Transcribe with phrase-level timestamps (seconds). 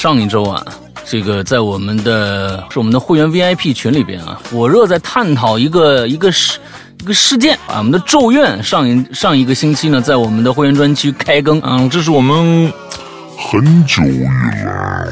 [0.00, 0.64] 上一周啊，
[1.04, 6.58] 这个在我们的是我们的会员 VIP 群里边啊，火热在探讨一个一个事
[7.00, 12.72] 一个事件啊，我们的《咒怨》上一上一个星期呢，在我们的会员专区开更啊，这是我们
[13.36, 15.06] 很久以来。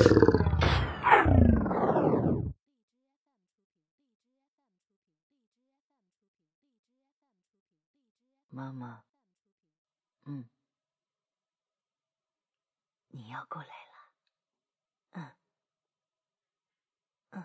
[8.49, 9.01] 妈妈，
[10.27, 10.47] 嗯，
[13.11, 13.73] 你要过来了，
[15.15, 15.23] 嗯，
[17.31, 17.45] 嗯，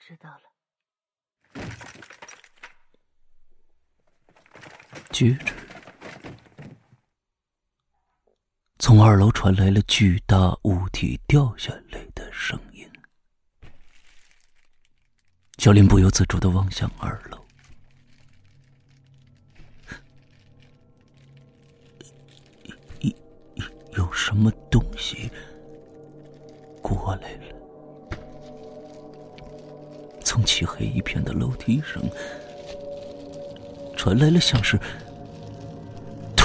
[0.00, 0.38] 知道了。
[5.18, 5.52] 接着，
[8.78, 12.88] 从二楼传来了巨大物体掉下来的声音。
[15.56, 17.44] 小林不由自主的望向二楼。
[23.96, 25.28] 有什么东西
[26.80, 27.56] 过来了？
[30.24, 32.00] 从漆黑一片的楼梯上
[33.96, 34.78] 传来了像是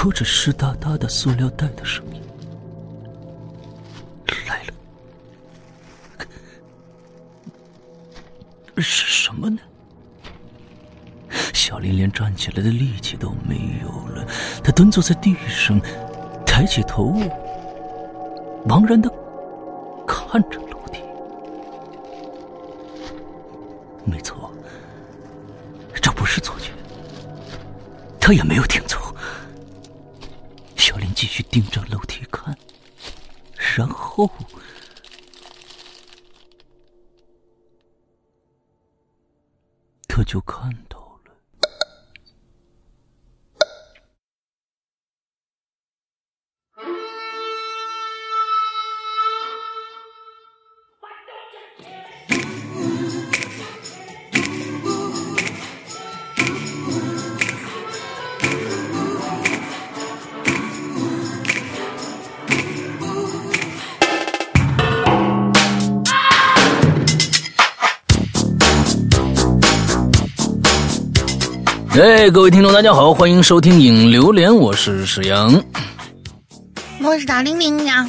[0.04, 2.20] 拖着湿哒哒的塑料袋的声音。
[4.46, 4.74] 来了，
[8.82, 9.58] 是什么呢？
[11.54, 14.26] 小林连站起来的力气都没有了，
[14.62, 15.80] 他蹲坐在地上，
[16.44, 17.14] 抬起头。
[18.68, 19.10] 茫然的
[20.06, 21.00] 看着楼梯，
[24.04, 24.52] 没错，
[25.94, 26.72] 这不是错觉，
[28.20, 28.83] 他也没有听。
[31.24, 32.54] 继续盯着楼梯看，
[33.78, 34.30] 然后
[40.06, 41.03] 他就看到。
[72.24, 75.62] 哎，各位听众，大家好，欢迎收听《影榴莲》，我是史阳，
[77.02, 78.08] 我是大玲玲呀。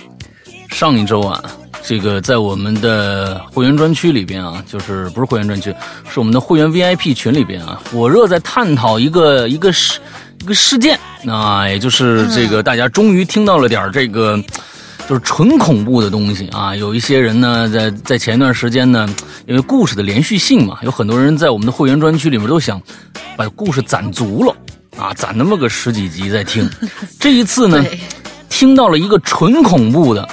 [0.69, 1.43] 上一周啊，
[1.83, 5.69] 这个在我们的会员专区里边啊，就是不是会员专区，
[6.09, 9.99] 是我们的会员 VIP 群里边啊，火热在探讨一个一个事
[10.39, 10.97] 一个事件
[11.27, 14.41] 啊，也就是这个大家终于听到了点这个。
[15.07, 16.75] 就是纯恐怖的东西啊！
[16.75, 19.07] 有一些人呢，在在前一段时间呢，
[19.47, 22.81] 因为故事的连续性嘛，有很多人在我们的会员专区里面都想
[23.37, 24.55] 把故事攒足了
[24.97, 26.69] 啊，攒那么个十几集再听。
[27.19, 27.83] 这一次呢，
[28.49, 30.27] 听到了一个纯恐怖的，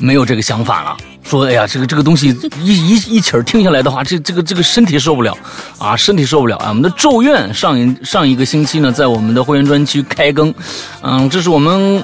[0.00, 2.28] 没有这个想法了，说哎呀，这个这个东西
[2.60, 5.36] 一一一起儿听下来的话，这这个这个身体受不了
[5.78, 6.68] 啊，身体受不了啊！
[6.68, 10.54] 我们的《咒怨》上一上一个星期呢，在我们的会员专区开更，
[11.02, 12.02] 嗯，这是我们。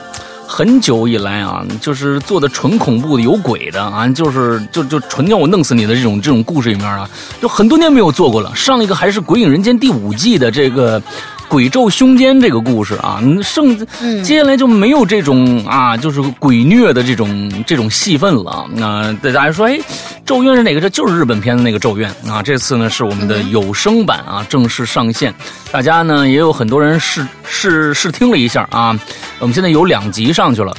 [0.49, 7.09] 很久以来啊，就是做的纯恐怖的、有鬼的啊，就是就就纯叫我弄死你的这种这种故事里面啊，
[7.41, 8.51] 就很多年没有做过了。
[8.57, 11.01] 上一个还是《鬼影人间》第五季的这个。
[11.49, 13.77] 鬼咒凶间这个故事啊，剩
[14.23, 18.67] 接下来就没有这种啊，就是鬼虐的这种这种戏份了。
[18.75, 19.79] 那大家说，哎，
[20.27, 20.81] 咒怨是哪个？
[20.81, 22.43] 这就是日本片的那个咒怨啊。
[22.43, 25.35] 这次呢是我们的有声版啊，正式上线。
[25.73, 28.99] 大家呢也有很多人试试试听了一下啊。
[29.39, 30.77] 我们现在有两集上去了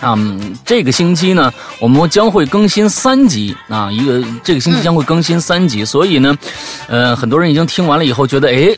[0.00, 0.14] 啊。
[0.64, 3.90] 这个星期呢，我们将会更新三集啊。
[3.90, 6.36] 一个这个星期将会更新三集，所以呢，
[6.86, 8.76] 呃，很多人已经听完了以后觉得，哎。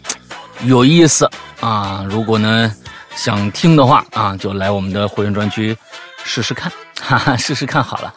[0.62, 1.28] 有意思
[1.60, 2.04] 啊！
[2.08, 2.72] 如果呢
[3.16, 5.76] 想听的话啊，就来我们的会员专区
[6.24, 8.14] 试试看， 哈哈，试试看好了。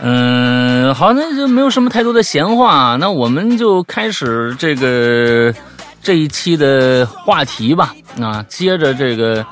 [0.00, 5.54] 嗯，好，那就没有什么太多的闲话，那我们就开始这个
[6.02, 7.94] 这一期的话题吧。
[8.20, 9.44] 啊，接着这个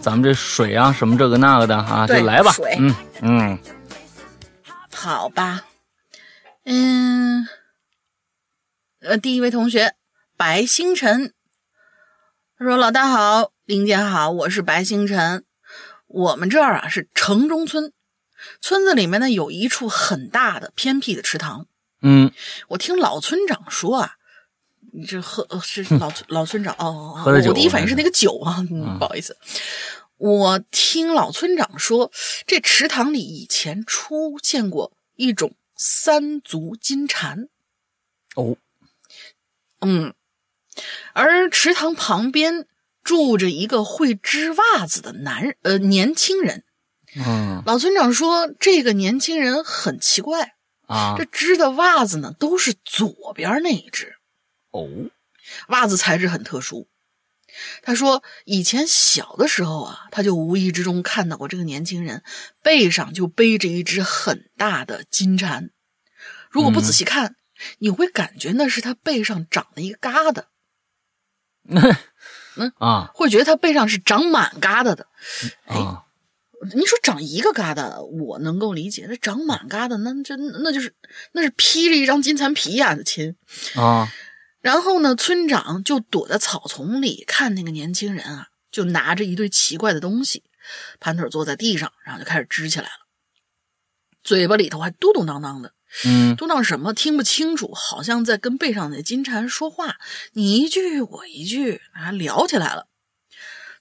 [0.00, 2.52] 咱们这水啊，什么这个那个的啊，就来吧。
[2.52, 3.58] 水，嗯嗯，
[4.94, 5.60] 好吧，
[6.66, 7.46] 嗯，
[9.02, 9.94] 呃，第一位同学
[10.36, 11.32] 白星辰。
[12.60, 15.46] 他说：“老大好，林姐好，我是白星辰。
[16.08, 17.90] 我们这儿啊是城中村，
[18.60, 21.66] 村子里面呢有一处很大的偏僻的池塘。
[22.02, 22.30] 嗯，
[22.68, 24.16] 我听老村长说啊，
[24.92, 29.38] 你这喝是老老村长哦，喝我第一反应是那个酒啊，嗯不好意思。
[30.18, 32.12] 我听老村长说，
[32.46, 37.48] 这池塘里以前出现过一种三足金蝉。
[38.34, 38.58] 哦，
[39.80, 40.12] 嗯。”
[41.12, 42.66] 而池塘旁边
[43.02, 46.64] 住着一个会织袜子的男人，呃，年轻人。
[47.16, 47.62] 嗯。
[47.66, 50.54] 老村长说，这个年轻人很奇怪，
[50.86, 51.14] 啊。
[51.18, 54.14] 这织的袜子呢都是左边那一只，
[54.70, 54.88] 哦。
[55.68, 56.88] 袜子材质很特殊。
[57.82, 62.22] 他说，以前小的时候啊，他就无意之中看到过这个年轻人
[62.62, 65.70] 背上就背着一只很大的金蝉，
[66.48, 67.34] 如果不仔细看，
[67.78, 70.44] 你会感觉那是他背上长了一个疙瘩，
[72.78, 73.10] 啊。
[73.14, 75.06] 会觉得他背上是长满疙瘩的。
[75.66, 76.04] 哎，啊。
[76.74, 80.94] 你说长一个疙瘩，我能够理解；那长满疙瘩，那这那就是
[81.32, 83.34] 那是披着一张金蚕皮呀，的亲。
[83.76, 84.12] 啊。
[84.60, 90.44] 然后呢，村长就躲在草丛里看那个年轻人啊，就拿着一堆奇怪的东西，
[90.98, 92.92] 盘腿坐在地上，然后就开始支起来了，
[94.22, 95.72] 嘴巴里头还嘟嘟囔囔的，
[96.04, 99.96] 嗯嘟囔什么听不清楚，好像在跟背上的金蝉说话，
[100.32, 102.86] 你一句我一句，啊聊起来了。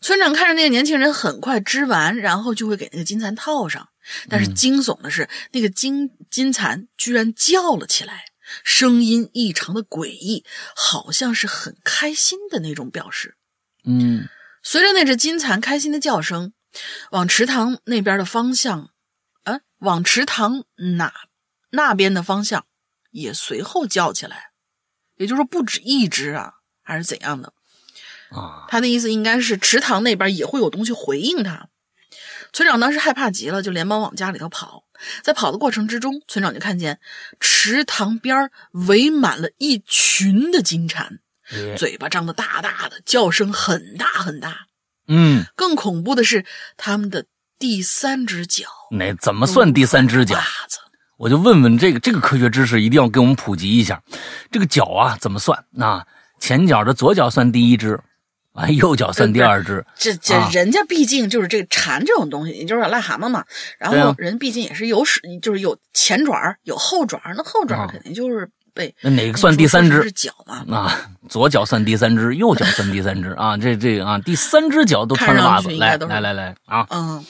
[0.02, 3.90] 村长看着那个年轻人很快织完，然后就会给那个金蝉套上，
[4.30, 8.24] 但是惊悚的是，那个金金蝉居然叫了起来，
[8.64, 10.46] 声音异常的诡异，
[10.76, 13.36] 好像是很开心的那种表示。
[13.84, 14.28] 嗯
[14.64, 16.54] 随着那只金蝉开心的叫声，
[17.12, 18.92] 往池塘那边的方向，
[19.44, 20.64] 啊，往池塘
[20.96, 21.14] 哪
[21.72, 22.66] 那边的方向
[23.12, 24.52] 也随后叫起来，
[25.16, 27.54] 也就是说不止一只啊，还是怎样的？
[28.32, 31.70] 啊他的意思应该是池塘那边也会有东西回应他。
[32.52, 34.84] 村长当时害怕极了，就连忙往家里头跑。
[35.24, 37.00] 在跑的过程之中，村长就看见
[37.40, 38.52] 池塘边
[38.88, 41.20] 围满了一群的金蝉，
[41.78, 44.68] 嘴巴张得大大的，叫声很大很大。
[45.08, 46.46] 嗯，更恐怖的是，
[46.76, 47.26] 他们的
[47.58, 50.36] 第三只脚那怎么算第三只脚？
[50.36, 50.80] 袜子。
[51.20, 54.02] 我就问问这个这个科学知识，一定要给我们普及一下。
[54.50, 55.66] 这个脚啊怎么算？
[55.78, 56.06] 啊
[56.40, 58.00] 前脚的左脚算第一只，
[58.54, 59.86] 啊，右脚算第二只。
[59.98, 63.44] 这这啊人家毕竟就是这个蝉这种东西，也就是癞蛤蟆嘛。
[63.78, 70.64] 然后人毕竟也是有使，就是有前爪有后爪，那后爪肯定就是被那哪个算第三只是脚嘛？
[70.74, 73.58] 啊，左脚算第三只，右脚算第三只啊。
[73.58, 77.26] 这这个啊，第三只脚都穿着袜子，来来来啊，嗯，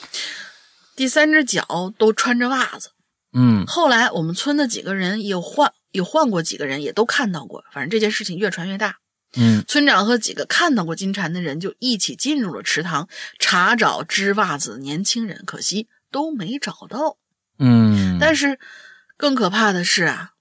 [0.94, 2.90] 第三只脚都穿着袜子。
[3.32, 7.64] 嗯后来我们村的几个人也换也换过几个人，也都看到过。
[7.72, 8.98] 反正这件事情越传越大。
[9.36, 17.16] 嗯村长和几个看到过金蝉的人就一起进入了池塘，查找织袜子的年轻人，可惜都没找到。
[17.58, 18.58] 嗯，但是
[19.16, 20.32] 更可怕的是啊，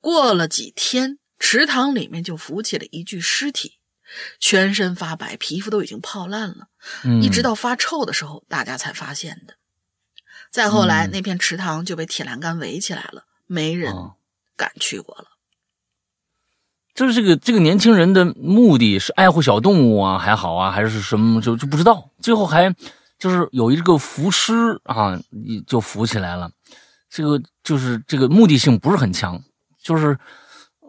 [0.00, 3.80] 过了几天，池塘里面就浮起了一具尸体，
[4.38, 6.68] 全身发白，皮肤都已经泡烂了，
[7.02, 9.54] 嗯一直到发臭的时候，大家才发现的。
[10.50, 14.14] 再后来，嗯那片池塘就被铁栏杆围起来了，没人哦
[14.56, 15.24] 敢去过了。
[16.94, 22.10] 就是这个这个年轻人的目的是爱护小动物啊，还好啊，还是什么就就不知道。
[22.18, 22.74] 最后还
[23.18, 25.16] 就是有一个浮尸啊，
[25.66, 26.50] 就浮起来了。
[27.08, 29.40] 这个就是这个目的性不是很强，
[29.80, 30.18] 就是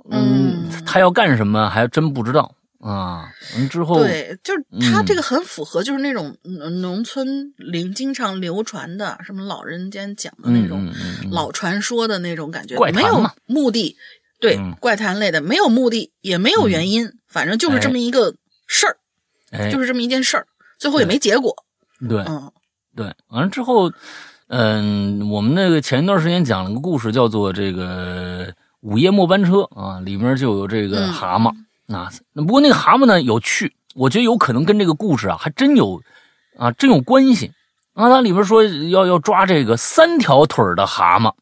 [0.09, 3.30] 嗯，嗯他要干什么还真不知道啊。
[3.56, 10.92] 完之后对，就是他嗯这个很符合，就是那种嗯农村灵经常流传的，什么老人间讲的那种
[11.31, 13.96] 老传说的那种感觉，没有嘛目的，
[14.40, 14.76] 对，嗯。
[14.80, 18.36] 怪谈类的，没有目的，也没有原因，反正就是这么一个
[18.68, 18.98] 事儿，
[19.52, 20.48] 哎，就是这么一件事儿，
[20.78, 21.56] 最后也没结果。
[22.08, 22.24] 对。
[22.28, 22.52] 嗯。
[22.96, 23.94] 对，完了之后，
[24.48, 31.14] 嗯，我们那个前一段时间讲了个故事，叫做这个午夜末班车啊，里面就有这个嗯。
[31.14, 31.54] 蛤蟆。
[31.90, 36.02] 啊，那不过那个蛤蟆呢有趣，我觉得有可能跟这个故事啊还真有
[36.58, 37.52] 啊真有关系
[37.94, 38.10] 啊。
[38.10, 41.34] 它里边说要要抓这个三条腿儿的蛤蟆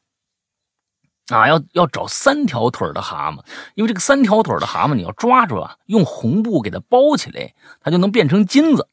[1.27, 3.39] 啊，要要找三条腿儿的蛤蟆，
[3.75, 8.87] 因为这个三条腿的蛤蟆你要抓住啊，用红布给它包起来，它就能变成金子。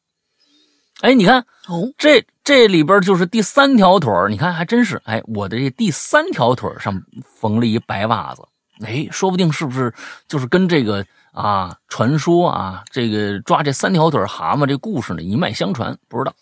[1.01, 8.43] 哎，你看哦，这这里边就是第三条腿儿，你看还真是，哎，我的这第三条腿上缝了一白袜子，
[8.85, 9.93] 哎，说不定是不是
[10.27, 16.33] 就是跟这个啊传说啊，这个抓这三条腿儿蛤蟆这故事呢一脉相传，不知道，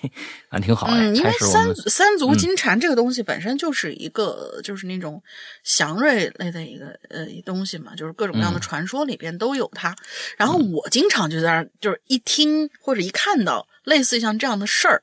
[0.00, 0.12] 嘿，
[0.50, 5.22] 还挺好哎，嗯，因为三三足嗯金蝉这个东西本身就是一个，就是那种
[5.64, 9.96] 祥瑞类的一个呃东西嘛，就是各种各样的嗯传说里边都有它。
[10.36, 15.02] 然后我经常就在那儿，就是一听或者一看到类似像这样的事儿，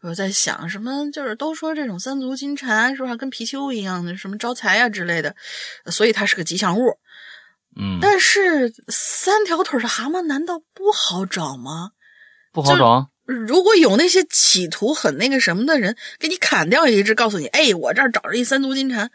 [0.00, 5.36] 我在想什么，就是都说这种三足金蝉是不是跟貔貅一样的，什么招财啊之类的，
[5.90, 6.96] 所以它是个吉祥物。
[7.76, 11.92] 嗯但是三条腿的蛤蟆难道不好找吗？
[12.52, 19.10] 不好找啊，如果有那些企图很那个什么的人，给你砍掉一只，告诉你，哎，我这儿找着一三足金蝉，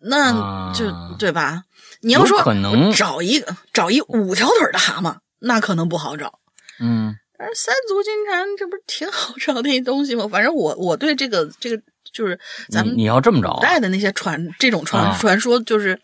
[0.00, 1.62] 那就、啊对吧？
[2.00, 6.40] 你要说可能我找一个找一五条腿的蛤蟆，那可能不好找。
[6.80, 10.26] 嗯但是三足金蝉这不是挺好找的一东西吗？
[10.26, 16.00] 反正我我对这个这个就是咱们你你要这么着古代的那些传这种传、啊传说，就是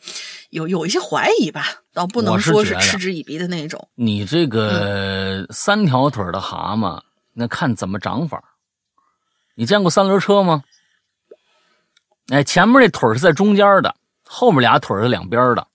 [0.50, 3.88] 有有一些怀疑吧，倒不能说是嗤之以鼻的那种。
[3.94, 7.00] 你这个三条腿的蛤蟆，
[7.32, 8.42] 那看怎么长法。
[9.54, 10.62] 你见过三轮车吗？
[12.28, 15.66] 哎，前面那腿是在中间的，后面俩腿是两边的。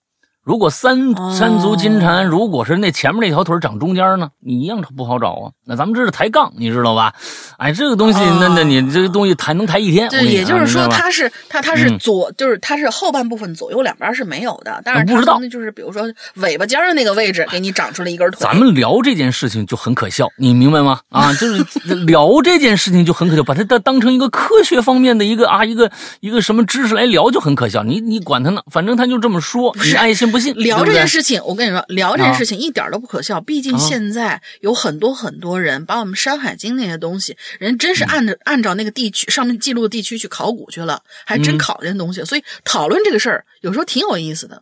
[0.44, 5.52] 如果三哦三足金蝉，如果是那前面那条腿长中间呢，你一样不好找啊。
[5.66, 7.14] 那咱们这是抬杠，你知道吧？
[7.58, 10.10] 哎，这个东西，哦那那你这个东西抬能抬一天。
[10.10, 16.04] 对，也就是说，它是它它是嗯左，就是它是后半部分左右两边是没有的，但是它不知道那就是比如说
[16.36, 18.40] 尾巴尖的那个位置给你长出了一根腿。
[18.42, 21.00] 咱们聊这件事情就很可笑，你明白吗？
[21.10, 27.82] 啊， 就是聊这件事情就很可笑，把它当当成一个科学方面的一个啊一个一个什么知识来聊就很可笑。
[27.84, 30.54] 你你管他呢，反正他就这么说，你爱信不信。
[30.56, 33.40] 聊这件事情，我跟你说，聊这件啊事情一点都不可笑。
[33.40, 42.25] 毕竟啊现在有很多很多人把我们《山海经》那些东西，人真嗯是按照、按照那个地区上面记录的地区去考古去了，还真嗯考这些东西。
[42.25, 44.62] 所以讨论这个事儿，有时候挺有意思的。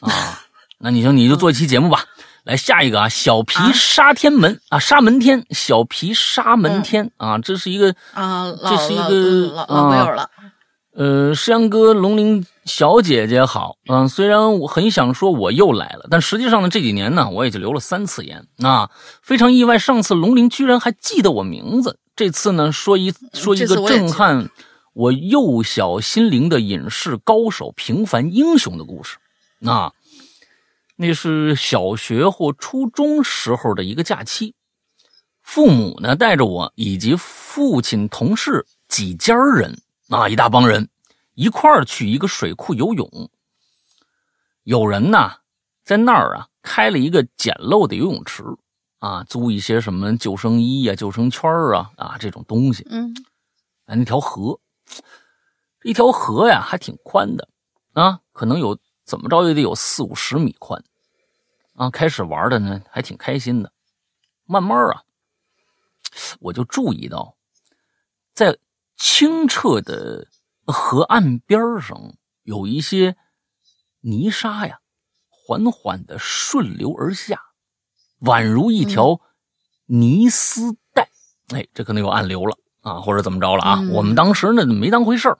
[0.00, 0.42] 啊，
[0.80, 2.04] 那你就你就做一期节目吧。
[2.44, 9.14] 来下一个啊，小皮啊沙天门啊，沙门天，小皮沙门天啊，这是一个啊，老这是一老个
[9.54, 10.28] 老老鬼友了。
[10.94, 18.46] 呃，诗阳哥、龙鳞小姐姐好，嗯、虽然我很想说我又来了，但实际上呢，这几年呢，我也就留了三次言。
[18.58, 18.90] 啊，
[19.22, 24.50] 非常意外，上次龙鳞居然还记得我名字，这次呢，说一说一个震撼
[24.92, 29.16] 我幼小心灵的隐士高手、平凡英雄的故事，
[29.64, 29.92] 啊，
[30.96, 34.54] 那是小学或初中时候的一个假期，
[35.42, 39.78] 父母呢带着我以及父亲同事几家人
[40.12, 40.88] 啊，一大帮人
[41.34, 43.30] 一块儿去一个水库游泳。
[44.62, 45.38] 有人呢
[45.82, 48.44] 在那儿啊开了一个简陋的游泳池
[48.98, 52.86] 啊，租一些什么救生衣呀、救生圈啊啊这种东西。
[52.90, 53.12] 嗯
[53.86, 54.60] 啊，那条河，
[55.82, 57.48] 一条河呀，还挺宽的
[57.94, 60.84] 啊，可能有怎么着也得有四五十米宽
[61.74, 61.90] 啊。
[61.90, 63.72] 开始玩的呢，还挺开心的。
[64.44, 65.02] 慢慢啊，
[66.38, 67.34] 我就注意到，
[68.34, 68.56] 在
[69.02, 70.28] 清澈的
[70.64, 73.16] 河岸边上，有一些
[73.98, 74.78] 泥沙呀，
[75.28, 77.42] 缓缓的顺流而下，
[78.20, 79.20] 宛如一条
[79.86, 81.10] 泥丝带。
[81.48, 82.56] 哎，这可能有暗流了。
[82.82, 83.74] 啊，或者怎么着了啊？
[83.80, 85.38] 嗯我们当时呢没当回事儿。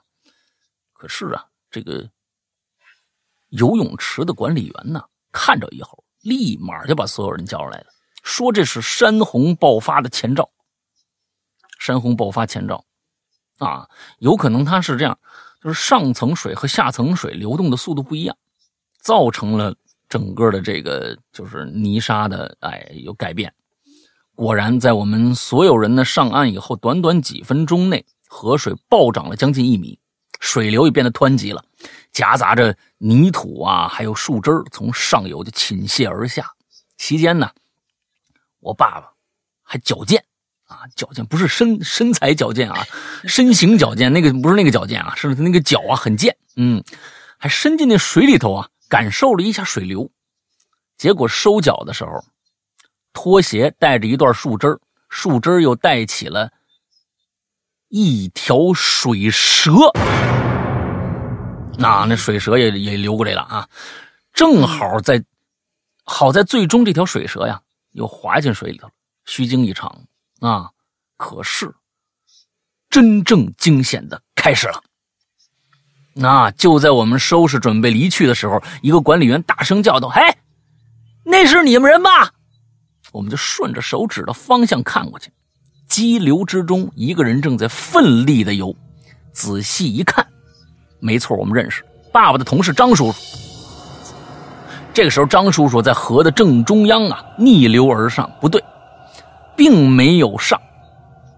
[0.91, 2.09] 可是啊，这个
[3.47, 7.85] 游泳池的管理员呢，看着以后，立马就把所有人叫出来了，
[8.23, 10.51] 说这是山洪爆发的前兆。
[11.79, 12.85] 山洪爆发前兆，
[13.63, 13.89] 啊，
[14.19, 15.17] 有可能它是这样，
[15.61, 18.35] 就是上层水和下层水流动的速度不一样，
[19.01, 19.75] 造成了
[20.09, 23.53] 整个的这个就是泥沙的哎有改变。
[24.35, 29.99] 果然，在我们所有人呢上岸以后，短短几分钟内，河水暴涨了将近一米，
[30.39, 31.63] 水流也变得湍急了，
[32.11, 36.51] 夹杂着泥土啊，还有树枝从上游就倾泻而下。
[36.97, 37.51] 期间呢，
[38.59, 39.11] 我爸爸
[39.61, 40.25] 还矫健
[40.73, 42.83] 啊，矫健不是身身材矫健啊，
[43.25, 46.83] 身形矫健，那个不是那个矫健啊，是那个脚啊很健，嗯，
[47.37, 50.09] 还伸进那水里头啊，感受了一下水流，
[50.97, 52.11] 结果收脚的时候。
[53.15, 56.51] 拖鞋带着一段树枝树枝又带起了
[57.89, 59.71] 一条水蛇。
[61.77, 63.69] 那那水蛇也也流过来了啊，
[64.33, 65.23] 正好在，
[66.03, 67.61] 好在最终这条水蛇呀
[67.91, 68.93] 又滑进水里头了，
[69.25, 69.95] 虚惊一场
[70.47, 70.69] 啊！
[71.15, 71.73] 可是，
[72.89, 74.83] 真正惊险的开始了。
[76.13, 80.21] 那就在我们收拾准备离去的时候，一个管理员大声叫道：“嘿，
[81.23, 82.31] 那是你们人吧？”
[83.13, 85.31] 我们就顺着手指的方向看过去，
[85.87, 88.75] 激流之中，一个人正在奋力的游。
[89.31, 90.27] 仔细一看，
[90.99, 93.37] 没错，我们认识爸爸的同事张叔叔。
[94.93, 98.63] 这个时候，张叔叔在河的正中央啊，逆流而上，不对，
[99.55, 100.59] 并没有上，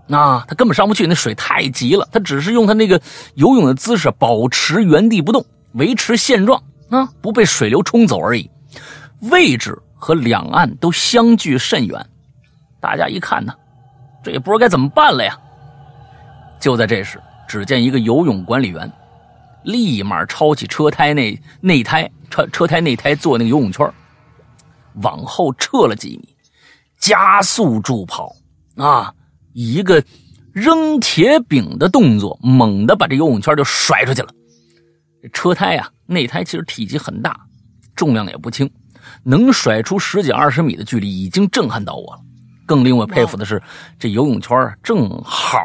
[0.10, 2.08] 啊，他根本上不去，那水太急了。
[2.12, 3.02] 他只是用他那个
[3.36, 8.50] 游泳的姿势保持原地不动，维持现状啊，不被水流冲走而已。
[9.32, 12.06] 位置和两岸都相距甚远，
[12.80, 13.54] 大家一看呢，
[14.24, 15.38] 这也不知道该怎么办了呀。
[16.60, 18.92] 就在这时，只见一个游泳管理员
[19.64, 23.90] 立马抄起车胎内内胎车车胎内胎做那个游泳圈，
[25.02, 26.35] 往后撤了几米，
[26.98, 28.36] 加速助跑
[28.75, 29.14] 啊，
[29.54, 30.04] 一个
[30.52, 34.30] 扔铁饼的动作，猛地把这游泳圈就甩出去了。
[35.34, 37.40] 车胎呀、内胎其实体积很大，
[37.96, 38.70] 重量也不轻。
[39.24, 42.22] 能甩出十几二十米的距离，已经震撼到我了。
[42.66, 43.62] 更令我佩服的是，
[44.00, 45.60] 这游泳圈正好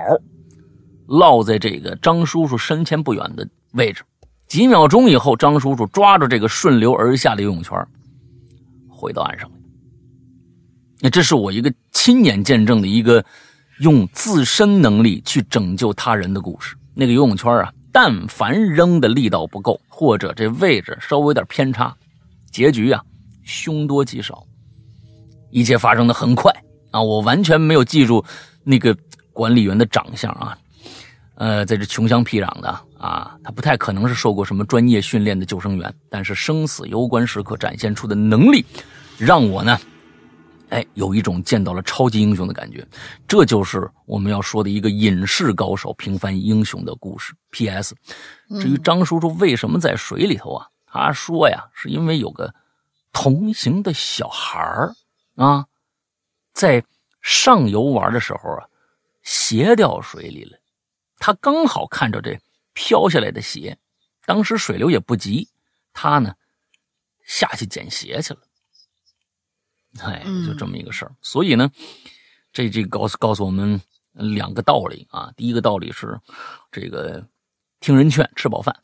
[1.07, 4.03] 落在这个张叔叔身前不远的位置。
[4.47, 7.79] 几秒钟以后，张叔叔抓住这个顺流而下的游泳圈，
[8.89, 9.51] 回到岸上。
[11.01, 13.25] 那这是我一个亲眼见证的一个
[13.81, 16.77] 用自身能力去拯救他人的故事。
[16.95, 21.97] 那个游泳圈啊，但凡扔的力道不够，或者这位置稍微有点偏差，
[22.53, 23.03] 结局啊，
[23.45, 24.45] 凶多吉少。
[25.51, 26.53] 一切发生的很快
[26.91, 28.23] 啊，我完全没有记住
[28.63, 28.95] 那个
[29.33, 30.57] 管理员的长相啊。
[31.37, 38.63] 呃，在这穷乡僻壤的啊，他不太可能是受过什么专业训练的救生员，但是生死攸关时刻展现出的能力，
[39.17, 39.81] 让我呢。
[40.71, 42.87] 哎，有一种见到了超级英雄的感觉，
[43.29, 47.35] 这就是我们要说的一个隐士高手平凡英雄的故事。
[47.51, 47.95] P.S.
[48.61, 50.67] 至于张叔叔为什么在水里头啊？
[50.87, 52.53] 他说呀，是因为有个
[53.13, 54.95] 同行的小孩儿
[55.37, 55.67] 啊，
[56.53, 56.85] 在
[57.21, 58.67] 上游玩的时候啊，
[59.23, 60.59] 鞋掉水里了，
[61.19, 62.39] 他刚好看着这
[62.73, 63.77] 飘下来的鞋，
[64.25, 65.49] 当时水流也不急，
[65.93, 66.35] 他呢
[67.25, 68.41] 下去捡鞋去了。
[69.99, 71.69] 哎，就这么一个事儿，所以呢，
[72.53, 73.81] 这这告诉告诉我们
[74.13, 75.33] 两个道理啊。
[75.37, 76.19] 第一个道理是，
[76.71, 77.27] 这个
[77.81, 78.75] 听人劝，吃饱饭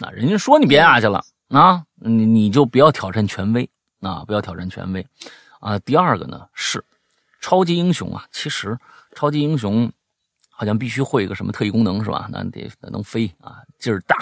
[0.00, 0.10] 啊。
[0.10, 3.68] 人家说你别下去了啊，你你就不要挑战权威
[4.00, 5.06] 啊，不要挑战权威
[5.60, 5.78] 啊。
[5.80, 6.82] 第二个呢是，
[7.40, 8.78] 超级英雄啊，其实
[9.14, 9.92] 超级英雄
[10.48, 12.28] 好像必须会一个什么特异功能是吧？
[12.32, 14.16] 那得能飞啊，劲儿大。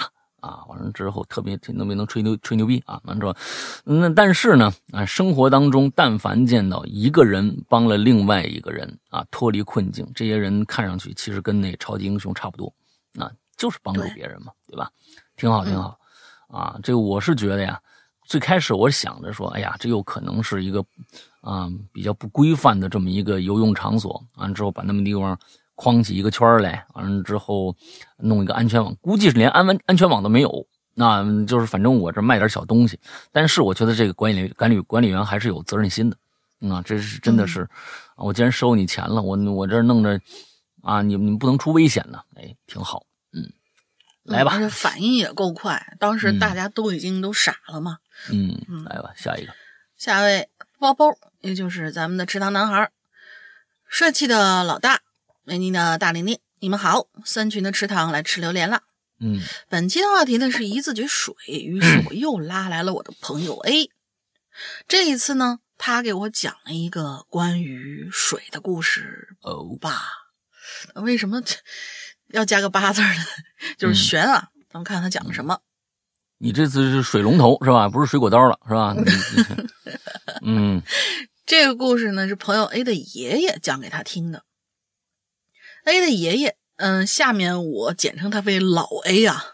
[0.45, 3.01] 啊，完了之后特别能不能吹牛吹牛逼啊？
[3.05, 3.35] 完了之后，
[3.83, 12.71] 那但是呢，啊，生活当中但凡见到一个人帮了另外一个人啊脱离困境，这些人看上去其实跟那超级英雄差不多，
[13.17, 14.91] 啊就是帮助别人嘛，对吧？
[15.35, 15.97] 挺好，挺好。
[16.47, 17.81] 啊，这个我是觉得呀，
[18.27, 20.85] 最开始我想着说，哎呀，这有可能是一个
[21.41, 25.35] 啊比较不规范的这么一个游泳场所，完了之后把那么地方。
[25.75, 27.75] 框起一个圈来，完了之后
[28.17, 30.67] 弄一个安全网，估计是连安安安全网都没有。
[30.97, 32.97] 那就是反正我这卖点小东西，
[33.31, 36.17] 但是我觉得这个管理管理管理员还是有责任心的。
[36.69, 37.67] 啊，这是真的是，
[38.15, 40.19] 我既然收你钱了，我我这弄着
[40.81, 42.21] 啊，你你们不能出危险呢。
[42.35, 43.51] 哎，挺好，嗯，
[44.23, 44.57] 来吧。
[44.57, 47.97] 这反应也够快，当时大家都已经都傻了嘛。
[48.31, 49.53] 嗯，来吧，下一个，
[49.97, 51.07] 下一位包包，
[51.41, 52.89] 也就是咱们的池塘男孩，
[53.89, 55.01] 帅气的老大。
[55.47, 57.07] 美丽的大玲玲，你们好！
[57.23, 58.81] 三群的池塘来吃榴莲了。
[59.19, 63.91] 嗯，本期的话题呢是一字举水，于是我又拉来了我的朋友 A。
[64.87, 69.37] 这一次呢，他给我讲了一个关于水的故事。
[69.41, 70.01] 哦吧，
[70.95, 71.43] 为什么
[72.33, 73.25] 要加个八字呢？
[73.77, 74.49] 就是悬啊！
[74.71, 75.59] 咱们看看他讲的什么。
[76.39, 77.87] 你这次是水龙头是吧？
[77.87, 78.95] 不是水果刀了是吧？
[80.41, 80.81] 嗯，
[81.45, 84.43] 这个故事呢是朋友 A 的爷爷讲给他听的。
[85.85, 89.45] A 的爷爷，嗯，下面我简称他为老 A 啊。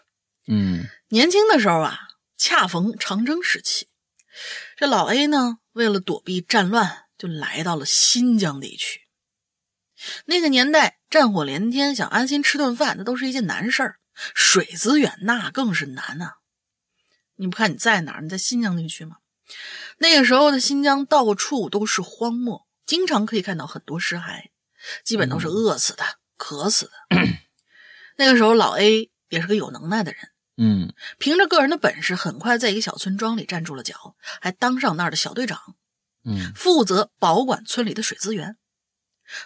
[0.47, 1.99] 嗯，年轻的时候啊，
[2.37, 3.89] 恰逢长征时期，
[4.77, 9.01] 这老 A 呢，为了躲避战乱，就来到了新疆地区。
[10.25, 13.99] 那个年代，战火连天，想安心吃顿饭，那都是一件难事儿。
[14.33, 16.35] 水资源那更是难呐。
[17.35, 18.21] 你不看你在哪儿？
[18.21, 19.17] 你在新疆地区吗？
[19.97, 24.49] 那个时候的新疆到处都是荒漠，经常可以看到很多尸骸，
[25.03, 26.20] 基本都是饿死的。
[26.41, 27.17] 渴死的。
[28.17, 35.75] 那个时候，老 A 也是个有能耐的人，嗯，凭着个人的本事，很快在一个小村庄里站住了脚，还当上那儿的小队长，
[36.25, 38.57] 嗯，负责保管村里的水资源。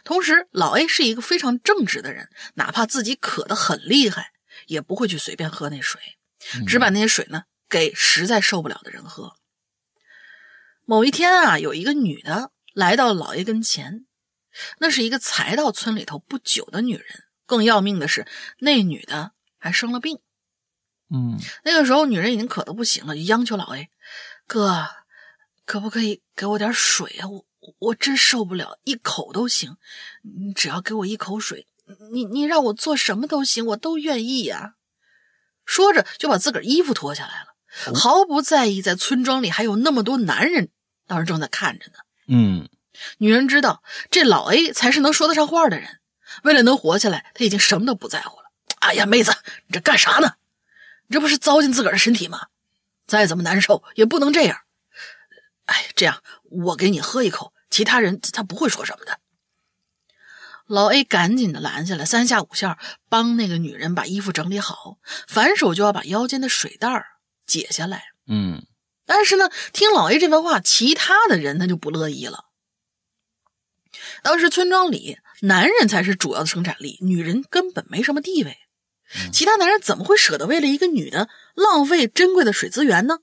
[0.06, 4.32] 同时，老 A 是一个非常正直的人，哪怕自己渴得很厉害，
[4.68, 6.00] 也不会去随便喝那水，
[6.66, 9.36] 只把那些水呢给实在受不了的人喝。
[10.86, 14.06] 某一天啊，有一个女的来到老 A 跟前。
[14.80, 17.06] 那是一个才到村里头不久的女人，
[17.46, 18.28] 更要命的是，
[18.60, 20.20] 那女的还生了病。
[21.10, 23.90] 嗯，那个时候女人已经渴得不行了，就央求老 A
[24.48, 24.88] 哥，
[25.66, 27.30] 可不可以给我点水啊？
[27.30, 27.46] 我
[27.80, 29.78] 我真受不了，一口都行，
[30.22, 31.68] 你只要给我一口水，
[32.12, 34.76] 你你让我做什么都行，我都愿意呀。
[35.66, 40.70] 说着就把自个儿衣服脱下来了，毫不在意在村庄里还有那么多男人
[41.08, 41.98] 当时正在看着呢。
[42.28, 42.70] 嗯。
[43.18, 46.00] 女人知道这老 A 才是能说得上话的人，
[46.44, 48.46] 为了能活下来，他已经什么都不在乎了。
[48.80, 49.36] 哎呀，妹子，
[49.68, 50.36] 你这干啥呢？
[51.08, 52.48] 你这不是糟践自个儿的身体吗？
[53.08, 54.62] 再怎么难受也不能这样。
[55.66, 59.20] 哎，这样我给你喝一口，其他人他不会说什么的。
[60.68, 67.06] 老 A 赶紧的拦下来，三下五下帮那个女人把衣服整理好，反手就要把腰间的水袋
[67.46, 68.06] 解下来。
[68.28, 68.66] 嗯，
[69.06, 72.46] 但是呢，听老 A 这番话，其他的人他就不乐意了。
[74.24, 78.58] 当时村庄里男人才是主要的生产力，女人根本没什么地位。
[79.32, 83.20] 其他男人怎么会舍得为了一个女的浪费珍贵的水资源呢？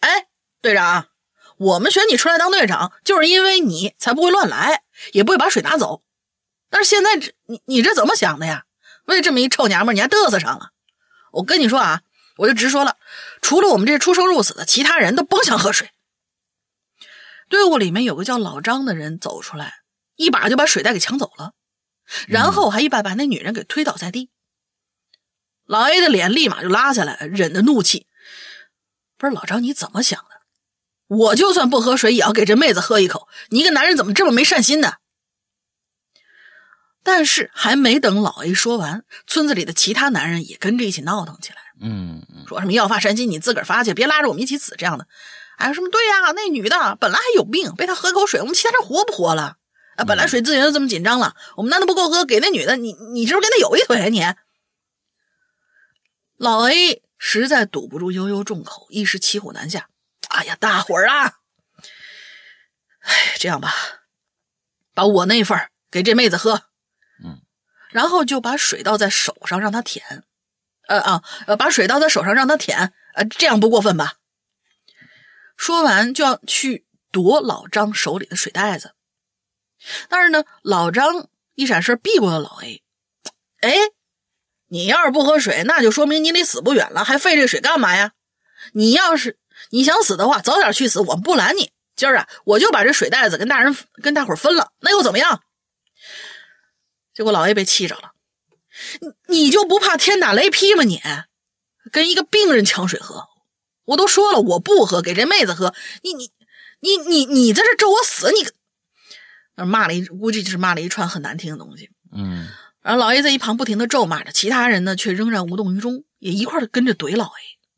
[0.00, 0.26] 哎，
[0.60, 1.08] 队长，
[1.56, 6.02] 我们选你出来当队长，就是因为你才不会乱来，也不会把水拿走。
[6.68, 8.64] 但是现在这你你这怎么想的呀？
[9.06, 10.70] 为这么一臭娘们，你还嘚瑟上了？
[11.30, 12.02] 我跟你说啊，
[12.38, 12.96] 我就直说了，
[13.40, 15.90] 除了我们这出生入死的，其他人都甭想喝水。
[17.48, 19.74] 队伍里面有个叫老张的人走出来，
[20.16, 21.52] 一把就把水袋给抢走了，
[22.26, 24.30] 然后还一把把那女人给推倒在地。
[25.64, 28.06] 老 A 的脸立马就拉下来，忍着怒气
[29.18, 30.36] ：“不是老张，你怎么想的？
[31.08, 33.28] 我就算不喝水，也要给这妹子喝一口。
[33.50, 34.94] 你一个男人怎么这么没善心呢？”
[37.02, 45.06] 但是还没等老 A 说完，村子里的其他男人也跟着一起闹腾起来，嗯嗯说什么要发善心你自个儿发去，别拉着我们一起死这样的。
[45.56, 49.56] 还有什么对呀、那女的本来还有病，被他喝口水，我们其他人活不活了？
[49.96, 52.24] 啊，本来水资源就这么紧张了，我们难道不够喝？
[52.24, 54.22] 给那女的，你你是不是跟她有一腿啊你？
[56.36, 59.88] 老 A 实在堵不住悠悠众口，一时骑虎难下。
[60.28, 61.38] 哎呀，大伙儿啊，
[63.00, 63.72] 哎，这样吧，
[64.92, 66.64] 把我那份儿给这妹子喝，
[67.24, 67.40] 嗯，
[67.90, 70.24] 然后就把水倒在手上让她舔，
[70.88, 74.16] 呃啊呃，把水倒在手上让她舔，呃，这样不过分吧？
[75.56, 78.94] 说完就要去夺老张手里的水袋子，
[80.08, 82.82] 但是呢，老张一闪身避过了老 A。
[83.60, 83.74] 哎，
[84.68, 88.12] 你要是不喝水，那就说明你离死不远了，还费这水干嘛呀？
[88.74, 89.38] 你要是
[89.70, 91.72] 你想死的话，早点去死，我们不拦你。
[91.96, 95.42] 今儿啊，我就把这水袋子跟大人跟大伙分了，那又怎么样？
[97.14, 98.12] 结果老 A 被气着了，
[99.00, 101.00] 你你就不怕天打雷劈吗你？
[101.90, 103.26] 跟一个病人抢水喝，
[103.86, 106.30] 我都说了我不喝，给这妹子喝，你你
[106.80, 108.52] 你你你在这咒我死，你个，
[109.56, 111.90] 那骂了一估计就是骂了一串很难听的东西。
[112.12, 112.46] 嗯。
[112.82, 117.30] 然后老 A 在一旁不停的咒骂着，其他人呢却仍然无动于衷，也一块的跟着怼老 A。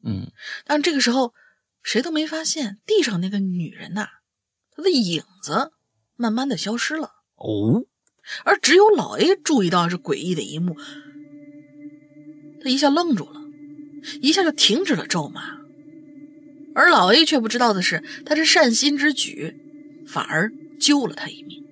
[0.04, 0.32] 嗯。
[0.64, 1.32] 但这个时候，
[1.82, 4.08] 谁都没发现地上那个女人呐、
[4.74, 5.72] 她的影子
[6.16, 7.84] 慢慢的消失了，哦，
[8.44, 10.76] 而只有老 A 注意到这诡异的一幕，
[12.62, 13.40] 他一下愣住了，
[14.20, 15.57] 一下就停止了咒骂，
[16.78, 19.56] 而老 A 却不知道的是，他这善心之举
[20.06, 21.64] 反而救了他一命。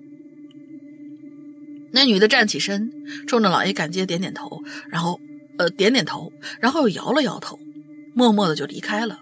[1.92, 2.90] 那女的站起身，
[3.28, 5.20] 冲着老 A 感激的点点头，然后
[5.58, 7.60] 呃点点头，然后又摇了摇头，
[8.14, 9.20] 默默的就离开了。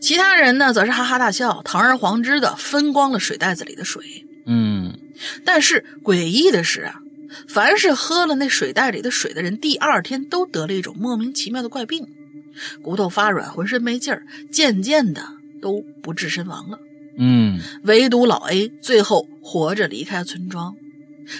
[0.00, 4.26] 其他人呢，则是哈哈大笑，堂而皇之的分光了水袋子里的水。
[4.44, 4.98] 嗯
[5.44, 7.00] 但是诡异的是啊，
[7.48, 12.08] 凡是喝了那水袋里的水的人，第二天都得了一种莫名其妙的怪病，
[12.82, 15.22] 骨头发软，浑身没劲儿，渐渐的
[15.60, 16.78] 都不治身亡了。
[17.16, 20.76] 嗯唯独老 A 最后活着离开村庄，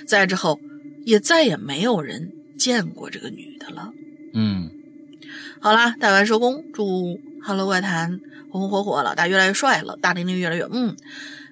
[0.07, 0.61] 在之后
[1.05, 3.93] 也再也没有人见过这个女的了。
[4.35, 4.71] 嗯
[5.61, 6.85] 好啦，大完收工，祝
[7.43, 8.13] 《Hello 怪谈》
[8.51, 10.97] 红红火火，老大越来越帅，了大玲玲越来越嗯。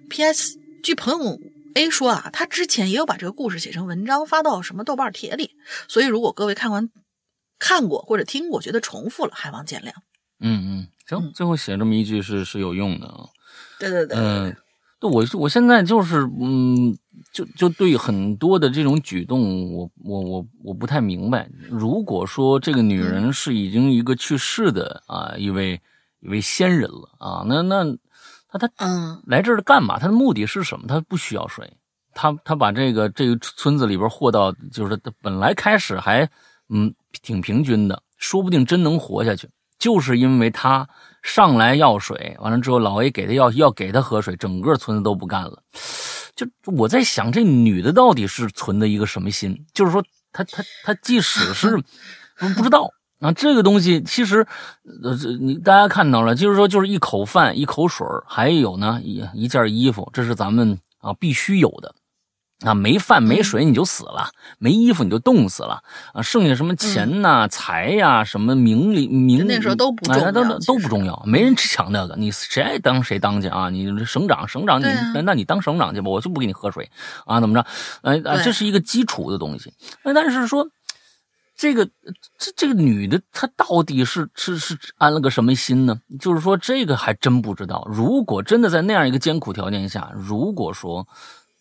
[0.09, 0.59] P.S.
[0.83, 1.41] 据朋友
[1.75, 5.51] A 说啊，他之前也有把这个故事写成文章发到什么豆瓣帖里，
[5.89, 6.89] 所以如果各位看完
[7.59, 9.91] 看过或者听过，觉得重复了，还望见谅。
[10.41, 13.25] 嗯嗯，行，最后写这么一句是是有用的啊。
[13.79, 14.57] 对对对，嗯，
[15.01, 16.97] 对我我现在就是嗯，
[17.33, 21.49] 就就对很多的这种举动，我我我我不太明白。
[21.71, 25.81] 如果说这个女人是已经一个去世的啊一位
[26.21, 27.85] 一位仙人了啊，那那
[28.49, 29.99] 她她嗯来这儿干嘛？
[29.99, 30.87] 她的目的是什么？
[30.87, 31.77] 她不需要水，
[32.13, 36.29] 她她把这个这个村子里边货到，就是她本来开始还
[36.69, 36.95] 嗯
[37.27, 40.89] 挺平均的，说不定真能活下去，就是因为他
[41.23, 45.61] 上来要水，完了之后老 A 给他要要给他喝水，整个村子都不干了。
[46.37, 49.67] 就我在想，这女的到底是存的一个什么心？
[49.75, 51.77] 就是说，她她她即使是
[52.39, 52.89] 不不知道。
[53.19, 54.47] 啊，这个东西其实，
[55.03, 61.95] 呃，这你大家看到了，就是说，就是一口饭，一口水还有呢一一件衣服，这是咱们啊必须有的。
[62.65, 65.83] 啊，没饭没水你就死了，没衣服你就冻死了
[66.15, 66.23] 啊！
[66.23, 73.69] 剩下什么钱呐、财呀、什么名利名，那时候都不哎重要都都都不重要，没人抢那个，你谁爱当谁当去啊！
[73.69, 76.91] 你省长省长，你啊那那你当省长去吧，我就不给你喝水
[77.27, 77.67] 啊，怎么着？
[78.03, 79.73] 哎啊，这是一个基础的东西。
[80.03, 80.69] 那但是说。
[81.59, 81.87] 这个
[82.39, 85.99] 这这个女的，她到底是是是安了个什么心呢？
[86.21, 87.89] 就是说，这个还真不知道。
[87.91, 91.09] 如果真的在那样一个艰苦条件下，如果说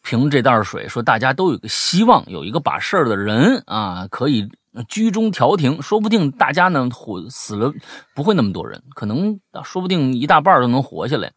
[0.05, 4.47] 凭这袋水，说大家都有个希望，有一个把事儿的人啊，可以
[4.87, 7.73] 居中调停，说不定大家呢活死了
[8.13, 11.33] 不会那么多人，可能说不定一大半都能活下来。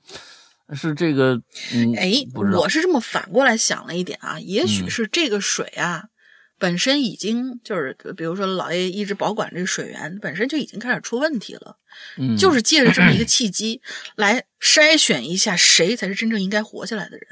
[0.74, 1.40] 是这个，
[1.72, 6.04] 嗯，哎，我是这么反过来想了一点啊，也许嗯是这个水啊，
[6.58, 11.78] 本身已经就是，比如说老爷一直保管这个水源，本身就已经开始出问题了，
[12.18, 13.80] 嗯，就是借着这么一个 契机
[14.14, 17.28] 来筛选一下谁才是真正应该活下来的人。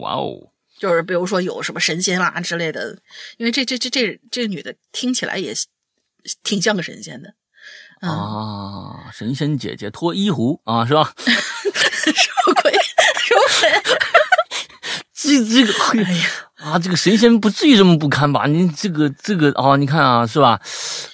[0.00, 2.98] 哇哦，就是比如说有什么神仙啦之类的，
[3.36, 5.52] 因为这这这这这个女的听起来也
[6.42, 7.34] 挺像个神仙的，
[8.00, 11.12] 嗯，啊，神仙姐姐脱衣服啊，是吧？
[11.20, 12.72] 什么鬼？
[13.20, 13.70] 什么鬼？
[15.12, 18.46] 这这个，哎呀，啊，这个神仙不至于这么不堪吧？
[18.46, 20.58] 你这个这个啊，你看啊，是吧？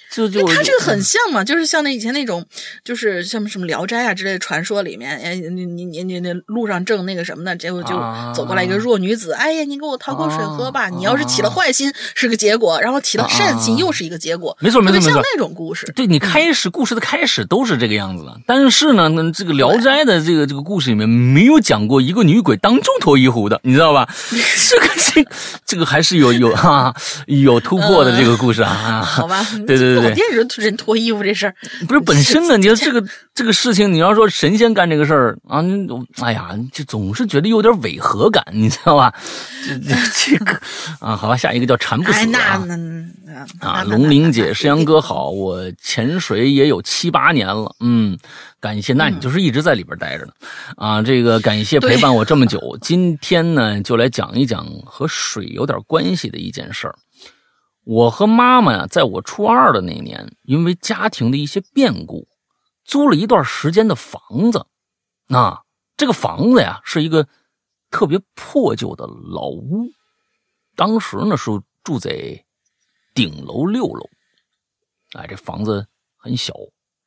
[0.09, 2.45] 这就因为他这个很像嘛，就是像那以前那种，
[2.83, 10.85] 就是像什么《聊斋》啊之类的传说里面，哎，你你你你你路上正那个什么呢，结果就啊走过来一个弱女子，哎呀，你给我讨口水喝吧。
[10.85, 15.91] 啊你要是起了坏心是个结果，然后起了善心啊又是一个结果，没错没错没错像那种故事。
[15.95, 24.07] 对你开始故事的开始都是这个样子的，但是呢，那这个《聊斋》的这个这个故事里面没有讲过一个女鬼当众脱衣服的，你知道吧？
[24.69, 25.31] 这个这个
[25.65, 26.93] 这个还是有有哈、
[27.25, 28.71] 有突破的这个故事啊。
[28.71, 31.55] 啊好吧，对对对对老店人人脱衣服这事儿，
[31.87, 35.87] 不是本身呢， 你说这个这个事情，你要说神仙干这个事儿啊，你
[36.21, 39.13] 哎呀，就总是觉得有点违和感，你知道吧？
[39.65, 39.95] 这这
[40.37, 40.51] 这个
[40.99, 42.63] 啊，好吧，下一个叫馋不死啊。
[42.65, 42.77] 那
[43.59, 48.17] 啊，龙玲姐，那石阳哥好，我潜水也有七八年了，嗯，
[48.59, 50.31] 感谢，那你就是一直在里边待着呢，
[50.77, 56.95] 啊，这个感谢陪伴我这么久，今天呢就来讲一讲和水有点关系的一件事儿。
[57.89, 62.27] 我和妈妈呀，在我初二的那年，因为家庭的一些变故，
[62.83, 64.65] 租了一段时间的房子。
[65.25, 65.63] 那
[65.95, 67.25] 这个房子呀，是一个
[67.89, 69.87] 特别破旧的老屋。
[70.75, 71.49] 当时呢是
[71.81, 72.43] 住在
[73.15, 74.09] 顶楼六楼，
[75.13, 76.53] 哎，这房子很小，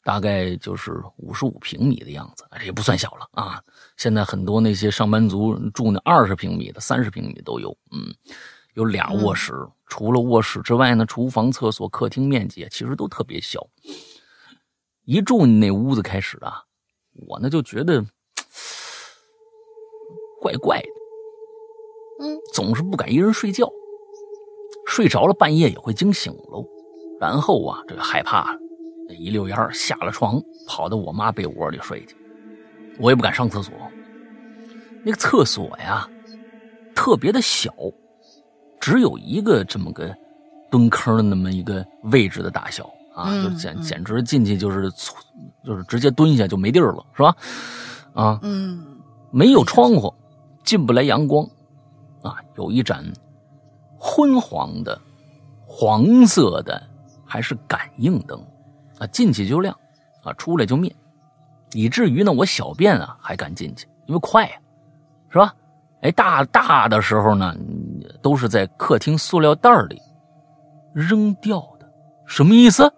[0.02, 3.62] 大概就是五十五平米的样子，这也不算小了啊。
[3.98, 8.14] 现在很多那些上班族住那二十平米的、三十平米都有，嗯，
[8.74, 9.52] 有俩卧室，
[9.86, 13.66] 除了卧室之外呢，厨房、厕所、客厅面积其实都特别小。
[15.04, 16.62] 一住你那屋子开始啊，
[17.26, 18.04] 我呢就觉得
[20.40, 20.88] 怪怪的，
[22.24, 23.68] 嗯，总是不敢一人睡觉，
[24.86, 26.64] 睡着了半夜也会惊醒喽。
[27.20, 28.58] 然后啊，这个害怕了，
[29.18, 32.14] 一溜烟儿下了床，跑到我妈被窝里睡去。
[32.98, 33.74] 我也不敢上厕所，
[35.04, 36.08] 那个厕所呀，
[36.94, 37.74] 特别的小，
[38.80, 40.12] 只有一个这么个
[40.70, 44.90] 蹲坑的那么一个位置的大小啊，嗯就简嗯简直进去就是
[45.62, 47.36] 就是直接蹲下就没地儿了，是吧？
[48.14, 48.98] 啊，嗯
[49.30, 50.12] 没有窗户，
[50.64, 51.46] 进不来阳光，
[52.22, 53.04] 啊，有一盏
[53.98, 54.98] 昏黄的
[55.66, 56.82] 黄色的
[57.24, 58.42] 还是感应灯，
[58.98, 59.76] 啊，进去就亮，
[60.22, 60.94] 啊，出来就灭，
[61.72, 64.56] 以至于呢，我小便啊还敢进去，因为快呀、
[65.28, 65.54] 是吧？
[66.02, 70.00] 哎，大大的时候呢，嗯都是在客厅塑料袋里
[70.94, 71.86] 扔掉的，
[72.26, 72.92] 什么意思？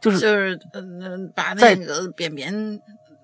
[0.00, 2.52] 就是就是嗯、把那个便便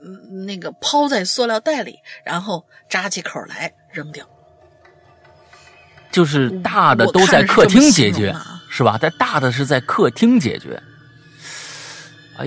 [0.01, 4.27] 嗯那个抛在塑料袋里，然后扎起口来扔掉。
[6.11, 8.35] 就是大的都在客厅解决
[8.69, 8.99] 是吧？
[9.01, 10.83] 但大的是在客厅解决。
[12.37, 12.47] 哎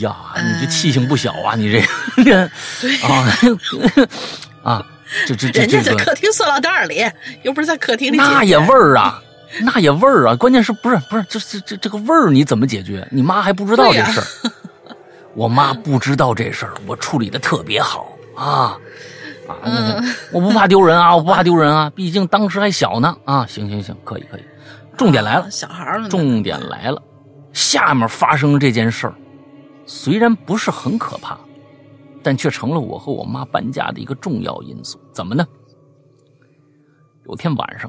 [0.00, 1.54] 呀，你这气性不小啊！
[1.54, 1.80] 你这
[2.24, 2.42] 个，
[3.06, 3.28] 啊
[4.64, 4.86] 啊，
[5.26, 7.04] 这这这人家在这个客厅塑料袋里，
[7.42, 8.16] 又不是在客厅里。
[8.16, 9.22] 那也味儿啊，
[9.62, 10.36] 那也味儿啊！
[10.36, 13.06] 关键是不是不是这这这这个味儿你怎么解决？
[13.10, 14.26] 你妈还不知道这事儿，
[15.34, 18.76] 我妈不知道这事儿，我处理的特别好啊
[19.46, 19.54] 啊！
[19.64, 23.46] 那个 我不怕丢人啊，我不怕丢人啊，毕竟当时还小呢啊！
[23.46, 24.42] 行行行，可以可以。
[24.96, 27.00] 重点来了啊，小孩儿呢重点来了，
[27.52, 29.14] 下面发生这件事儿，
[29.86, 31.38] 虽然不是很可怕，
[32.26, 34.98] 但却成了我和我妈搬家的一个重要因素。
[35.12, 35.46] 怎么呢？
[37.24, 37.88] 有天晚上，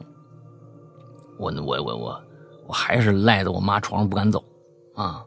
[1.40, 2.24] 我我我我
[2.68, 4.46] 我还是赖在我妈床上不敢走
[4.94, 5.26] 啊，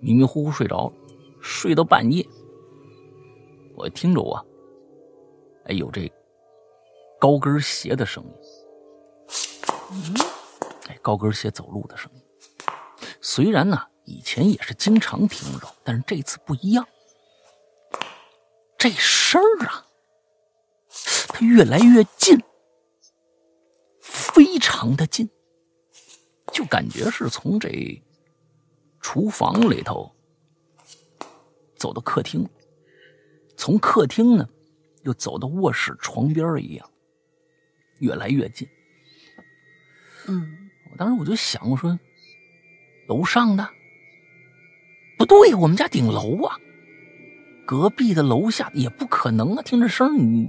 [0.00, 0.92] 迷迷糊糊睡着了，
[1.40, 2.28] 睡到半夜，
[3.74, 4.44] 我听着啊，
[5.64, 6.12] 哎有这
[7.18, 10.14] 高跟鞋的声音。
[10.88, 12.20] 哎，高跟鞋走路的声音。
[13.22, 16.86] 虽然呢，以前也是经常听着，但是这次不一样。
[18.78, 19.84] 这声儿啊，
[21.28, 22.40] 它越来越近，
[24.00, 25.28] 非常的近，
[26.52, 28.00] 就感觉是从这
[29.00, 30.14] 厨房里头
[31.76, 32.48] 走到客厅，
[33.56, 34.48] 从客厅呢
[35.02, 36.88] 又走到卧室床边儿一样，
[37.98, 38.68] 越来越近。
[40.28, 41.98] 嗯，我当时我就想，我说
[43.08, 43.68] 楼上的
[45.18, 46.56] 不对，我们家顶楼啊，
[47.68, 49.62] 隔壁的楼下也不可能啊！
[49.62, 50.48] 听着声你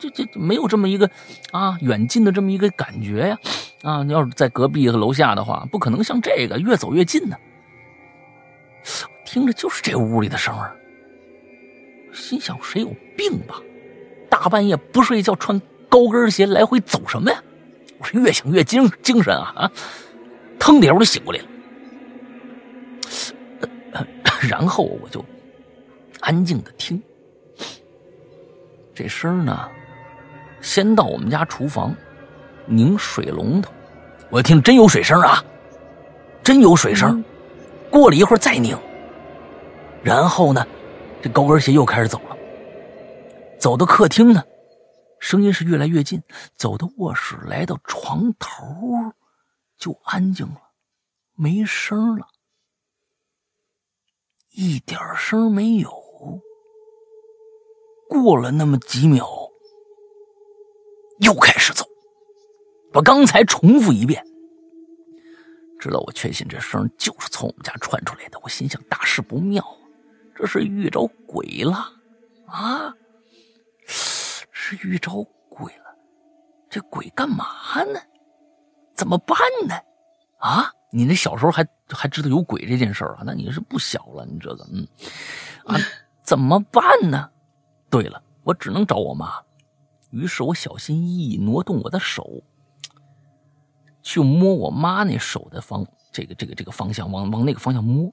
[0.00, 1.08] 这这没有这么一个
[1.52, 3.38] 啊远近的这么一个感觉呀！
[3.82, 7.36] 啊，你要是在隔壁和楼下的话，不可能像这个越走越近呢。
[9.24, 10.76] 听着就是这屋里的声儿，
[12.12, 13.60] 心想谁有病吧？
[14.28, 17.40] 大半夜不睡觉，穿高跟鞋来回走什么呀？
[17.98, 19.70] 我是越想越精精神啊啊！
[20.58, 21.38] 腾的一下我就醒过来
[23.92, 24.06] 了，
[24.42, 25.24] 然后我就
[26.20, 27.00] 安静的听，
[28.94, 29.68] 这声呢，
[30.60, 31.94] 先到我们家厨房
[32.66, 33.72] 拧水龙头，
[34.30, 35.44] 我听真有水声啊，
[36.42, 37.22] 真有水声。
[37.90, 38.76] 过了一会儿再拧，
[40.02, 40.66] 然后呢，
[41.22, 42.36] 这高跟鞋又开始走了，
[43.58, 44.42] 走到客厅呢，
[45.20, 46.20] 声音是越来越近，
[46.56, 49.12] 走到卧室，来到床头，
[49.78, 50.60] 就安静了，
[51.34, 52.26] 没声了，
[54.50, 56.05] 一点声没有。
[58.08, 59.28] 过了那么几秒，
[61.20, 61.84] 又开始走，
[62.92, 64.24] 把刚才重复一遍。
[65.78, 69.62] 直到我确信这声就是从我们家传出来的，我心想大事不妙，
[70.34, 71.92] 这是遇着鬼了
[72.46, 72.94] 啊！
[73.86, 75.96] 是遇着鬼了，
[76.68, 77.44] 这鬼干嘛
[77.84, 78.00] 呢？
[78.94, 79.38] 怎么办
[79.68, 79.74] 呢？
[80.38, 80.72] 啊！
[80.90, 83.22] 你那小时候还还知道有鬼这件事啊？
[83.24, 84.88] 那你是不小了，你这个嗯
[85.66, 85.76] 啊，
[86.24, 87.30] 怎么办呢？
[87.90, 89.32] 对了，我只能找我妈。
[90.10, 92.42] 于是我小心翼翼挪动我的手。
[94.02, 98.12] 去摸我妈那手的方，这个这个这个方向，往往那个方向摸。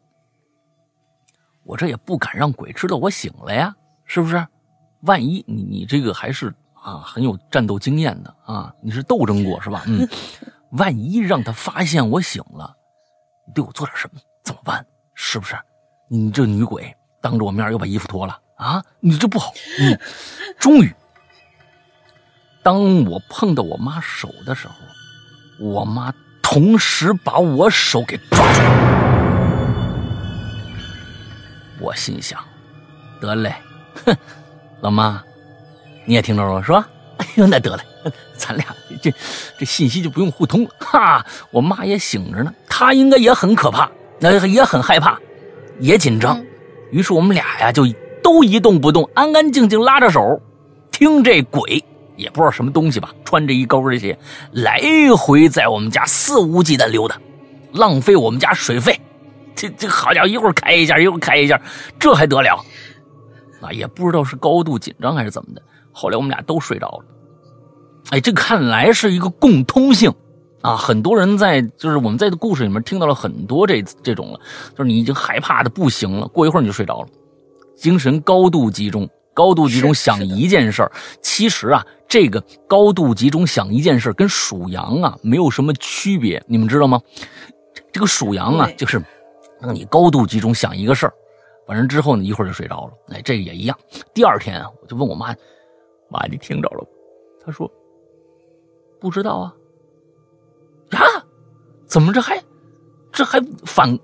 [1.64, 4.48] 我这也不敢让鬼知道我醒了呀，是不是？
[5.02, 9.84] 万一你你这个还是啊很有战斗经验的啊，你是斗争过是吧？
[9.86, 10.08] 嗯，
[10.80, 12.76] 万一让他发现我醒了，
[13.46, 14.84] 你对我做点什么怎么办？
[15.14, 15.56] 是不是？
[16.10, 19.54] 你这女鬼当着我面又把衣服脱了啊，你这不好。
[19.80, 20.00] 嗯，
[20.60, 20.94] 终于，
[22.62, 24.74] 当我碰到我妈手的时候。
[25.60, 26.12] 我妈
[26.42, 28.62] 同时把我手给抓住，
[31.80, 32.44] 我心想：
[33.22, 33.54] 得嘞，
[34.04, 34.18] 哼，
[34.82, 35.24] 老妈，
[36.06, 36.90] 你也听着了是吧？
[37.18, 37.84] 哎呦，那得嘞，
[38.36, 38.66] 咱俩
[39.00, 39.14] 这
[39.60, 41.24] 这信息就不用互通了哈。
[41.52, 43.90] 我妈也醒着呢，她应该也很可怕，
[44.20, 45.18] 那也很害怕，
[45.80, 46.44] 也紧张。
[46.92, 47.86] 于是我们俩呀，就
[48.24, 50.42] 都一动不动，安安静静拉着手，
[50.92, 51.84] 听这鬼。
[52.16, 54.18] 也不知道什么东西吧，穿着一高跟鞋，
[54.52, 54.80] 来
[55.18, 57.20] 回在我们家肆无忌惮溜达，
[57.74, 59.00] 浪费我们家水费。
[59.56, 61.60] 这这 好家伙，一会儿开一下，一会儿开一下，
[62.00, 62.64] 这还得了？
[63.62, 65.62] 啊，也不知道是高度紧张还是怎么的。
[65.92, 67.06] 后来我们俩都睡着了。
[68.12, 70.14] 哎，这看来是一个共通性
[70.62, 70.76] 啊！
[70.76, 74.40] 很多人在就是我们在故事里面听到了很多这这种了，
[74.78, 77.08] 就是你已经害怕的不行了，过一会儿你就睡着了，
[77.76, 79.10] 精神高度集中。
[79.36, 87.02] 高度集中想一件事儿，其实啊，这个高度集中想一件事跟属羊啊没有什么区别，你们知道吗？
[87.92, 89.04] 这个属羊啊，就是
[89.60, 91.14] 让你高度集中想一个事儿，
[91.66, 92.94] 完了之后呢，一会儿就睡着了。
[93.10, 93.76] 哎，这个也一样。
[94.14, 95.34] 第二天啊，我就问我妈
[96.12, 96.88] ：“妈，你听着了？”
[97.44, 97.68] 她说
[99.02, 99.56] ：“不知道啊。”
[100.94, 101.00] 呀，
[101.88, 102.40] 怎么这还
[103.12, 103.98] 这还反？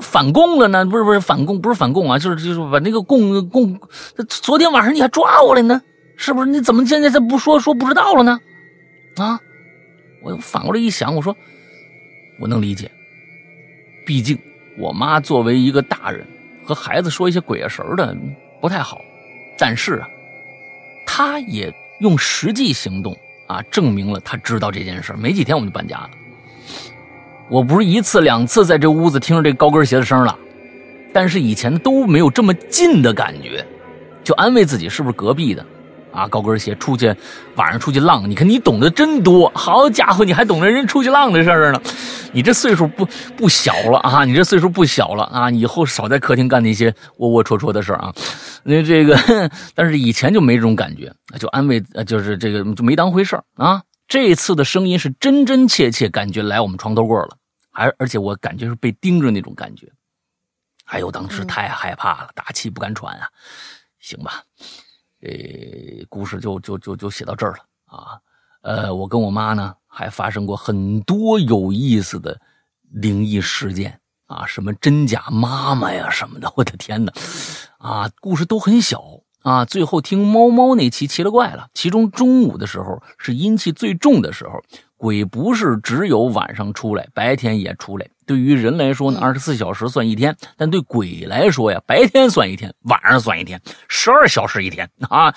[0.00, 0.84] 反共了呢？
[0.84, 3.78] 不是不是反共，不是反共啊，就是就是把那个共共，
[4.28, 5.80] 昨天晚上你还抓我了呢，
[6.16, 6.50] 是不是？
[6.50, 8.38] 你怎么现在再不说说不知道了呢？
[9.16, 9.40] 啊！
[10.22, 11.34] 我反过来一想，我说
[12.40, 12.90] 我能理解，
[14.04, 14.38] 毕竟
[14.78, 16.26] 我妈作为一个大人，
[16.64, 18.16] 和孩子说一些鬼啊神的
[18.60, 19.00] 不太好，
[19.56, 20.08] 但是啊，
[21.06, 26.10] 她也用实际行动啊证明了她知道这件事没几天我们就搬家了。
[27.48, 30.36] 我不是一次两次在这屋子听着这高跟鞋的声了，
[31.12, 33.64] 但是以前都没有这么近的感觉，
[34.24, 35.64] 就安慰自己是不是隔壁的，
[36.12, 37.14] 啊，高跟鞋出去
[37.54, 41.80] 晚上出去浪，你看你懂得真多，好家伙，你还懂得人出去浪的事儿呢，
[42.32, 43.06] 你这岁数不
[43.36, 48.12] 不小了啊，你这岁数不小了啊，以后少在客厅干那些窝窝戳戳的事儿啊，
[48.64, 49.16] 那这个，
[49.72, 53.80] 但是以前就没这种感觉，就安慰，就是这个就没当回事儿啊。
[54.08, 57.36] 这次的声音是真真切切感觉来我们床头柜了，
[57.70, 59.90] 而而且我感觉是被盯着那种感觉。
[60.84, 63.28] 哎呦，当时太害怕了，大气不敢喘啊。
[63.98, 64.44] 行吧，
[65.20, 65.30] 呃，
[66.08, 68.20] 故事就就就就写到这儿了啊。
[68.62, 72.40] 呃，我跟我妈呢还发生过很多有意思的
[72.92, 77.12] 灵异事件啊，什么真假妈妈呀什么的，我的天哪！
[77.78, 79.02] 啊，故事都很小。
[79.46, 84.60] 啊，最后听猫猫那期奇了怪了，其中中午的时候是阴气最重的时候，
[84.96, 88.04] 鬼不是只有晚上出来，白天也出来。
[88.26, 95.32] 对于人来说呢，嗯二十四小时算一天，但对鬼来说呀，白天算一天，晚上算一天，十二小时一天啊！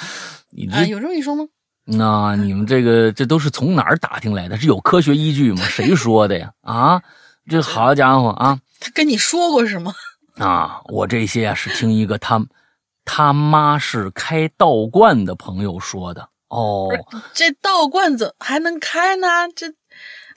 [0.49, 1.43] 你这啊，有这么一说吗？
[1.85, 4.57] 那你们这个这都是从哪儿打听来的？
[4.57, 5.61] 是有科学依据吗？
[5.65, 6.51] 谁说的呀？
[6.61, 6.99] 啊，
[7.47, 9.93] 这好家伙啊他跟你说过是吗？
[10.39, 10.81] 啊！
[10.85, 12.43] 我这些啊是听一个他
[13.11, 16.87] 他妈是开道观的朋友说的哦，
[17.33, 19.27] 这道观怎还能开呢？
[19.55, 19.65] 这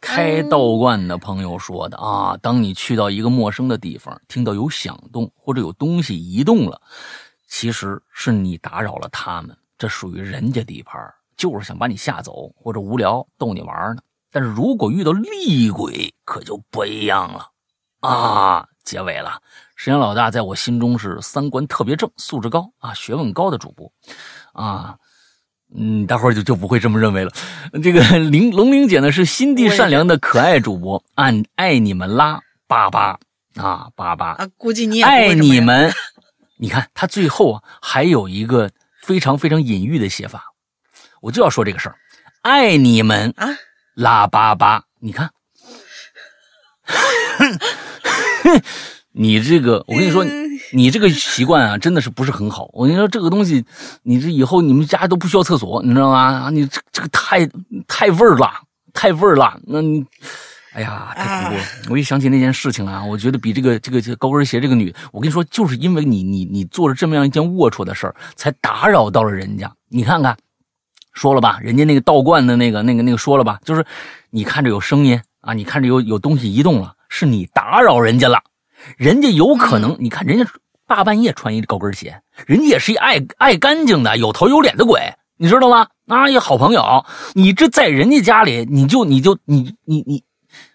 [0.00, 2.34] 开道观的朋友说的啊。
[2.40, 6.80] 当你去到一个陌生的地方，听到有响动或者有东西移动了，
[7.46, 10.98] 其实是你打扰了他们，这属于人家地盘，
[11.36, 14.00] 就是想把你吓走或者无聊逗你玩呢。
[14.30, 17.50] 但是如果遇到厉鬼，可就不一样了
[18.00, 18.66] 啊！
[18.82, 19.40] 结尾了，
[19.82, 23.92] 沈阳老大在我心中是三观特别正、素质高啊、学问高的主播
[24.52, 24.94] 啊。
[25.76, 27.32] 嗯，大伙儿就就不会这么认为了。
[27.82, 33.18] 这个 玲龙玲姐呢是心地善良的可爱主播，爱爱你们啦，巴巴
[33.56, 35.92] 啊，巴巴啊，估计你也爱你们。
[36.58, 38.70] 你看他最后啊还有一个
[39.02, 40.44] 非常非常隐喻的写法，
[41.20, 41.96] 我就要说这个事儿，
[42.42, 43.48] 爱你们啊！
[43.96, 45.32] 拉巴巴，你看，
[49.12, 50.42] 你这个，我跟你说，嗯
[50.74, 52.68] 你这个习惯啊，真的是不是很好。
[52.72, 53.64] 我跟你说，这个东西，
[54.02, 56.18] 你这以后你们家都不需要厕所，你知道吗？
[56.18, 57.46] 啊你这这个太
[57.86, 58.50] 太味儿了，
[58.94, 59.58] 太味儿了。
[59.64, 60.02] 那你，
[60.72, 61.64] 哎呀，太恐怖了！
[61.90, 69.70] 我一想起那件事情啊，我觉得比这个这个这个高跟鞋这个女，我跟你说，就是因为你你你做了这么样一件龌龊的事儿，才打扰到了人家。
[69.88, 70.34] 你看看，
[71.12, 73.84] 说了吧，人家那个道观的那个那个那个说了吧，就是
[74.30, 78.40] 你看着有声音啊，你看着有有东西移动了，是你打扰人家了，
[78.96, 80.50] 人家有可能，你看人家
[80.86, 85.88] 大半夜穿一高跟鞋，人家也是一爱爱干净的、有头有脸的鬼，你知道吗？
[86.06, 87.04] 啊，一好朋友，
[87.34, 90.24] 你这在人家家里，你就你就你你你，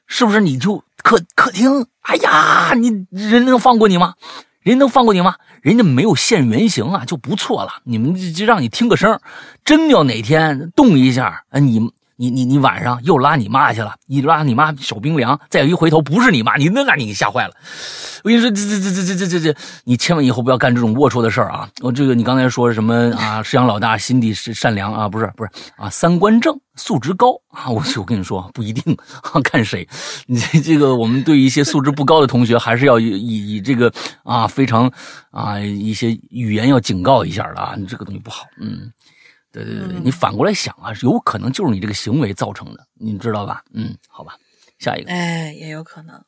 [0.07, 1.85] 是不是你就客客厅？
[2.01, 4.15] 哎呀，你人能放过你吗？
[4.61, 5.35] 人能放过你吗？
[5.61, 7.81] 人家没有现原形啊，就不错了。
[7.83, 9.19] 你们就就让你听个声，
[9.63, 13.95] 真要哪天动一下，啊，你你你你晚上又拉你妈去了？
[14.07, 17.53] 一拉你妈手冰凉，再一回头不是你妈，你那把你给吓坏了。
[18.23, 21.69] 我跟你说，这这这这这这这，你千万以后不要干这种龌龊的事儿啊！
[21.81, 23.41] 我这个你刚才说什么啊？
[23.43, 25.87] 师养老大心地是善良啊，不是不是啊？
[25.89, 27.69] 三观正，素质高啊！
[27.69, 28.97] 我我跟你说不一定
[29.31, 29.87] 啊，看谁。
[30.25, 33.93] 你这个我们对一些素质不高的同学，还是要以以这个
[34.23, 34.91] 啊非常
[35.29, 37.75] 啊一些语言要警告一下的啊！
[37.77, 38.91] 你这个东西不好，嗯。
[39.63, 43.63] 对对对对，你反过来想啊，有可能就是你这个行为造成的，你知道吧？
[43.73, 44.37] 嗯，好吧，
[44.79, 46.23] 下一个，哎，也有可能。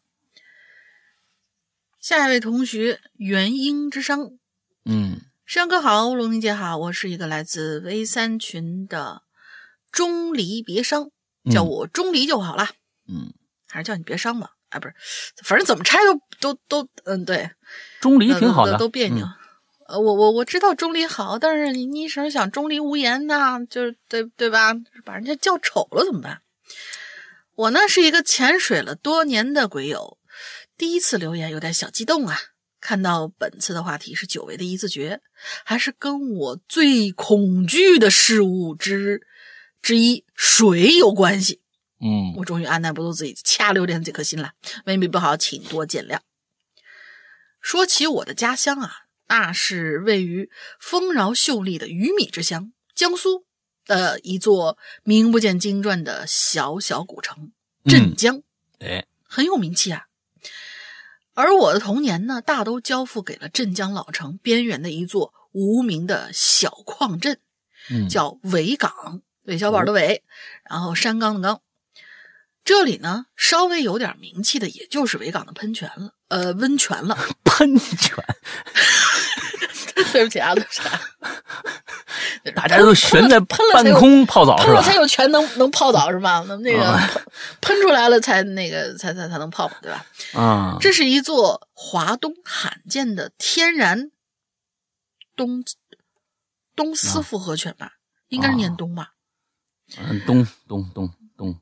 [2.00, 4.38] 下一位同学，元婴之殇，
[4.86, 9.24] 嗯山哥好，龙玲姐好，我是一个来自 V 三群的
[9.92, 11.12] 钟离别伤，
[11.52, 12.70] 叫我钟离就好了，
[13.08, 13.34] 嗯，
[13.68, 14.52] 还是叫你别伤吧？
[14.70, 14.94] 哎，不是，
[15.44, 15.98] 反正怎么拆
[16.40, 17.50] 都都都，嗯，对，
[18.00, 19.28] 钟离挺好的，都都别扭。
[19.90, 24.74] 嗯呃，我我我知道钟离好，但是你你一声想钟离无言呐，就是对对吧？
[25.04, 26.42] 把人家叫丑了怎么办？
[27.56, 30.18] 我呢是一个潜水了多年的鬼友，
[30.78, 32.38] 第一次留言有点小激动啊。
[32.80, 35.20] 看到本次的话题是久违的一字诀，
[35.66, 39.28] 还是跟我最恐惧的事物之
[39.82, 41.62] 之一水有关系。
[42.02, 44.54] 嗯我终于按耐不住自己掐溜点这颗心了，
[44.86, 46.20] 文笔不好，请多见谅。
[47.60, 48.94] 说起我的家乡啊，
[49.30, 50.50] 那是位于
[50.80, 53.46] 丰饶秀丽的鱼米之乡江苏
[53.86, 57.52] 的一座名不见经传的小小古城
[57.86, 58.42] 镇江，
[58.80, 60.08] 哎，很有名气啊。
[61.36, 67.40] 而我的童年呢，大都交付给了镇江老城边缘的一座无名的小矿镇，
[67.92, 70.24] 嗯，叫苇港，韦小宝的韦，
[70.68, 71.62] 然后山冈的冈。
[72.66, 77.16] 这里呢，稍微有点名气的，也就是维港的喷泉了，呃，温泉了。
[77.60, 78.16] 喷泉，
[80.12, 81.02] 对不起啊，对不起啊，
[82.56, 84.82] 大家都悬在半空泡澡喷了？
[84.82, 86.44] 才有泉能能泡澡是吧？
[86.48, 87.10] 那那个啊
[87.62, 90.06] 喷喷出来了才那个才才才能泡嘛，对吧？
[90.34, 94.12] 啊，这是一座华东罕见的天然
[95.36, 95.64] 东
[96.76, 97.94] 东斯复合泉吧，
[98.30, 99.12] 应该是念东吧。
[99.98, 101.60] 嗯，东东东东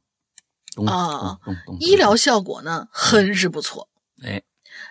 [0.75, 3.89] 东啊咚咚咚，医疗效果呢，很是不错。
[4.23, 4.41] 哎，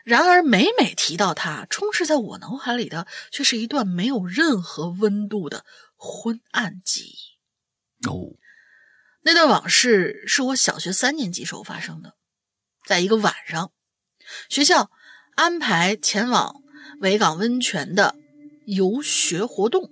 [0.05, 5.65] 然而，每每提到他，充斥在我脑海里的却是一段没有任何温度的
[5.97, 8.09] 昏暗记忆。
[8.09, 8.37] 哦，
[9.23, 12.15] 那段往事是我小学三年级时候发生的，
[12.87, 13.73] 在一个晚上，
[14.49, 14.91] 学校
[15.35, 16.63] 安排前往
[17.01, 18.15] 维港温泉的
[18.67, 19.91] 游学活动。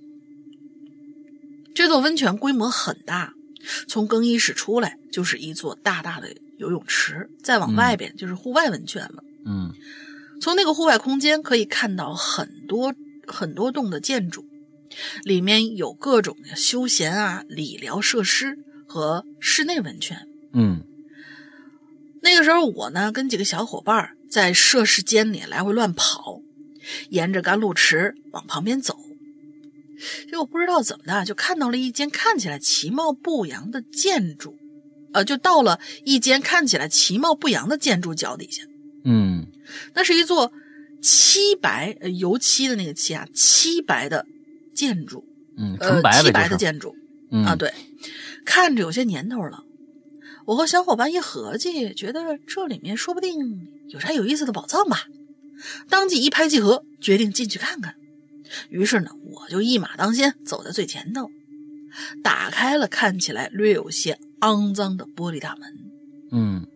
[1.75, 3.33] 这座温泉规模很大，
[3.89, 9.25] 从更衣室出来就是一座大大的游泳池，再往外边就是户外温泉了。
[9.27, 9.34] 嗯
[10.41, 12.95] 从那个户外空间可以看到很多
[13.27, 14.45] 很多栋的建筑，
[15.23, 20.27] 里面有各种的休闲啊、理疗设施和室内温泉。
[20.53, 20.83] 嗯
[22.23, 26.41] 那个时候我呢跟几个小伙伴儿在设施间里来回乱跑，
[27.11, 28.99] 沿着甘露池往旁边走。
[30.29, 34.57] 结果不知道怎么的，就看到了一间看起来其貌不扬的建筑，
[35.13, 38.65] 呃，就到了一间看起来其貌不扬的建筑脚底下。
[39.05, 39.47] 嗯
[39.95, 40.53] 那是一座
[41.01, 44.27] 漆白呃油漆的那个漆啊，漆白的
[44.75, 45.25] 建筑，
[45.57, 46.97] 嗯，呃纯，白漆白的建筑
[47.31, 47.73] 嗯啊，对，
[48.45, 49.65] 看着有些年头了。
[50.47, 55.07] 我和小伙伴一合计，觉得这里面说不定有啥有意思的宝藏吧，
[55.89, 57.95] 当即一拍即合，决定进去看看。
[58.69, 61.31] 于是呢，我就一马当先，走在最前头，
[62.23, 65.75] 打开了看起来略有些肮脏的玻璃大门。
[66.31, 66.67] 嗯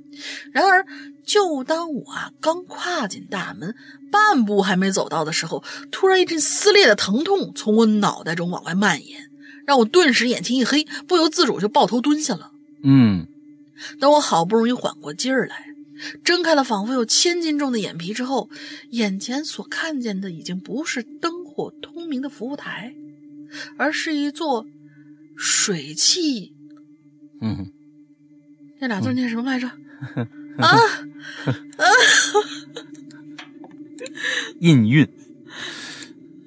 [0.52, 0.84] 然而，
[1.28, 3.76] 就当我啊刚跨进大门，
[4.10, 9.30] 半步还没走到的时候，突然一阵撕裂的疼痛从我脑袋中往外蔓延，
[9.66, 12.50] 让我顿时眼前一黑，不由自主就抱头蹲下了。
[12.82, 13.26] 嗯
[14.00, 15.66] 等我好不容易缓过劲儿来，
[16.24, 18.48] 睁开了仿佛有千斤重的眼皮之后，
[18.92, 22.94] 眼前所看见的已经不是灯火通明的服务台，
[23.76, 24.66] 而是一座
[25.36, 26.54] 水汽
[27.42, 27.70] 嗯
[28.80, 29.70] 那俩字念什么来着？
[30.66, 30.76] 啊，
[34.60, 35.08] 印韵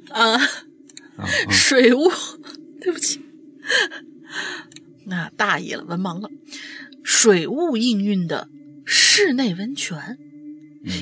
[0.09, 0.37] 啊，
[1.49, 2.11] 水雾，
[2.81, 3.21] 对不起，
[5.05, 6.29] 那大意了，文盲了。
[7.03, 8.49] 水雾氤氲的
[8.85, 10.17] 室内温泉，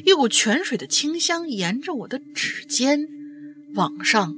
[0.05, 3.07] 一股泉水的清香沿着我的指尖
[3.73, 4.35] 往上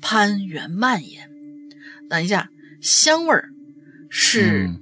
[0.00, 1.30] 攀援蔓延。
[2.08, 2.50] 等一下，
[2.80, 3.50] 香味儿
[4.08, 4.80] 是嗯。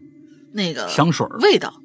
[0.53, 1.83] 那个香水味道，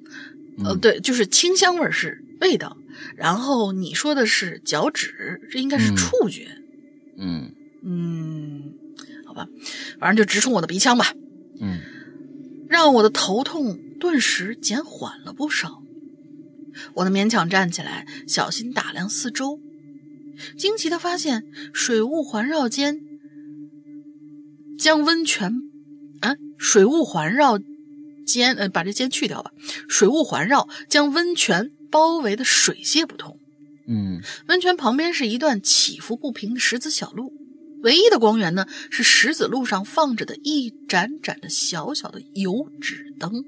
[0.63, 2.77] 呃，嗯对，就是清香味是味道。
[3.15, 6.47] 然后你说的是脚趾，这应该是嗯触觉。
[7.17, 7.51] 嗯
[7.83, 8.73] 嗯，
[9.25, 9.47] 好吧，
[9.99, 11.13] 反正就直冲我的鼻腔吧，
[11.59, 11.79] 嗯
[12.69, 15.81] 让我的头痛顿时减缓了不少。
[16.93, 19.59] 我的勉强站起来，小心打量四周，
[20.57, 23.01] 惊奇的发现水雾环绕间，
[24.77, 25.51] 将温泉，
[26.21, 27.59] 啊，水雾环绕
[28.31, 29.51] 间，呃，把这间去掉吧，
[29.87, 33.37] 水雾环绕将温泉包围的水泄不通。
[33.87, 37.33] 嗯温泉旁边是一段起伏不平的石子小路，
[37.81, 43.43] 唯一的光源呢是石子路上放着的一盏盏的小小的油纸灯。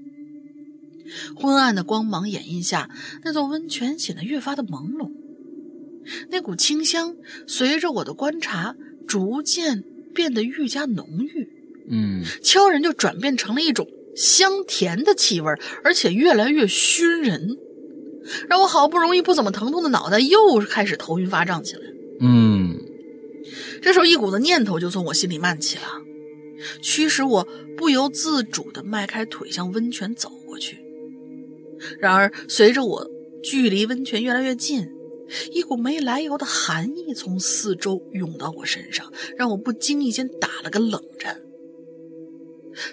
[1.35, 2.89] 昏暗的光芒掩映下，
[3.23, 5.11] 那座温泉显得越发的朦胧。
[6.29, 7.15] 那股清香
[7.45, 8.75] 随着我的观察，
[9.07, 9.83] 逐渐
[10.15, 11.47] 变得愈加浓郁，
[11.89, 15.51] 嗯悄然就转变成了一种香甜的气味，
[15.83, 17.57] 而且越来越熏人，
[18.47, 21.81] 让我好不容易不怎么疼痛的脑袋又开始头晕发胀起来。
[22.19, 22.75] 嗯
[23.81, 25.83] 这时候，一股子念头就从我心里漫起了，
[26.81, 30.77] 驱使我不由自主地迈开腿向温泉走过去。
[31.99, 33.09] 然而，随着我
[33.41, 34.87] 距离温泉越来越近，
[35.51, 41.41] 一股没来由的寒意从四周涌到我身上，让我不经意间打了个冷战。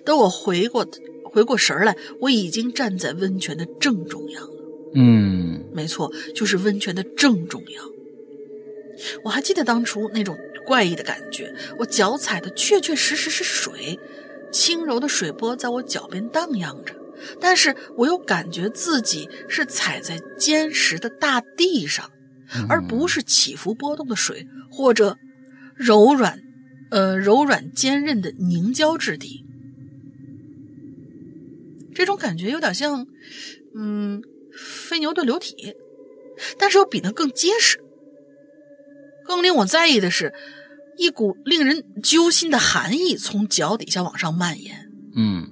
[0.04, 0.86] 等我回过
[1.24, 4.50] 回过神儿来，我已经站在温泉的正中央了。
[4.94, 7.84] 嗯没错，就是温泉的正中央。
[9.22, 13.98] 我还记得当初那种怪异的感觉，我脚踩的确确实实是水，
[14.50, 16.94] 轻柔的水波在我脚边荡漾着，
[17.38, 22.10] 但是我又感觉自己是踩在坚实的大地上，
[22.68, 25.16] 而不是起伏波动的水或者
[25.76, 26.40] 柔软，
[26.90, 29.44] 呃柔软坚韧的凝胶质地。
[31.98, 33.08] 这种感觉有点像，
[33.76, 34.22] 嗯，
[34.86, 35.74] 飞牛顿流体，
[36.56, 37.80] 但是又比那更结实。
[39.24, 40.32] 更令我在意的是，
[40.96, 45.50] 一股令人揪心的寒意从脚底下往上蔓延，嗯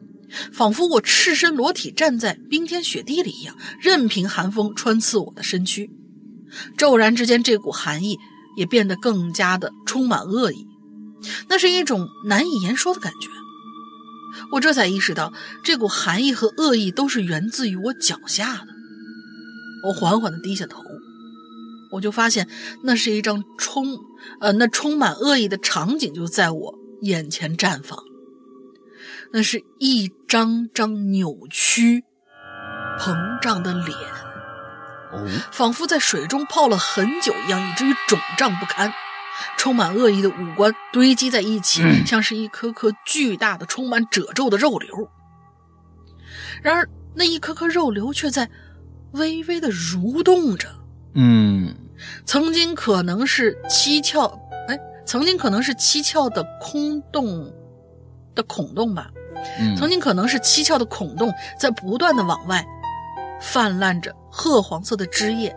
[0.52, 5.90] 仿佛我赤身裸体站在冰天雪地里一样，任凭寒风穿刺我的身躯。
[6.78, 8.16] 骤然之间，这股寒意
[8.56, 10.64] 也变得更加的充满恶意，
[11.48, 13.28] 那是一种难以言说的感觉。
[14.52, 15.32] 我这才意识到，
[15.62, 18.68] 这股寒意和恶意都是源自于我脚下的。
[19.84, 20.82] 我缓缓的低下头，
[21.92, 22.48] 我就发现
[22.82, 23.98] 那是一张充
[24.40, 27.98] 呃那充满恶意的场景就在我眼前绽放。
[29.32, 32.04] 那是一张张扭曲、
[32.98, 33.96] 膨胀的脸，
[35.12, 38.92] 哦仿佛在水中泡了很久一样，以至于肿胀不堪。
[39.56, 45.08] 充满恶意的五官堆积在一起，像是一颗颗巨大的、充满褶皱的肉瘤。
[46.62, 48.48] 然而那一颗颗肉瘤却在
[49.12, 50.68] 微微的蠕动着。
[51.14, 51.74] 嗯
[52.26, 54.30] 曾经可能是七窍，
[54.68, 57.50] 哎，曾经可能是七窍的空洞
[58.34, 59.10] 的孔洞吧，
[59.58, 62.62] 嗯，曾经可能是七窍的孔洞在不断的往外
[63.40, 65.54] 泛滥着褐黄色的汁液，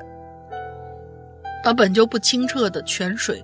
[1.62, 3.44] 把本就不清澈的泉水，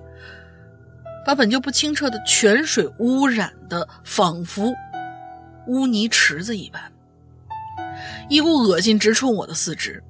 [1.26, 4.72] 把本就不清澈的泉水污染的仿佛
[5.66, 6.80] 污泥池子一般，
[8.30, 10.00] 一股恶心直冲我的四肢，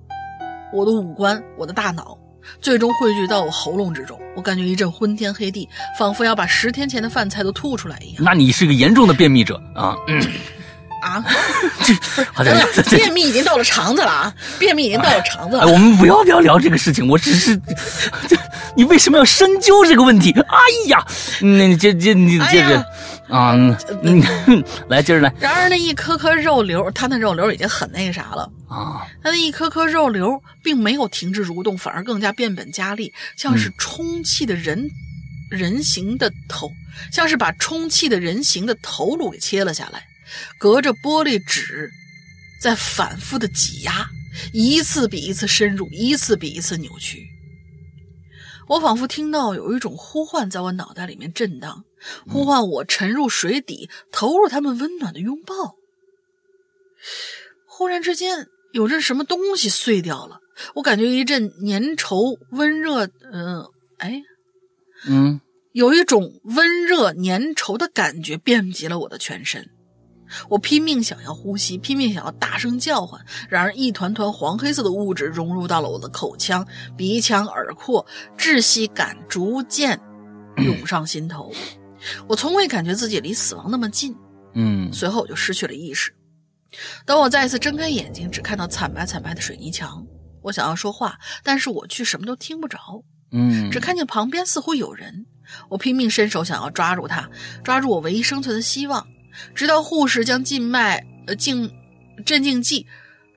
[0.75, 2.19] 我的五官，我的大脑。
[2.61, 5.67] 最终汇聚到我喉咙之中，我感觉一阵昏天黑地，
[5.99, 8.23] 仿佛要把十天前的饭菜都吐出来一样。
[8.23, 9.97] 那你是个严重的便秘者啊！
[10.07, 10.21] 嗯
[11.07, 11.25] 啊，
[12.35, 14.35] 好的，这这便秘已经到了肠子了啊！
[14.59, 15.73] 便秘已经到了肠子哎，了。
[15.73, 17.57] 我们不要不要聊这个事情，我只是，
[18.29, 18.37] 这
[18.77, 20.33] 你为什么要深究这个问题？
[20.33, 21.07] 哎呀，
[21.41, 22.79] 那你接接你接着、
[23.29, 23.55] 啊，
[24.03, 24.23] 嗯，
[24.89, 28.51] 来接着来然而那一颗颗肉瘤，它那肉瘤已经很那个啥了。
[28.69, 34.91] 啊，它那一颗颗肉瘤并没有停止蠕动，反而更加变本加厉，像是充气的人、
[35.49, 36.73] 人形的头，
[37.13, 40.03] 像是把充气的人形的头颅给切了下来，
[40.59, 41.91] 隔着玻璃纸，
[42.61, 44.07] 在反复的挤压，
[44.53, 47.27] 一次比一次深入，一次比一次扭曲。
[48.69, 51.85] 我仿佛听到有一种呼唤在我脑袋里面震荡，
[52.27, 55.77] 呼唤我沉入水底，投入他们温暖的拥抱。
[57.67, 60.41] 忽然之间，有阵什么东西碎掉了，
[60.75, 63.65] 我感觉一阵粘稠、温热，嗯、
[63.99, 64.23] 哎，
[65.07, 65.41] 嗯
[65.73, 69.71] 有一种温热粘稠的感觉遍及了我的全身。
[70.49, 76.67] 我拼命想要呼吸，拼命想要大声叫唤，然而一团团黄黑色的物质融入到了我的口腔、
[76.97, 78.07] 鼻腔、耳廓，
[78.37, 80.01] 窒息感逐渐
[80.59, 81.53] 涌上心头。
[82.29, 84.15] 我从未感觉自己离死亡那么近。
[84.59, 86.15] 嗯随后我就失去了意识。
[87.05, 90.05] 等我再一次睁开眼睛，只看到惨白惨白的水泥墙。
[90.43, 92.79] 我想要说话，但是我却什么都听不着，
[93.33, 95.27] 嗯，只看见旁边似乎有人。
[95.69, 97.29] 我拼命伸手想要抓住他，
[97.63, 99.07] 抓住我唯一生存的希望，
[99.55, 101.75] 直到护士将静脉呃静
[102.25, 102.87] 镇静剂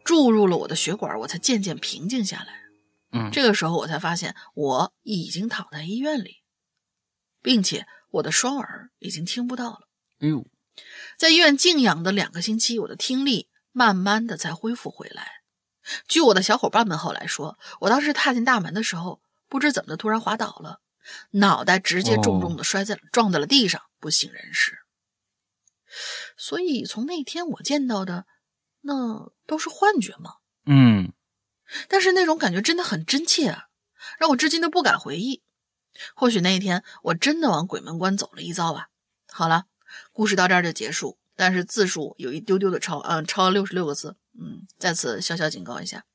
[0.03, 2.59] 注入了我的血管，我才渐渐平静下来。
[3.11, 6.43] 嗯这个时候我才发现我已经躺在医院里，
[7.41, 9.87] 并且我的双耳已经听不到了。
[10.19, 10.45] 哎呦，
[11.17, 15.41] 在医院静养的两个星期，我的听力慢慢的才恢复回来。
[16.07, 20.81] 据我的小伙伴们后来说，我当时踏进大门的时候，不知怎么的突然滑倒了，
[21.31, 24.77] 脑袋直接重重的摔在了、撞在了地上，不省人事。
[26.39, 28.25] 所以从那天我见到的，
[28.81, 30.35] 那都是幻觉吗？
[30.65, 31.11] 嗯
[31.87, 33.65] 但是那种感觉真的很真切啊，
[34.17, 35.43] 让我至今都不敢回忆。
[36.15, 38.87] 或许那一天我真的往鬼门关走了一遭吧。
[39.31, 39.65] 好了，
[40.13, 46.05] 故事到这儿就结束，但是字数有一丢丢的超，嗯，超了六十六个字，嗯，在此小小警告一下。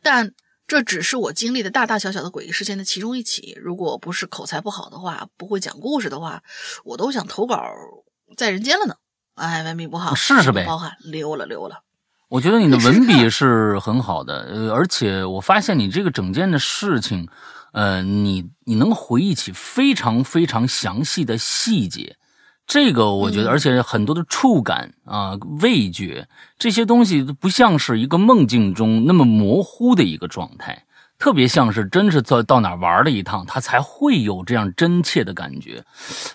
[0.00, 0.34] 但
[0.66, 3.56] 这只是我经历的大大小小的诡异事件的其中一起。
[3.60, 6.42] 如果不是口才不好的话，不会讲故事的话，
[6.84, 7.62] 我都想投稿
[8.36, 8.96] 在人间了呢。
[9.42, 10.64] 哎，文笔不好，试试呗
[11.02, 11.82] 溜了溜了。
[12.28, 17.26] 我觉得你的 文笔是很好的，呃，而且我发现你这个整件的事情，
[17.72, 22.16] 呃，你你能回忆起非常非常详细的细节，
[22.68, 30.84] 这个我觉得，嗯而且很多的触感啊、味觉这些东西不像是一个梦境中那么模糊的一个状态，
[31.18, 35.84] 特别像是真是到到哪儿玩了一趟，他才会有这样真切的感觉，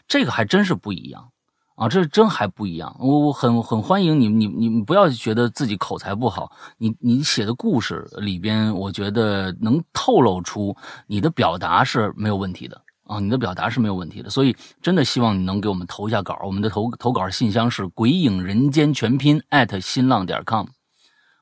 [0.10, 1.30] 这个还真是不一样。
[1.78, 2.98] 啊，这真还不一样。
[3.00, 10.76] 我我很很欢迎你，你你不要觉得自己口才不好，你你写的故事里边，我觉得能透露出
[11.06, 14.30] 你的表达是没有问题的啊，你的表达是没有问题的。
[14.32, 20.66] 所以真的希望你能给我们投一下稿，我们的投投稿信箱是鬼影人间全拼艾特新浪点 com，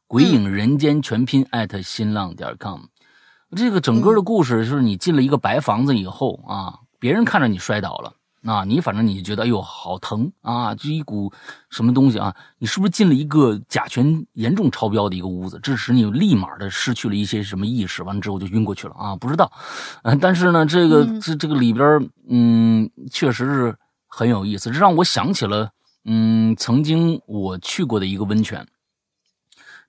[0.06, 2.82] 鬼影人间全拼艾特新浪点 com。
[3.56, 8.12] 这个整个的故事就是你进了一个白房子以后啊，别人看着你摔倒了。
[8.46, 11.34] 啊，你反正你觉得哎呦好疼啊，这一股
[11.70, 12.34] 什么东西啊？
[12.60, 19.16] 你是不是进了一个甲醛严重超标的一个屋子，致使你立马的失去了一些什么意识，完了之后就晕过去了啊？
[19.16, 19.52] 不知道，
[20.04, 23.76] 嗯、但是呢，这个嗯这这个里边，嗯，确实是
[24.08, 25.70] 很有意思，这让我想起了，
[26.06, 28.66] 嗯，曾经我去过的一个温泉。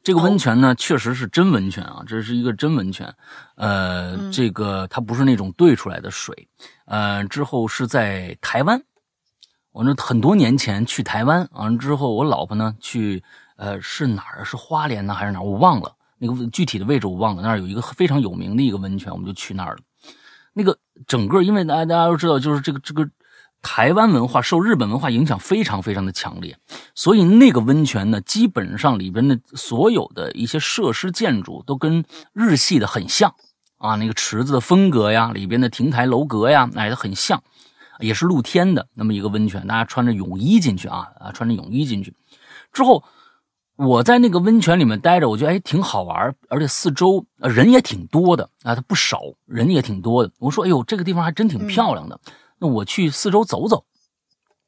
[0.06, 3.12] 这个温泉呢，确实是真温泉啊，这是一个真温泉，
[3.56, 6.48] 呃，嗯这个它不是那种兑出来的水，
[6.84, 8.80] 呃，之后是在台湾，
[9.72, 13.20] 我那很多年前去台湾，完了之后我老婆呢去，
[13.56, 14.44] 呃，是哪儿？
[14.44, 15.42] 是花莲呢还是哪儿？
[15.42, 17.42] 我忘了那个具体的位置，我忘了。
[17.42, 19.80] 那儿有一个非常有名的一个温泉，我们就去那儿了。
[20.52, 20.78] 那个
[21.08, 23.10] 整个，因为大家大家都知道，就是这个这个
[23.62, 26.56] 台湾文化受日本文化影响非常非常的强烈，
[26.94, 33.34] 所以那个温泉呢，基本上里边的所有的一些设施建筑都跟日系的很像
[33.78, 37.42] 啊，那个池子的风格呀，里边的亭台楼阁呀，哎，都很像，
[37.98, 42.14] 也是露天的那么一个温泉，大家穿着泳衣进去啊啊，穿着泳衣进去
[42.72, 43.04] 之后。
[43.78, 50.32] 我在那个温泉里面待着，我觉得哎挺好玩，而且四周人也挺多的啊，它不少人也挺多的。
[50.38, 52.18] 我说哎呦，这个地方还真挺漂亮的。
[52.58, 53.84] 那我去四周走走，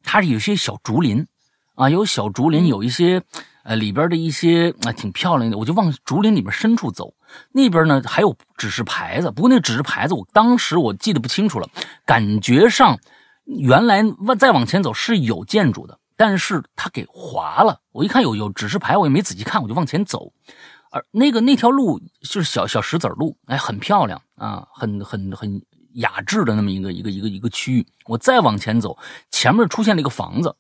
[0.03, 1.26] 它是有些小竹林
[1.74, 3.22] 啊，有小竹林，有一些
[3.64, 5.59] 呃里边的一些啊挺漂亮的。
[5.59, 7.14] 我就往竹林里边深处走，
[7.53, 11.68] 那边呢还有指示牌子，不过那指示牌子我当时我记得不清楚了，
[12.05, 12.99] 感觉上
[13.45, 15.99] 原来往再往前走是有建筑的。
[16.20, 20.32] 但是它给划了，我一看有有指示牌，我也没仔细看，我就往前走。
[20.91, 25.62] 而那个那条路就是小小石子路，哎，很漂亮啊，很很很
[26.01, 27.86] 雅致的那么一个一个一个一个区域。
[28.07, 28.99] 我再往前走，
[29.30, 30.57] 前面出现了一个房子，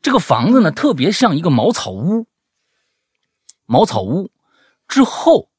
[0.00, 2.26] 这个房子呢特别像一个茅草屋。
[3.66, 4.30] 茅草屋
[4.88, 5.50] 之后，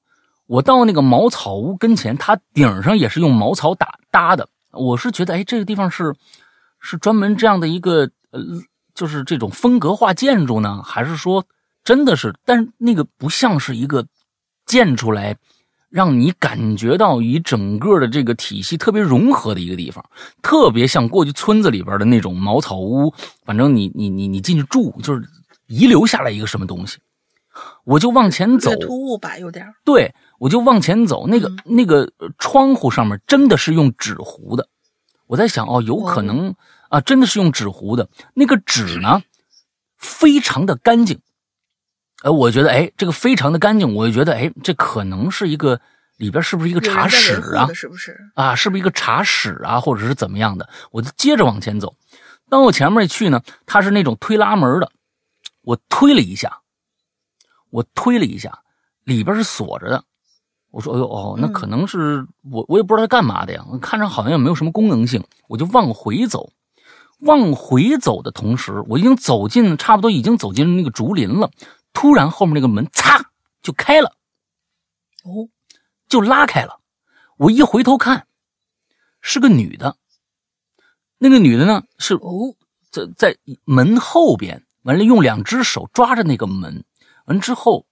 [0.45, 4.49] 我到那个茅草屋跟前，它顶上也是用茅草打搭的。
[4.71, 6.15] 我是觉得，哎，这个地方是
[6.79, 8.41] 是专门这样的一个呃。
[8.97, 11.45] 就是这种风格化建筑呢，还是说
[11.83, 12.33] 真的是？
[12.45, 14.07] 但那个不像是一个
[14.65, 15.37] 建出来，
[15.89, 20.03] 让你感觉到与整个的这个体系特别融合的一个地方，
[20.41, 23.13] 特别像过去村子里边的那种茅草屋。
[23.45, 25.23] 反正你你你你进去住，就是
[25.67, 26.97] 遗留下来一个什么东西。
[27.85, 29.65] 我就往前走，突兀吧，有点。
[29.83, 34.67] 对，我就往前走，那个那个窗户上面真的是用纸糊的。
[35.25, 36.55] 我在想，哦，有可能。
[36.89, 39.21] 啊，真的是用纸糊的，那个纸呢，
[39.97, 41.19] 非常的干净。
[42.23, 45.79] 呃，我觉得，哎，这个非常的干净，我就觉得，哎，这可能是一个
[46.17, 47.67] 里边是不是一个茶室啊？
[47.73, 48.17] 是不是？
[48.33, 50.67] 啊，是不是一个茶室啊，或者是怎么样的？
[50.91, 51.95] 我就接着往前走。
[52.49, 54.91] 当我前面一去呢，它是那种推拉门的，
[55.61, 56.59] 我推了一下，
[57.69, 58.59] 我推了一下，
[59.03, 60.03] 里边是锁着的。
[60.71, 63.63] 我说：“哎呦哦，那可能是我，我也不知道它干嘛的呀。
[63.81, 66.51] 看着好像也没有什么功能性，我就往回走。”
[67.21, 71.49] 往回走的同时，我已经走进，差不多已经走进那个竹林了。
[71.93, 73.25] 突然，后面那个门嚓
[73.61, 74.15] 就开了，
[75.23, 75.49] 哦，
[76.07, 76.79] 就拉开了。
[77.37, 78.27] 我一回头看，
[79.21, 79.97] 是个女的。
[81.17, 82.55] 那个女的呢，是哦，
[82.91, 86.85] 在在门后边，完了用两只手抓着那个门，
[87.25, 87.87] 完之后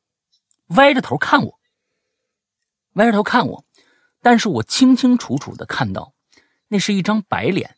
[0.68, 1.60] 歪着头看我，
[2.94, 3.66] 歪着头看我。
[4.22, 6.14] 但是我清清楚楚的看到，
[6.68, 7.76] 那是一张白脸。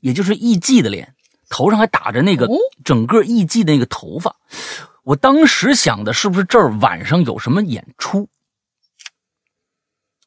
[0.00, 1.16] 也就是艺妓的脸，
[1.48, 2.46] 头上还打着那个
[2.84, 4.36] 整个艺妓的那个头发。
[5.04, 8.28] 我当时想的是不是这儿晚上有什么演出？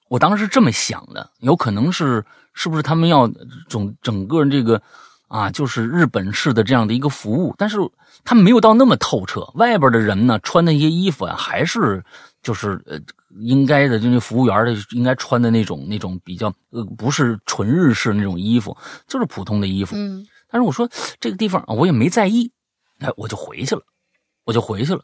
[0.08, 2.24] 我当时这么想的，有可能是
[2.54, 3.30] 是不是他们要
[3.68, 4.82] 整整个这个
[5.28, 7.78] 啊，就是日本式的这样的一个服务，但是
[8.24, 9.42] 他没有到那么透彻。
[9.56, 12.04] 外边的人呢，穿那些衣服啊，还是
[12.42, 13.00] 就是呃。
[13.42, 18.76] 应该的，就那服务员的应该穿的那种那种比较呃，不是纯日式那种衣服，
[19.06, 19.96] 就是普通的衣服。
[19.96, 22.52] 嗯，但是我说这个地方我也没在意，
[22.98, 23.82] 哎，我就回去了，
[24.48, 25.04] 我就回去了。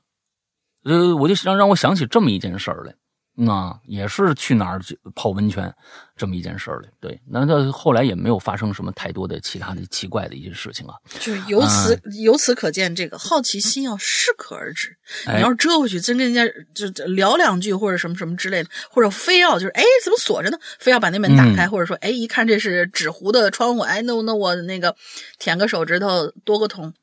[0.86, 2.96] 呃，我就让让我想起这么一件事儿来。
[3.36, 4.80] 那也是去哪儿
[5.16, 5.74] 泡温泉，
[6.16, 10.94] 这么一件事儿来对，那他后来也没有发生什么太多的其他的奇怪的一些事情啊。
[11.20, 14.96] 就是由此由此可见，这个好奇心要适可而止。
[15.26, 20.60] 你要是折回去，真跟人家就聊两句或者什么什么之类的，或者非要就是哎怎么锁着呢？
[20.78, 24.96] 非要把那门打开，或者说哎一看这是纸糊的窗户，哎那那我那个
[25.39, 26.94] 舔个手指头多个桶。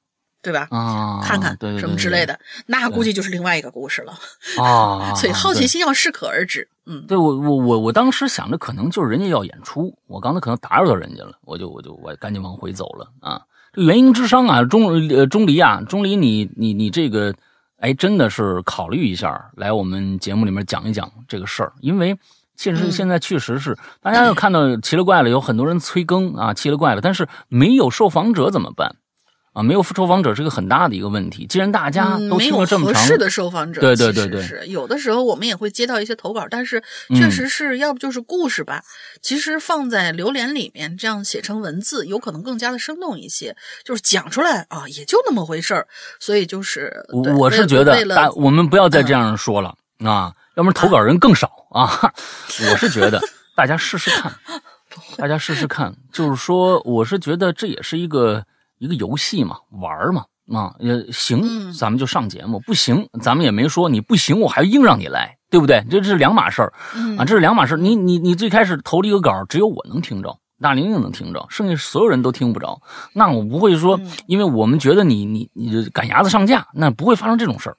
[0.42, 0.66] 对吧？
[0.70, 4.12] 啊，看看什么之类的，那估计就是另外一个故事了
[4.58, 5.12] 啊。
[5.16, 6.68] 所以好奇心要适可而止。
[6.86, 13.42] 嗯，对我我我我当时想着可能就是人家要演出，我刚才可能打扰到人家了，我就我就我赶紧往回走了啊。
[13.72, 17.34] 这元婴之殇啊，钟呃钟离啊，钟离你你你这个
[17.78, 22.18] 哎真的是考虑一下，来我们节目里面讲一讲这个事儿，因为
[22.56, 28.96] 其实现在确实是大家要看到奇了怪了，有很多人催更啊，奇了怪了，但是没有受访者怎么办？
[29.52, 31.44] 啊，没有受访者是个很大的一个问题。
[31.46, 36.80] 既然大家都听了这么长，合适的受访者，对对对对，是有的时候我们也会接到一些投稿，但是
[37.16, 38.80] 确实是要不就是故事吧。
[39.20, 43.56] 其实放在榴莲里面，这样写成文字，有可能更加的生动一些。
[43.84, 45.88] 就是讲出来啊，也就那么回事儿。
[46.20, 47.04] 所以就是，
[47.36, 49.74] 我是觉得，大我们不要再这样说了
[50.04, 52.12] 啊，要不然投稿人更少啊。
[52.70, 53.20] 我是觉得
[53.56, 54.32] 大家试试看，
[55.18, 58.44] 大家试试看，就是说，我是觉得这也是一个。
[58.80, 60.24] 一个游戏嘛，玩嘛，
[60.58, 65.84] 啊，也行，咱们就上节目；不行，咱们也没说你不行，我还硬让你来，对不对？
[65.90, 66.72] 这这是两码事儿
[67.18, 67.76] 啊，这是两码事儿。
[67.76, 72.80] 你你你最开始投了一个稿，只有我能听着，大玲玲能听着，剩下所有人都听不着。
[73.12, 77.76] 那我不会说，因为我们觉得你你你赶鸭子上架，那不会发生这种事儿，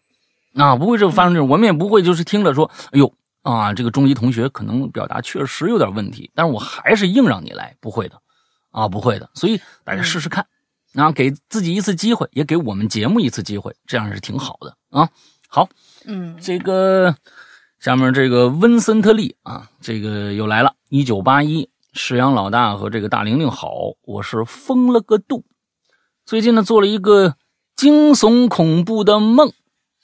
[0.63, 8.21] 啊，不会这发生这种，我们也不会就是听着说，哎呦啊，这个中医同学可能表达确实有点问题，但是我还是硬让你来，不会的，
[8.69, 9.27] 啊，不会的。
[9.33, 10.45] 所以大家试试看，
[10.93, 15.09] 啊，给自己一次机会，也给我们节目一次机会，这样是挺好的啊。
[15.47, 15.69] 好，
[16.05, 17.15] 嗯，这个
[17.79, 21.69] 下面这个温森特利啊，这个又来了，一九八一。
[21.93, 23.69] 石阳老大和这个大玲玲好，
[24.03, 25.43] 我是疯了个度。
[26.25, 27.35] 最近呢，做了一个
[27.75, 29.51] 惊悚恐怖的梦，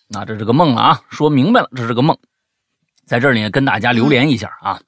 [0.09, 2.17] 那这是个梦了啊，说明白了，这是个梦。
[3.05, 4.81] 在这里跟大家留连一下啊。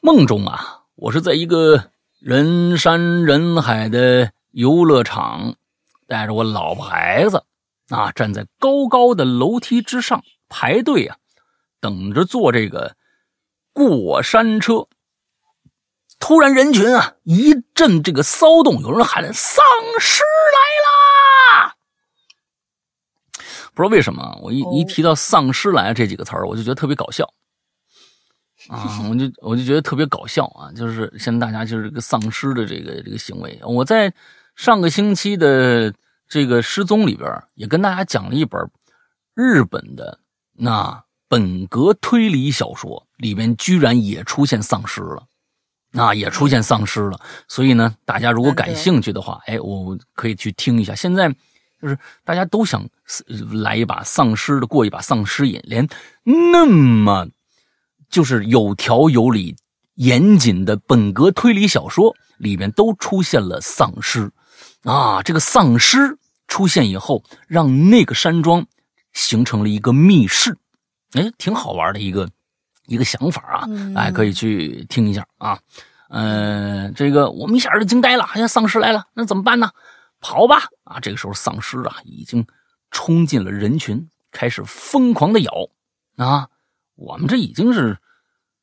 [0.00, 1.90] 梦中啊，我是在一个
[2.20, 5.54] 人山人海的游乐场，
[6.08, 7.44] 带着我老婆孩子
[7.90, 11.16] 啊，站在高高的楼梯之上排队啊，
[11.80, 12.96] 等着坐这个
[13.72, 14.88] 过山车。
[16.18, 19.64] 突然，人群啊一阵这个骚动，有人喊“丧
[20.00, 20.58] 尸来
[21.62, 21.76] 啦”。
[23.72, 27.32] 不知道为什么，我一一提到“丧尸来”这几个词儿，我就觉得特别搞笑
[28.70, 29.06] 啊！
[29.08, 30.72] 我就我就觉得特别搞笑啊！
[30.72, 33.56] 就是现在大家就是这个丧尸的这个这个行为。
[33.62, 34.12] 我在
[34.58, 35.94] 上个星期的
[36.28, 38.60] 这个失踪里边，也跟大家讲了一本
[39.32, 40.18] 日本的
[40.52, 45.22] 那本格推理小说，里面居然也出现丧尸了。
[45.92, 50.92] 那也出现丧尸了，所以呢，大家如果感兴趣的话，哎，我可以去听一下。
[50.92, 51.32] 现在
[51.80, 52.84] 就是大家都想
[53.62, 55.88] 来一把丧尸的，过一把丧尸瘾，连
[56.24, 57.28] 那么
[58.10, 59.54] 就是有条有理、
[59.94, 64.32] 严谨的本格推理小说里边都出现了丧尸
[64.82, 65.22] 啊！
[65.22, 68.66] 这个丧尸出现以后，让那个山庄
[69.12, 70.56] 形成了一个密室，
[71.12, 72.28] 哎，挺好玩的一个。
[72.86, 75.58] 一个想法啊，哎，可以去听一下啊。
[76.08, 79.70] 嗯，这个我们一下就惊呆了，好像丧尸来了，那怎么办呢？
[80.20, 80.62] 跑吧！
[80.84, 82.46] 啊，这个时候丧尸啊已经
[82.90, 85.52] 冲进了人群，开始疯狂的咬
[86.16, 86.48] 啊。
[86.94, 87.98] 我们这已经是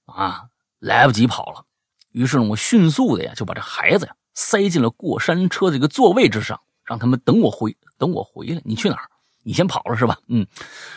[0.05, 0.45] 啊
[0.79, 1.63] 来不及跑了，
[2.09, 8.61] 于是呢，我迅速的呀就把这孩子呀塞进了过山车的这个座位之上，让他们等我回等我回来。
[8.63, 9.09] 你去哪儿？
[9.41, 10.19] 你先跑了是吧？
[10.27, 10.45] 嗯，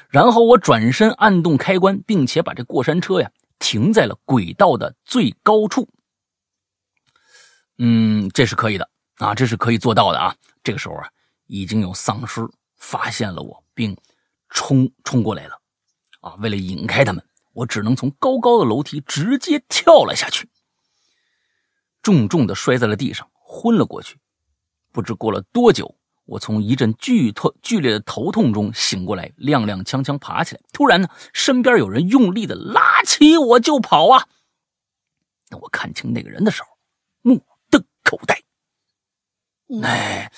[0.09, 5.89] 然后我转身按动开关，并且把这过山车呀停在了轨道的最高处。
[7.76, 10.34] 嗯，这是可以的啊，这是可以做到的啊。
[10.64, 11.09] 这个时候啊，
[11.47, 12.41] 已经有丧尸
[12.76, 13.97] 发现了我，并
[14.49, 15.61] 冲冲过来了。
[16.20, 17.22] 啊，为了引开他们，
[17.53, 20.49] 我只能从高高的楼梯直接跳了下去，
[22.03, 24.18] 重重的摔在了地上，昏了过去。
[24.92, 25.94] 不知过了多久。
[26.24, 30.61] 我从一阵剧痛、剧烈的头痛中醒过来，踉踉跄跄爬起来。
[30.74, 34.26] 突然呢，身边有人用力的拉起我就跑啊！
[35.49, 36.68] 等我看清那个人的时候，
[37.22, 38.42] 目瞪口呆。
[39.82, 40.30] 哎，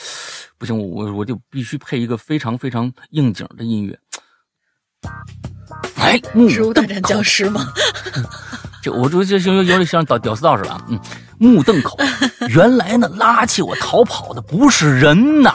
[0.58, 3.98] 不行，我我我就必须配一个非常非常应景的音乐。
[5.96, 7.66] 哎，目大战僵尸吗？
[8.83, 10.81] 就我这这有有点像屌屌丝道士了。
[10.89, 10.99] 嗯，
[11.39, 12.07] 目瞪口呆，
[12.49, 15.55] 原来呢，拉起我逃跑的不是人呐！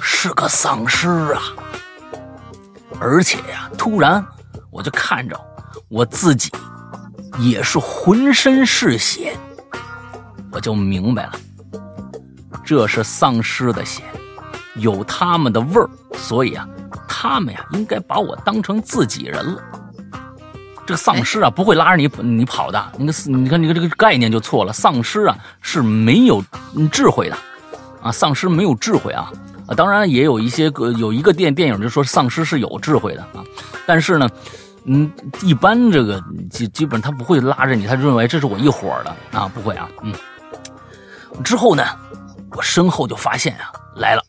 [0.00, 1.42] 是个丧尸啊！
[3.00, 4.24] 而且呀，突然
[4.70, 5.38] 我就看着
[5.88, 6.50] 我自己
[7.38, 9.36] 也是浑身是血，
[10.52, 11.32] 我就明白了，
[12.64, 14.02] 这是丧尸的血，
[14.76, 16.66] 有他们的味儿，所以啊，
[17.08, 19.62] 他们呀应该把我当成自己人了。
[20.90, 26.42] 这个丧尸啊不会拉着你你跑的，你个你看你看这个概念就错了，丧尸啊是没有
[26.90, 27.38] 智慧的。
[28.02, 29.30] 啊，丧尸没有智慧啊。
[29.68, 33.22] 啊，当然也有一些个有一个电电影就说丧尸是有智慧的。
[33.22, 33.44] 啊，
[33.86, 34.28] 但是呢，
[34.84, 35.08] 嗯，
[35.42, 36.20] 一般这个
[36.50, 39.38] 基基本他不会拉着你，他认为这是我一伙的。
[39.38, 40.12] 啊，不会啊，嗯。
[41.44, 41.84] 之后呢，
[42.56, 44.24] 我身后就发现啊来了，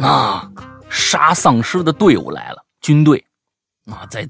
[0.00, 0.48] 啊，
[0.88, 3.24] 杀丧尸的队伍来了，军队。
[3.86, 4.26] 啊，在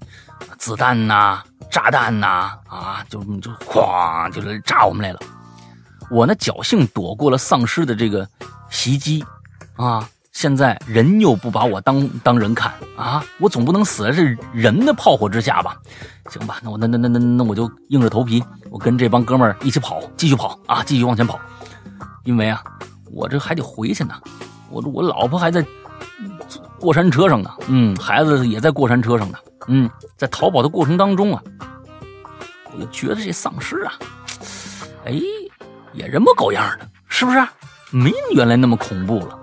[0.58, 5.20] 子弹呐、炸弹呐啊，就就哐就来炸我们来了。
[6.10, 8.28] 我呢侥幸躲过了丧尸的这个
[8.70, 9.24] 袭击
[9.76, 10.08] 啊。
[10.32, 13.24] 现在人又不把我当当人看啊！
[13.38, 15.76] 我总不能死在这人的炮火之下吧？
[16.28, 21.38] 行吧，那我那那那那那我就硬着头皮，我跟这帮哥们儿一起跑，继续跑啊，继续往前跑。
[22.24, 22.60] 因为啊，
[23.12, 24.14] 我这还得回去呢，
[24.70, 25.64] 我我老婆还在
[26.80, 29.38] 过山车上呢，嗯，孩子也在过山车上呢，
[29.68, 31.42] 嗯，在逃跑的过程当中啊，
[32.72, 33.94] 我就觉得这丧尸啊，
[35.06, 35.12] 哎，
[35.92, 37.38] 也人模狗样的，是不是？
[37.90, 39.38] 没原来那么恐怖了。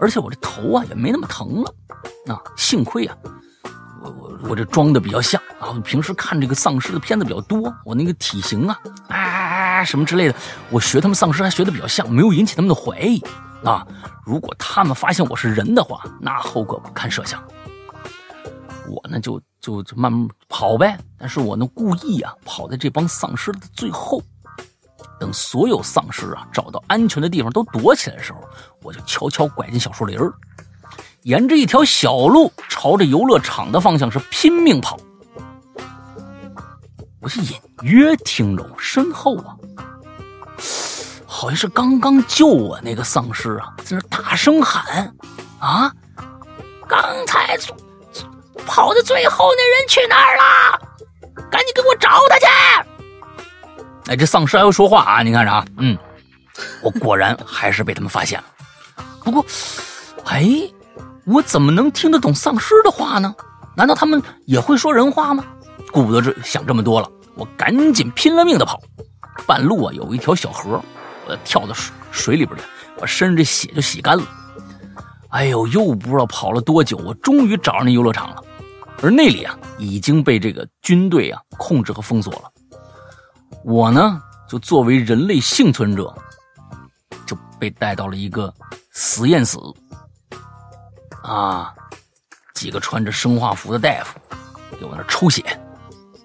[0.00, 1.74] 而且我这头啊也没那么疼了，
[2.28, 3.16] 啊，幸亏啊，
[4.00, 10.34] 我我我这装的比较像啊，平时看这个丧尸的片子比较多，我那个体型啊，啊什么之类的，
[10.70, 13.20] 我学他们丧尸还学的比较像，没有引起他们的怀疑
[13.64, 13.84] 啊。
[14.24, 17.42] 如果他们发现我是人的话，那后果不堪设想。
[18.88, 24.22] 我呢就就就慢慢跑呗，但是我呢故意啊跑在这帮丧尸的最后，
[25.20, 28.40] 等所有丧尸啊找到安全的地方都躲起来的时候，
[28.82, 30.32] 我就悄悄拐进小树林儿，
[31.22, 34.98] 沿着一条小路朝着游乐场的方向是拼命跑。
[37.20, 39.56] 我是隐约听着身后啊，
[41.26, 45.12] 好像是刚刚救我那个丧尸啊，在那大声喊
[45.58, 45.92] ：“啊，
[46.88, 47.56] 刚才
[48.68, 50.80] 跑的最后那人去哪儿了？
[51.50, 52.46] 赶紧给我找他去！”
[54.06, 55.22] 哎，这丧尸还会说话啊！
[55.22, 55.98] 你看着啊，嗯，
[56.82, 58.44] 我果然还是被他们发现了。
[59.24, 59.44] 不过，
[60.26, 60.48] 哎，
[61.26, 63.34] 我怎么能听得懂丧尸的话呢？
[63.76, 65.44] 难道他们也会说人话吗？
[65.92, 68.80] 顾不得这想这么多了，我赶紧拼了命的跑。
[69.46, 70.82] 半路啊，有一条小河，
[71.26, 72.64] 我跳到水水里边去，
[73.00, 74.24] 我身上这血就洗干了。
[75.28, 78.42] 哎呦，又不知道跑了多久，我终于找着那游乐场了。
[79.02, 82.50] 而那里啊，已经被这个军队啊控制和封锁了。
[83.64, 86.14] 我呢，就作为人类幸存者，
[87.26, 88.52] 就被带到了一个
[88.92, 89.56] 实验室。
[91.22, 91.74] 啊，
[92.54, 94.18] 几个穿着生化服的大夫
[94.78, 95.44] 给我那抽血。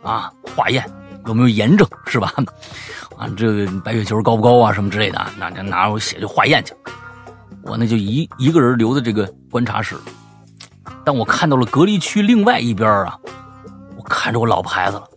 [0.02, 0.84] 啊，化验
[1.26, 2.34] 有没有炎症是吧？
[3.18, 6.74] 啊，这个白血球高不高啊，什么之类的，那就拿我血去化验去。
[7.64, 9.96] 我呢就一一个人留在这个观察室，
[11.06, 13.20] 但我看到了隔离区另外一边啊，
[13.98, 15.10] 我看着我老婆孩子了，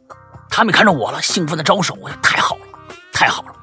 [0.48, 2.62] 他们看着我了，兴奋的招手，太好了，
[3.12, 3.54] 太好了，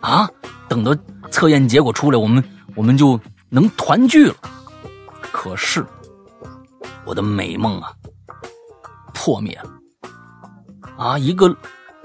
[0.00, 0.30] 啊，
[0.68, 0.94] 等到
[1.30, 3.18] 测验结果出来，我们我们就
[3.48, 4.34] 能团聚了。
[5.32, 5.84] 可是
[7.04, 7.92] 我的美梦啊，
[9.14, 9.70] 破灭了。
[10.98, 11.56] 啊，一个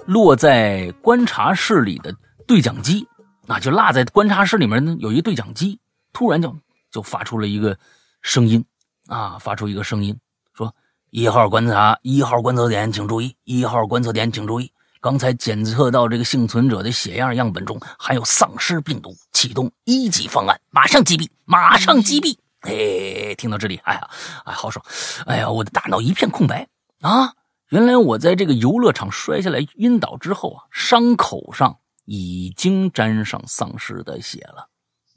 [0.05, 2.15] 落在观察室里的
[2.47, 3.05] 对讲机，
[3.45, 4.95] 那就落在观察室里面呢。
[4.99, 5.80] 有一对讲机，
[6.13, 6.55] 突然就
[6.91, 7.78] 就发出了一个
[8.21, 8.63] 声音，
[9.08, 10.18] 啊，发出一个声音
[10.53, 10.74] 说
[11.12, 24.10] ：“一号观察，一号观测点，请注意，一号观测点，请注意，刚才检测到这个幸存者的血样样本中含有丧尸病毒，启动一级方案，马上击毙，马上击毙。”哎，听到这里，哎呀，
[24.45, 24.84] 哎，好爽！
[25.28, 26.68] 哎呀，我的大脑一片空白
[27.01, 27.32] 啊。
[27.70, 34.68] 原来我在这个游乐场摔下来晕倒之后啊，伤口上已经沾上丧尸的血了，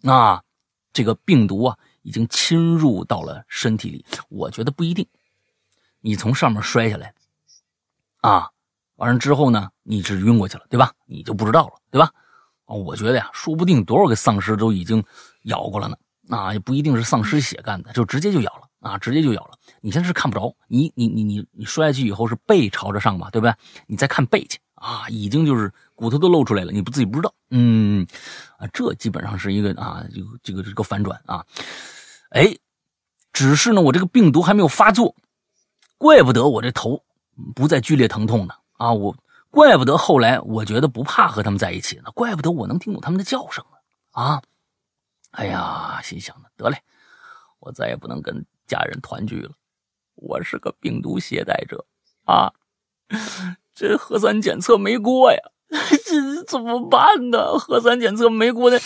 [0.03, 0.43] 那
[0.93, 1.79] 这个病毒啊
[2.09, 4.03] 已经侵入到了身体里。
[4.31, 5.07] 我觉得不一定，
[6.01, 7.13] 你从上面摔下来，
[8.23, 8.49] 啊，
[8.97, 10.91] 完了之后呢，你只晕过去了，对吧？
[11.05, 12.11] 你就不知道了，对吧？
[12.65, 15.05] 啊，我觉得呀，说不定多少个丧尸都已经
[15.43, 15.97] 咬过了呢，
[16.31, 18.63] 啊，也不一定是丧尸血干的，就直接就咬了。
[18.81, 19.59] 啊，直接就咬了。
[19.81, 23.53] 你现在是看不着，你你你你你摔下去以后是背朝着上吧，对不对？
[23.89, 27.35] 你再看背去啊，已经就是骨头都露出来了，你不自己不知道。
[27.51, 28.07] 嗯，
[28.57, 31.45] 啊，这基本上是一个啊，这个这个这个反转啊。
[32.31, 32.57] 哎，
[33.33, 35.15] 只是呢，我这个病毒还没有发作，
[35.97, 37.05] 怪不得我这头
[37.55, 38.55] 不再剧烈疼痛呢。
[38.73, 39.17] 啊，我
[39.51, 43.65] 怪不得后来我觉得不怕和他们在一起呢，怪不得我能听懂他们的叫声。
[44.13, 44.43] 啊，
[45.33, 46.79] 哎呀，心想呢得嘞，
[47.61, 48.45] 我再也不能跟。
[48.69, 49.53] 家人团聚了，
[50.15, 51.87] 我是个病毒携带者
[52.27, 52.53] 啊！
[53.75, 55.39] 这核酸检测没过呀，
[56.05, 57.59] 这怎么办呢？
[57.59, 58.79] 核酸检测没过的，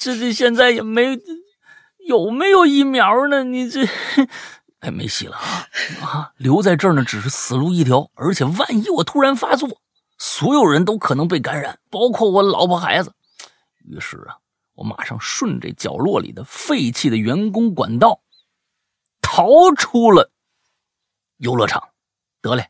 [0.00, 1.16] 这这现在也没
[2.06, 3.44] 有没有疫苗呢？
[3.44, 3.86] 你这
[4.80, 5.68] 哎没戏了啊！
[6.02, 8.10] 啊，留在这儿呢，只是死路一条。
[8.14, 9.68] 而且万一我突然发作，
[10.18, 13.12] 所有人都可能被感染，包括我老婆孩子。
[13.84, 14.36] 于是啊，
[14.74, 18.20] 我马上顺着角落里的废弃的员工管道。
[19.20, 19.46] 逃
[19.76, 20.30] 出了
[21.38, 21.82] 游乐场，
[22.42, 22.68] 得嘞！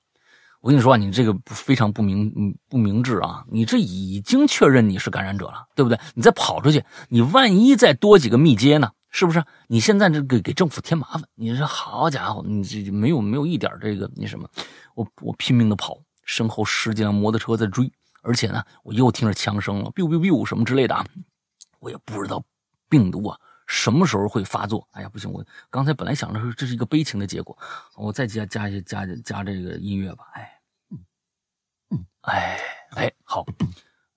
[0.61, 3.45] 我跟你说啊，你这个非常不明不明智啊！
[3.51, 5.99] 你这已经确认你是感染者了，对不对？
[6.15, 8.93] 你再跑出去，你万一再多几个密接呢？
[9.13, 9.45] 是不是？
[9.69, 14.49] 你现在这给给政府添麻烦，你说好家伙，你这没有没有一点这个那什么？
[14.95, 17.93] 我我拼命的跑，身后十几辆摩托车在追，
[18.23, 21.07] 而且呢，我又听着枪声了，biu biu biu 什么之类的啊！
[21.79, 22.43] 我也不知道
[22.89, 23.39] 病毒啊。
[23.69, 24.87] 什么时候会发作？
[24.91, 25.31] 哎呀，不行！
[25.31, 27.57] 我刚才本来想着说这是一个悲情的结果，
[27.97, 30.25] 我再加加加加这个音乐吧。
[30.35, 30.61] 哎，
[31.91, 32.59] 嗯，哎
[32.97, 33.47] 哎，好，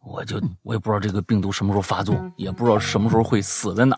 [0.06, 3.98] 我就我也不知道这个病毒什么时候发作，也不知道什么时候会死在哪，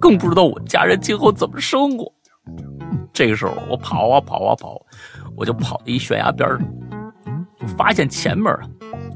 [0.00, 2.10] 更不知道我家人今后怎么生活。
[3.12, 4.80] 这个时候，我跑啊跑啊跑，
[5.36, 6.60] 我就跑到一悬崖边上，
[7.76, 8.60] 发现前面啊，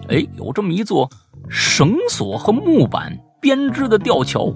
[0.09, 1.11] 哎，有这么一座
[1.49, 4.53] 绳索和木板编织的吊桥。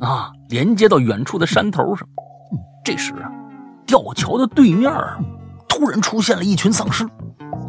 [0.00, 2.06] 啊，连接到远处的山头上。
[2.84, 3.30] 这时啊，
[3.86, 4.92] 吊桥的对面
[5.74, 7.04] 突然出现了一群丧尸。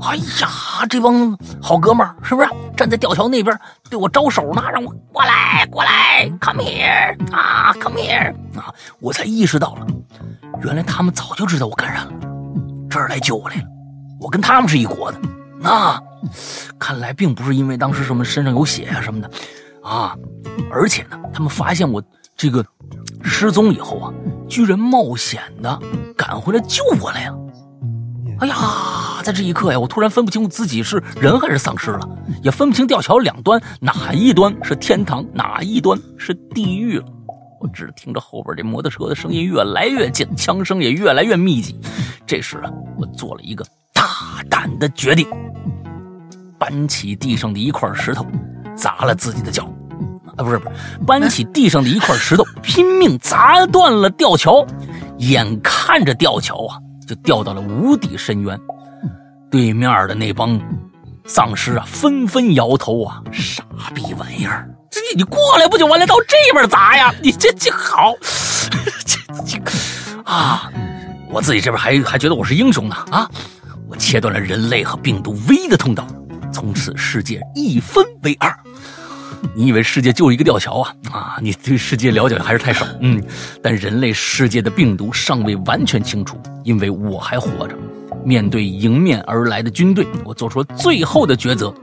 [0.02, 2.48] 哎呀，这帮好哥们儿是不是
[2.78, 3.58] 站在吊桥那边
[3.90, 4.64] 对我招手呢？
[4.72, 8.72] 让我过来，过来，come here 啊，come here 啊！
[9.00, 9.88] 我才意识到了，
[10.64, 12.12] 原来他们早就知道我感染了，
[12.90, 13.64] 这儿来救我来了。
[14.20, 15.20] 我跟他们是一国的，
[15.60, 16.00] 那
[16.78, 19.32] 看来并不是因为当时什么身上有血啊什么的
[19.82, 20.16] 啊，
[20.72, 22.04] 而且呢，他们发现我
[22.36, 22.64] 这个
[23.24, 24.14] 失踪以后啊，
[24.48, 25.80] 居然冒险的
[26.16, 27.38] 赶回来救我来了！
[28.40, 32.08] 哎呀，在这一刻呀，我突然分不清自己是人还是丧尸了，
[32.44, 37.06] 也分不清吊桥两端哪一端是天堂，哪一端是地狱了。
[37.62, 41.80] 我只听着后边这摩托车的声音越来越近，枪声也越来越密集。
[42.28, 45.26] 这时啊，我做了一个大胆的决定，
[46.60, 48.26] 搬起地上的一块石头，
[48.76, 49.64] 砸了自己的脚。
[50.36, 50.76] 啊，不是不是，
[51.08, 54.66] 搬起地上的一块石头，拼命砸断了吊桥，
[55.20, 56.78] 眼看着吊桥啊。
[57.08, 58.60] 就掉到了无底深渊，
[59.52, 60.60] 对面的那帮
[61.26, 66.06] 丧尸啊，纷纷摇头啊，傻逼玩意儿，这你过来不就完了？
[66.06, 67.14] 到这边砸呀？
[67.22, 68.14] 你这这好，
[69.06, 69.60] 这这
[70.24, 70.72] 啊，
[71.30, 73.30] 我自己这边还还觉得我是英雄呢啊！
[73.88, 76.08] 我切断了人类和病毒唯一的通道，
[76.52, 78.52] 从此世界一分为二。
[79.54, 80.96] 你以为世界就一个吊桥啊？
[81.12, 82.86] 啊，你对世界了解还是太少。
[83.02, 83.22] 嗯，
[83.62, 87.76] 但人类世界的病毒尚未完全清除，因为我还活着。
[88.24, 91.74] 面对迎面而来的军队，我做出了最后的抉择。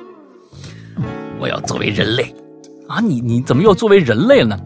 [1.38, 2.34] 我要作为人类，
[2.88, 4.58] 啊，你你怎么又作为人类了呢？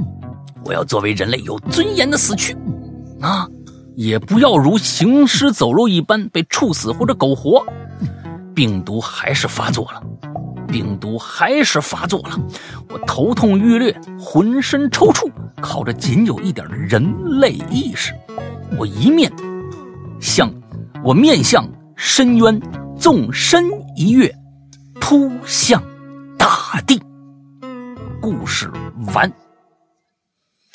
[0.64, 2.56] 我要作为人类有尊严的死去，
[3.20, 3.46] 啊，
[3.94, 7.64] 也不要如行尸走肉一般被处死或者苟活。
[8.54, 10.02] 病毒还是发作了。
[10.66, 12.38] 病毒还是发作了，
[12.88, 17.02] 我头痛欲裂，浑身抽搐，靠着仅有一点的人
[17.40, 18.12] 类意识，
[18.78, 19.32] 我一面
[20.20, 20.52] 向
[21.04, 22.60] 我面向深渊，
[22.98, 23.64] 纵身
[23.96, 24.34] 一跃，
[25.00, 25.82] 扑向
[26.36, 27.00] 大地。
[28.20, 28.70] 故事
[29.14, 29.32] 完。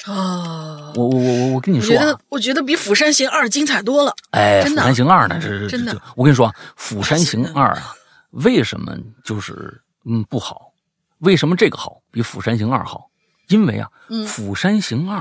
[0.05, 0.91] 啊！
[0.95, 4.11] 我我我我跟你说，我觉得我觉得比《釜山行二》精彩多了。
[4.31, 5.39] 哎，《釜山行二》呢？
[5.39, 7.93] 这真的这，我跟你说啊，《釜山行二》啊，
[8.32, 10.73] 为什么就是嗯不好？
[11.19, 13.09] 为什么这个好比《釜山行二》好？
[13.47, 15.19] 因为啊，嗯釜山行二》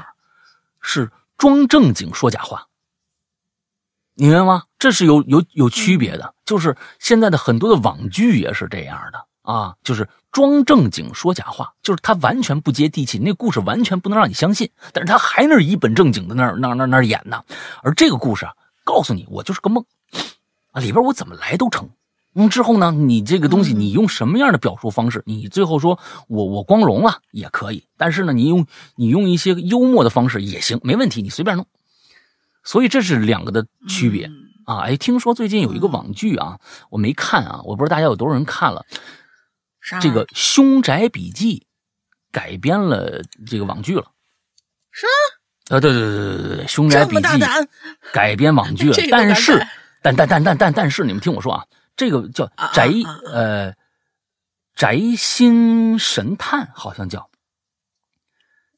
[0.80, 2.68] 是装正经说假话，
[4.14, 4.64] 你明白吗？
[4.78, 6.34] 这是有有有区别的。
[6.44, 17.44] 就是现在的很多的网剧也是这样的啊，就是装正经说假话，就是他完全不接地气，那故事完全不能让你相信，但是他还那一本正经的那儿那儿那儿那儿演呢。
[17.82, 18.54] 而这个故事啊，
[18.84, 19.84] 告诉你，我就是个梦
[20.72, 21.90] 啊，里边我怎么来都成。
[22.34, 31.66] 嗯，之后呢，你这个东西，嗯你用什么样的表述方式，你最后说我我光荣了也可以，但是呢，你用你用一些幽默的方式也行，没问题，你随便弄。
[32.62, 34.34] 所以这是两个的区别、嗯
[34.66, 34.80] 啊！
[34.82, 36.60] 哎，听说最近有一个网剧啊，
[36.90, 38.84] 我没看啊，我不知道大家有多少人看了。
[39.80, 41.56] 啥这个《凶宅笔记》
[42.30, 44.04] 改编了这个网剧了。
[44.92, 45.06] 是
[45.74, 47.22] 啊，对对对对对对，《凶宅笔记
[48.12, 49.66] 改编网剧了 但是
[50.02, 51.64] 但但但但但但是你们听我说啊，
[52.00, 52.88] 这个叫啊宅
[53.26, 53.74] 呃
[54.74, 57.30] 宅心神探，好像叫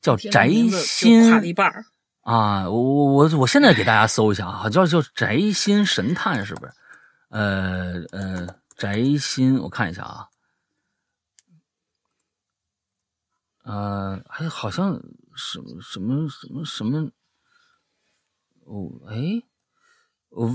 [0.00, 1.84] 叫宅心跨了一半儿。
[2.22, 6.72] 啊，我我我我现在给大家搜一下啊，叫叫宅心神探是不是？
[7.28, 10.28] 呃呃，宅心，我看一下啊，
[13.62, 15.00] 呃，还好像
[15.36, 17.08] 什么什么什么什么，
[18.64, 19.40] 哦，哎，
[20.30, 20.50] 哦，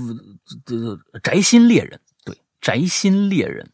[0.66, 2.07] 这这宅心猎人，对，
[2.60, 3.70] 宅心猎人，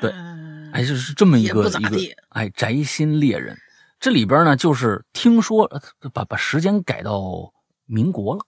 [0.00, 1.98] 对嗯哎，是是这么一个一个
[2.28, 3.56] 哎，宅心猎人，
[3.98, 7.52] 这里边呢，就是听说呃把把时间改到
[7.86, 8.40] 民国了。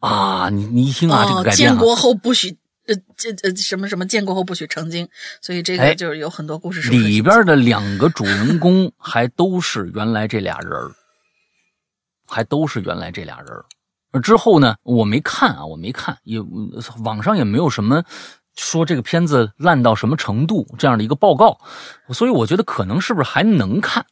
[0.00, 0.48] 啊！
[0.48, 2.56] 你你一听啊，这个建国后不许
[2.86, 5.06] 呃这呃什么什么建国后不许成精，
[5.42, 10.90] 所以这哎个就是有很多故事里边的两个主人公还都是原来这俩人儿
[12.26, 13.48] 还都是原来这俩人
[14.22, 16.40] 之后呢，我没看啊，我没看，也
[17.04, 18.02] 网上也没有什么
[18.56, 21.60] 说这个片子烂到什么程度这样的一个报告，
[22.10, 24.04] 所以我觉得可能是不是还能看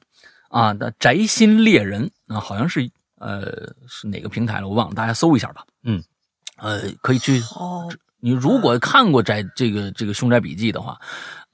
[0.49, 0.73] 啊？
[0.73, 5.65] 那《宅心猎人》啊，好像是呃是哪个平台了，我忘了，大家搜一下吧。
[5.83, 6.03] 嗯，
[6.57, 7.89] 呃，可以去哦，
[8.21, 10.99] 你如果看过宅这个这个《凶宅笔记》的话，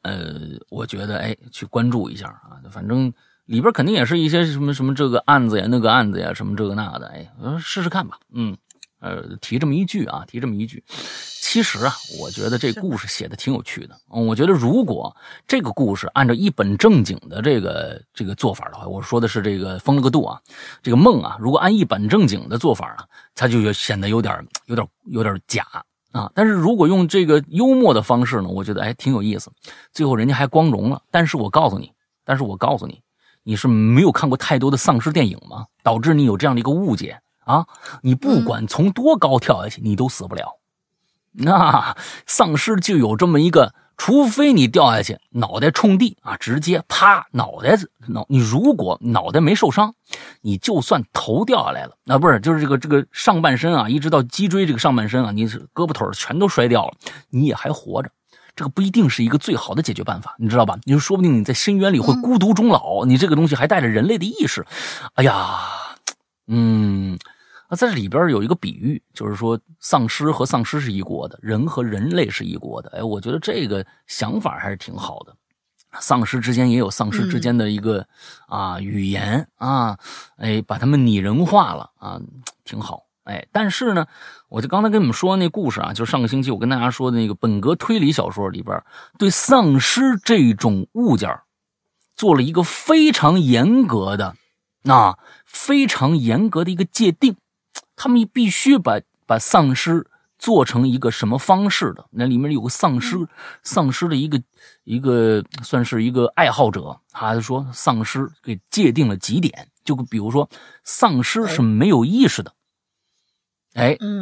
[0.02, 0.34] 呃，
[0.68, 3.12] 我觉得哎，去关注一下啊，反正
[3.46, 8.18] 里边肯定也是一些什么什么这个案子呀、那个案子呀，什么这个那的，哎，呃试试看吧。
[8.32, 8.56] 嗯，
[9.00, 10.82] 呃，提这么一句啊，提这么一句。
[10.88, 13.94] 其实啊，我觉得这故事写的挺有趣的。
[14.12, 15.14] 嗯，我觉得如果
[15.46, 20.40] 这个故事按照一本正经的这个这个做法的话，我说的是这个封了个度啊，
[20.82, 23.04] 这个梦啊，如果按一本正经的做法啊，
[23.34, 25.64] 它就显得有点有点有点假
[26.10, 26.32] 啊。
[26.34, 29.52] 但是如果用这个幽默的方式呢，我觉得哎挺有意思。
[29.92, 31.02] 最后人家还光荣了。
[31.10, 31.92] 但是我告诉你，
[32.24, 33.00] 但是我告诉你，
[33.44, 35.66] 你是没有看过太多的丧尸电影吗？
[35.82, 37.66] 导致你有这样的一个误解啊！
[38.02, 40.58] 你不管从多高跳下去，你都死不了。
[41.32, 41.96] 那
[42.26, 47.76] 丧尸就有这么一个，除非你掉下去，脑袋冲地啊，直接啪，脑袋
[48.06, 49.94] 脑，你如果脑袋没受伤，
[50.40, 56.94] 你就算头掉下来了，啊，不是，就是这个这个上半身啊，一直到脊椎这个上半身啊，你是胳膊腿全都摔掉了，
[57.30, 58.10] 你也还活着，
[58.56, 60.78] 这个不一定是一个最好的解决办法，你知道吧？
[60.85, 64.64] 你就说不定你在深渊里会孤独终老，你这个东西还带着人类的意识，
[65.14, 65.59] 哎呀，
[66.47, 67.18] 嗯。
[67.70, 72.90] 那在这里边有一个比喻，就是说丧尸和丧尸是一国的，人和人类是一国的。
[72.90, 75.35] 哎，我觉得这个想法还是挺好的。
[75.98, 78.06] 丧尸之间也有丧尸之间的一个
[78.48, 79.98] 啊语言啊，
[80.36, 82.20] 哎，把他们拟人化了啊，
[82.64, 83.05] 挺好。
[83.24, 84.06] 哎，但是呢，
[84.48, 88.82] 我就刚才跟你们说那故事啊，就上个星期我跟大家说的那个本格推理小说里边，
[89.18, 91.40] 对丧尸这种物件
[92.14, 94.36] 做了一个非常严格的、
[94.82, 97.36] 那非常严格的一个界定。
[97.96, 100.06] 他们必须把把丧尸
[100.38, 102.05] 做成一个什么方式的？
[102.10, 103.16] 那里面有个丧尸，
[103.62, 104.42] 丧尸的一个
[104.82, 110.48] 一个算是一个爱好者，他说丧尸给界定了几点，就比如说
[110.82, 112.55] 丧尸是没有意识的，哎，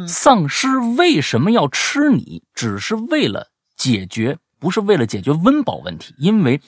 [0.07, 2.43] 丧尸为什么要吃你？
[2.53, 3.47] 只是为了
[3.77, 6.59] 解决，不是为了解决温饱问题，因为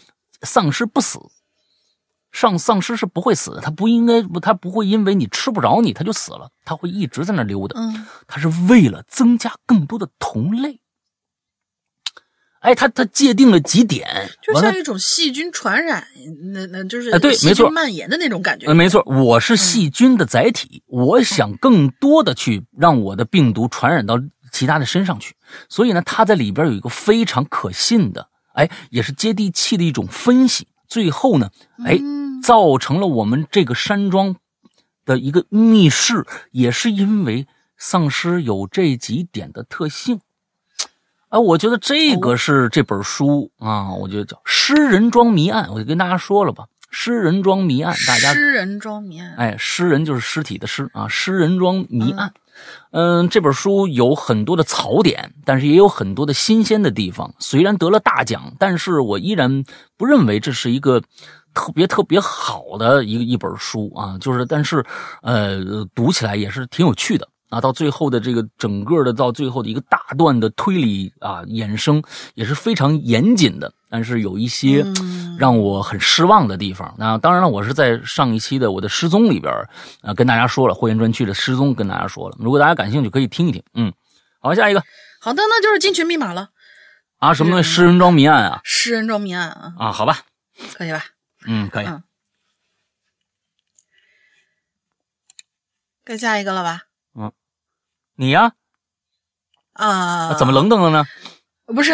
[0.43, 1.19] 丧尸不死。
[2.31, 7.79] 上丧尸是不会死的，他不应该不，他不会因为你吃不着你他就死了，他会一直在那溜达。
[7.79, 10.81] 嗯，他是为了增加更多的同类。
[12.65, 14.07] 哎，他他界定了几点，
[14.41, 16.05] 就像一种细菌传染，
[16.53, 18.73] 那那就是哎对，没错，蔓延的那种感觉。
[18.73, 24.19] 没错，我是细菌的载体，我想更多的去让我的病毒传染到
[24.51, 25.35] 其他的身上去，
[25.69, 30.67] 所以呢，他在里边有一个非常可信的，哎，也是接地气的一种分析。
[30.87, 31.49] 最后呢，
[31.85, 31.99] 哎。
[32.43, 34.35] 造成了我们这个山庄
[35.03, 40.19] 的一个密室，也是因为丧尸有这几点的特性。
[41.35, 52.29] 哎，我觉得这个是这本书啊，我觉得叫《诗人庄谜案》，我就跟大家说了吧，《诗人庄谜案》，大家尸人庄谜案，哎，尸人就是尸体的尸啊，《诗人庄谜案》。
[52.91, 57.35] 嗯，这本书有很多的槽点，但是也有很多的新鲜的地方。
[57.39, 59.65] 虽然得了大奖，但是我依然
[59.97, 61.03] 不认为这是一个。
[61.53, 64.85] 特别特别好的一个一本书啊，就是，但是，
[65.21, 67.61] 呃，读起来也是挺有趣的啊。
[67.61, 72.03] 到最后的这个整个的到最后的一个大段的推理啊，衍生
[72.33, 74.85] 也是非常严谨的，但是有一些
[75.37, 76.93] 让我很失望的地方。
[76.97, 79.53] 那当然了，我是在上一期的我的失踪里边
[80.01, 82.37] 啊，跟大家说了会员专区的失踪，跟大家说了。
[82.39, 83.63] 如果大家感兴趣，可以听一听。
[83.73, 83.93] 嗯，
[84.39, 84.83] 好，下一个。
[85.21, 86.49] 好的，那就是进群密码了。
[87.17, 87.69] 啊，什么东西？
[87.69, 88.61] 诗人庄谜案啊？
[88.63, 89.73] 诗人庄谜案啊？
[89.79, 90.19] 啊，好吧，
[90.73, 91.03] 可以吧？
[91.47, 91.87] 嗯，可以。
[96.03, 96.83] 该下一个了吧？
[98.17, 98.53] 嗯，你呀？
[99.73, 100.33] 啊？
[100.35, 101.05] 怎么冷等了呢？
[101.65, 101.91] 不是，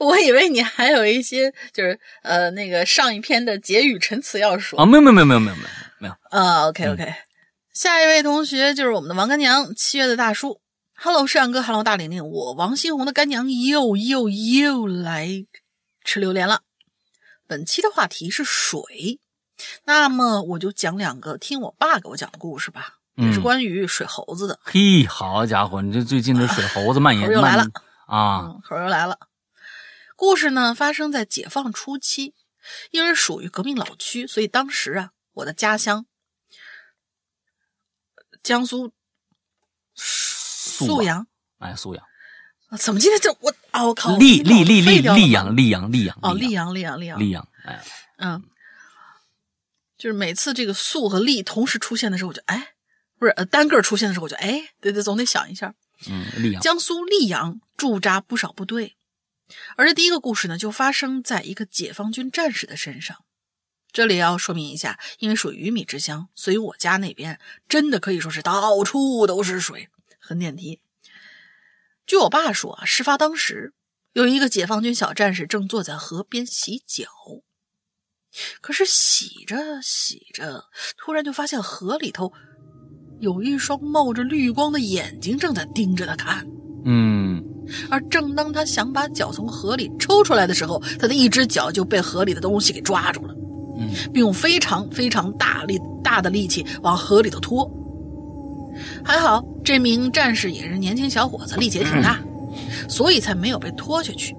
[0.00, 4.78] 我以为你还有一些，就是呃，那个上一篇的结语陈词要说。
[4.78, 5.56] 啊，没有，没有，没有，没有，没有，
[5.98, 6.14] 没有。
[6.30, 7.14] 啊，OK，OK。
[7.72, 10.60] 下一位同学就是我们的王干娘，七月的大叔。
[10.94, 15.46] Hello，摄像哥，Hello，大玲玲，我王新红的干娘又又又来
[16.04, 16.60] 吃榴莲了。
[17.46, 19.18] 本期的话题是水，
[19.84, 24.58] 那么我就讲两个听我爸给我讲的故事吧，也是关于水猴子的。
[24.62, 27.66] 嘿，好家伙，你这最近这水猴子蔓延又来了
[28.06, 29.18] 啊，猴又来了。
[30.16, 32.34] 故事呢发生在解放初期，
[32.90, 36.06] 因为属于革命老区，所以当时啊，我的家乡
[38.42, 38.92] 江苏
[39.94, 41.26] 宿阳，
[41.58, 42.04] 哎，宿阳。
[42.78, 44.12] 怎么今天这我啊我靠！
[44.12, 47.84] 溧溧溧溧溧阳溧阳溧阳哦溧阳溧阳溧阳溧阳哎
[48.18, 48.44] 嗯，
[49.98, 52.74] 就是每次这个素和溧同时出现的时候，我就哎
[53.20, 55.74] 不是呃单个出现的时候，我就哎对对总得想一下
[56.08, 58.96] 嗯溧阳江苏溧阳驻扎不少部队，
[59.76, 63.24] 而这第一个故事呢就发生在一个解放军战士的身上。
[63.92, 67.38] 这里要说明一下，因为属于鱼米之乡，所以我家那边
[67.68, 70.80] 真的可以说是到处都是水，很点题。
[72.06, 73.74] 据我爸说啊，事发当时
[74.12, 77.04] 有一个解放军小战士正坐在河边洗脚，
[78.60, 82.32] 可是洗着洗着，突然就发现河里头
[83.20, 86.46] 有一双冒着绿光的眼睛正在盯着他看。
[86.84, 87.42] 嗯，
[87.90, 93.34] 而正当他想把脚从河里抽出来的时候，他的一只脚就被河里的东西给抓住了，
[93.78, 97.70] 嗯并用非常非常大力大的力气往河里头拖。
[99.04, 102.18] 还好这名战士也是年轻小伙子，力气也挺大，
[102.88, 104.34] 所以才没有被拖下去。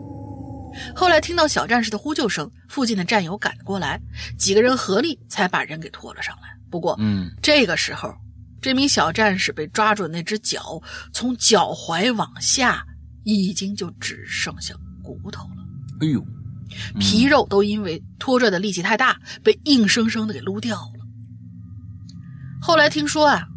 [0.95, 4.01] 后来听到小战士的呼救声，附近的战友赶过来，
[4.39, 6.43] 几个人合力才把人给拖了上来。
[6.71, 8.09] 不过，嗯这个时候，
[8.61, 10.79] 这名小战士被抓住的那只脚，
[11.11, 12.85] 从脚踝往下，
[13.23, 14.73] 已经就只剩下
[15.03, 15.63] 骨头了，
[16.01, 16.23] 哎呦，
[16.99, 21.01] 皮肉都因为拖拽的力气太大，被硬生生的给撸掉了。
[22.61, 23.47] 后来听说啊，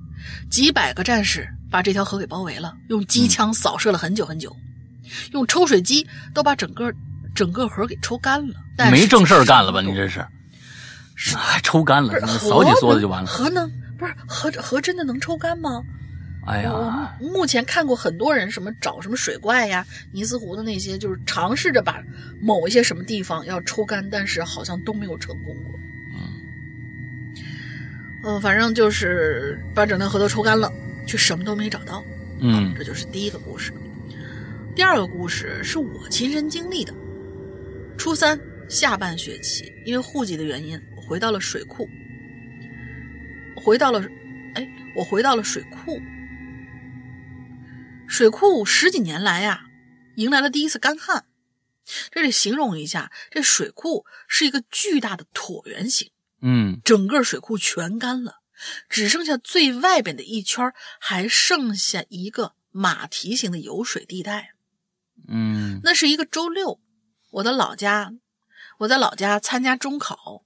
[0.50, 4.56] 几百个战士把这条河给包围了，用机枪扫射了很久很久，
[5.32, 6.90] 用抽水机都把整个
[7.34, 8.54] 整个河给抽干了。
[8.76, 9.82] 但是没正事儿干了吧？
[9.82, 10.26] 你这是，
[11.36, 13.28] 还抽干了扫几梭子就完了。
[13.28, 15.82] 河能不是河河真的能抽干吗？
[16.46, 22.02] 哎我呀，目前看过很多人什么找什么水怪呀、尼斯湖的那些，就是尝试着把
[22.38, 25.74] 某一些什么地方要抽干，但是好像都没有成功过。
[28.26, 30.70] 嗯，反正就是把整条河都抽干了，
[31.06, 32.04] 却什么都没找到。
[32.40, 33.72] 嗯这就是第一个故事。
[34.74, 36.92] 第二个故事是我亲身经历的。
[37.96, 38.38] 初三
[38.68, 41.88] 下半学期，因为户籍的原因，我回到了水库。
[43.56, 44.00] 回到了，
[44.54, 46.00] 哎，我回到了水库。
[48.06, 49.66] 水库十几年来呀、
[50.16, 51.26] 迎来了第一次干旱。
[52.10, 56.10] 这里形容一下，这水库是一个巨大的椭圆形，
[56.40, 58.36] 嗯整个水库全干了，
[58.88, 64.50] 只剩下最外边的一圈，还剩下一个马蹄形的有水地带。
[65.28, 66.80] 嗯那是一个周六，
[67.30, 68.12] 我的老家，
[68.78, 70.43] 我在老家参加中考。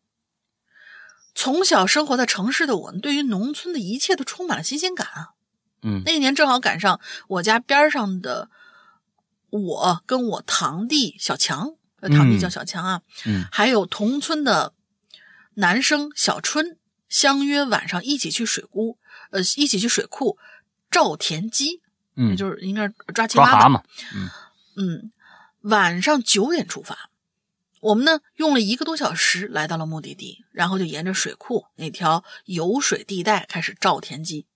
[1.38, 5.28] 从小生活在城市的我，对于农村的一切都充满了新鲜感啊。
[5.82, 8.50] 嗯那一年正好赶上我家边上的
[9.50, 14.72] 我跟我堂弟小强，呃堂弟嗯叫小强啊，嗯还有同村的
[15.54, 16.76] 男生小春
[17.08, 18.98] 相约晚上一起去水库，
[19.30, 20.38] 呃，一起去水库
[20.90, 21.80] 照田鸡，也
[22.16, 23.60] 嗯，就是应该是抓青蛙吧。
[23.60, 23.82] 抓蛤蟆。
[24.74, 25.12] 嗯，
[25.60, 27.10] 晚上九点出发，
[27.80, 34.46] 我们呢用了一个多小时来到了目的地，然后就沿着水库那条有水地带开始照田鸡。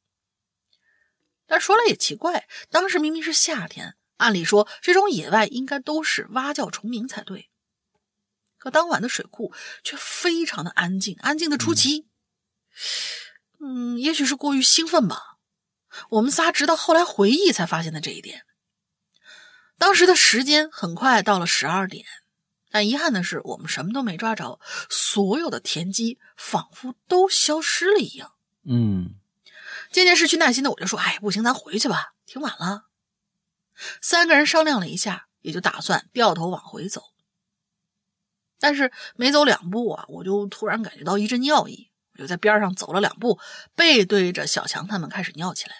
[1.46, 7.50] 但说来也奇怪，当时明明是夏天，按理说这种野外应该都是蛙叫虫鸣才对，
[8.58, 9.52] 可当晚的水库
[9.84, 12.06] 却非常的安静，安静的出奇。
[13.60, 15.36] 嗯，也许是过于兴奋吧。
[16.08, 18.46] 我们仨直到后来回忆才发现的这一点。
[19.76, 22.06] 当时的时间很快到了十二点，
[22.72, 24.58] 但遗憾的是，我们什么都没抓着，
[24.90, 28.32] 所有的田鸡仿佛都消失了一样。
[28.64, 29.14] 嗯
[29.90, 32.86] 渐渐失去耐心的我就说：“哎，不行，咱回去吧，挺晚了。”
[34.00, 37.02] 三个人商量了一下，也就打算掉头往回走。
[38.58, 43.38] 但是没走两步啊，我就突然感觉到一阵尿意，我就在边上走了两步，
[43.74, 45.74] 背对着小强他们开始尿起来。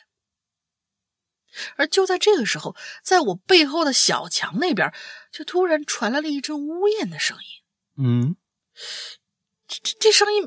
[1.77, 4.93] 而就在这个时候，在我背后的小强那边，
[5.33, 8.05] 就突然传来了一阵呜咽的声音。
[8.05, 8.37] 嗯
[9.69, 10.45] 这这这声音，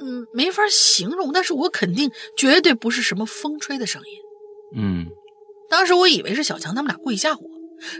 [0.00, 4.80] 嗯，没法形容，但是我肯定绝对不是什么风吹的声音。
[4.80, 5.06] 嗯
[5.70, 7.50] 当时我以为是小强他们俩故意吓唬我，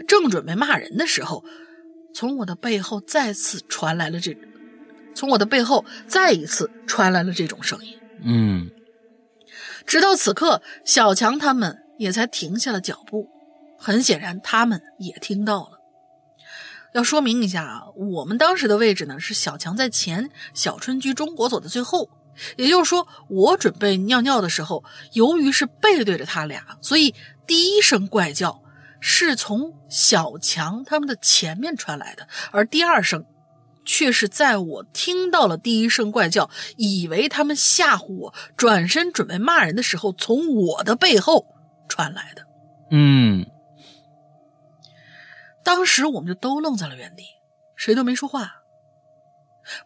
[0.07, 1.43] 正准备骂人的时候，
[2.13, 4.35] 从我的背后再次传来了这，
[5.15, 7.97] 从我的背后再一次传来了这种声音。
[8.23, 8.69] 嗯
[9.85, 13.29] 直到此刻，小强他们也才停下了脚步。
[13.77, 15.79] 很显然，他们也听到了。
[16.93, 22.09] 要说明一下啊，我们当时的位置呢是小强在前，小春居中，国走的最后。
[22.55, 27.13] 也就是说，我准备尿尿的时候，由于是背对着他俩，所以
[27.45, 28.63] 第一声怪叫
[29.01, 33.25] 是从小强他们的前面传来的，而第二声
[33.83, 41.45] 却是在我听到了第一声怪叫，以为他们吓唬我，转身准备骂人的时候，从我的背后
[41.89, 42.45] 传来的。
[42.91, 43.45] 嗯
[45.63, 47.25] 当时我们就都愣在了原地，
[47.75, 48.63] 谁都没说话。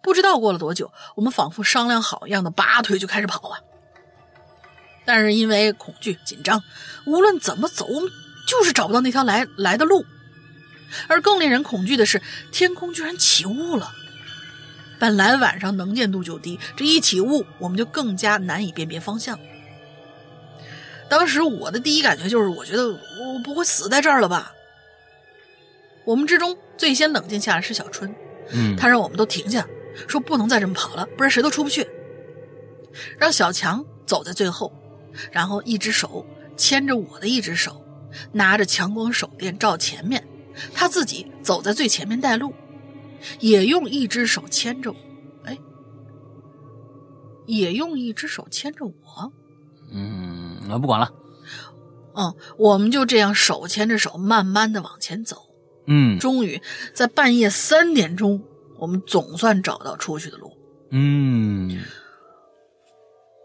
[0.01, 3.59] 不知道过了多久，我们仿佛商量好一样的拔腿就开始跑啊。
[5.03, 6.63] 但是因为恐惧紧张，
[7.05, 8.09] 无论怎么走，我们
[8.47, 10.05] 就是找不到那条来来的路。
[11.07, 12.21] 而更令人恐惧的是，
[12.51, 13.91] 天空居然起雾了。
[14.99, 19.37] 本来晚上能见度就低，这一起雾，我们就更加难以辨别方向。
[21.13, 24.51] 当时我的第一感觉就是，我觉得我不会死在这儿了吧？
[26.05, 28.11] 我们之中最先冷静下来是小春，
[28.49, 29.63] 嗯，他让我们都停下，
[30.07, 31.87] 说不能再这么跑了，不然谁都出不去。
[33.15, 34.73] 让小强走在最后，
[35.31, 36.25] 然后一只手
[36.57, 37.85] 牵着我的一只手，
[38.31, 40.27] 拿着强光手电照前面，
[40.73, 42.55] 他自己走在最前面带路，
[43.39, 44.97] 也用一只手牵着我，
[45.43, 45.55] 哎，
[47.45, 49.31] 也用一只手牵着我。
[49.95, 50.32] 嗯，
[50.69, 51.11] 我不管了。
[52.15, 55.37] 嗯，我们就这样手牵着手，慢慢的往前走。
[55.85, 56.61] 嗯终于
[56.93, 58.41] 在半夜三点钟，
[58.77, 60.55] 我们总算找到出去的路。
[60.91, 61.81] 嗯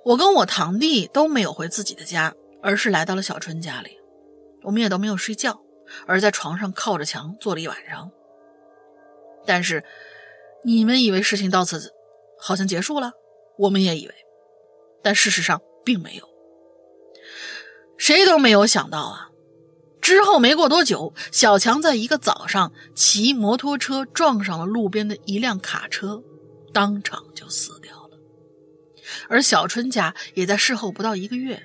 [0.04, 3.98] 我跟我堂弟都没有回自己的家，而是来到了小春家里。
[4.62, 5.60] 我们也都没有睡觉，
[6.06, 8.10] 而在床上靠着墙坐了一晚上。
[9.46, 9.82] 但是，
[10.62, 11.92] 你们以为事情到此
[12.38, 13.12] 好像结束了，
[13.56, 14.14] 我们也以为，
[15.02, 16.27] 但事实上并没有。
[17.98, 19.28] 谁都没有想到啊！
[20.00, 26.22] 之后没过多久，小强在一个早上骑摩托车撞上了路边的一辆卡车，
[26.72, 28.16] 当场就死掉了。
[29.28, 31.60] 而小春家也在事后不到一个月，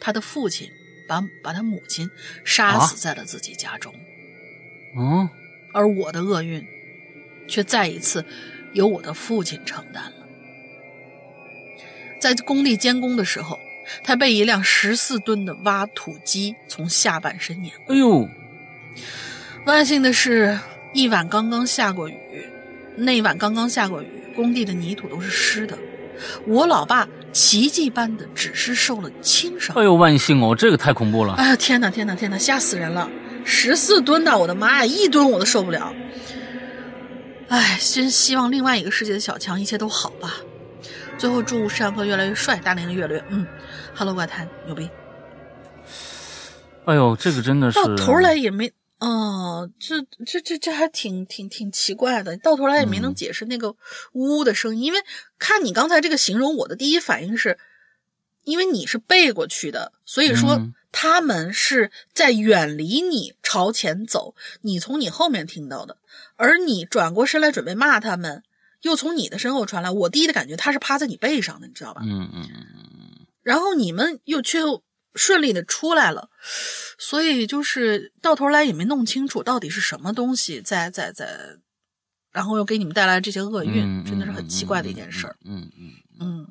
[0.00, 0.68] 他的父亲
[1.08, 2.10] 把把他母亲
[2.44, 3.94] 杀死在了自己家中，
[4.98, 5.28] 嗯
[5.72, 6.62] 而我的厄运
[7.48, 8.24] 却再一次
[8.74, 10.26] 由我的父亲承担了。
[12.20, 13.58] 在工地监工的时候，
[14.02, 17.94] 他被一辆十四吨的挖土机从下半身碾过。
[17.94, 18.28] 哎呦，
[19.66, 20.58] 万幸的是，
[20.92, 22.16] 一晚刚刚下过雨，
[22.96, 25.78] 那一晚刚刚下过雨，工地的泥土都是湿的。
[26.46, 29.84] 我老爸奇迹般的只是受了轻伤哎。
[29.84, 31.34] 呦，万幸哦，这个太恐怖了。
[31.34, 33.08] 哎呀，天哪，天哪，天哪，吓死人了！
[33.44, 35.94] 十四吨呐，我的妈呀，一吨我都受不了。
[37.48, 40.34] 哎，真希望另外一个世界的小强一切都好吧。
[41.16, 43.24] 最后祝山哥越来越帅，大玲玲越来越
[43.98, 44.88] 嗯，Hello 怪谈牛逼。
[46.86, 53.70] 哎呦，这个真的是到头来也没哦，这这这这还挺挺挺奇怪的，到头来也没能嗯解释那个
[54.12, 55.00] 呜呜的声音，因为
[55.38, 57.58] 看你刚才这个形容，我的第一反应是，
[58.44, 65.98] 因为你是背过去的，所以说嗯他们是在远离你朝前走，你从你后面听到的，
[66.36, 68.42] 而你转过身来准备骂他们，
[68.80, 72.00] 又从你的身后传来，我第一的感觉他是趴在你背上的，你知道吧？
[72.04, 72.87] 嗯嗯嗯
[73.48, 74.82] 然后你们又却又
[75.14, 76.28] 顺利的出来了，
[76.98, 81.56] 所以就是到头来也没弄清楚到底是什么东西在在在，
[82.30, 85.34] 然后又给你们带来这些厄运，嗯，真的是很奇怪的一件事儿。
[85.46, 86.46] 嗯嗯嗯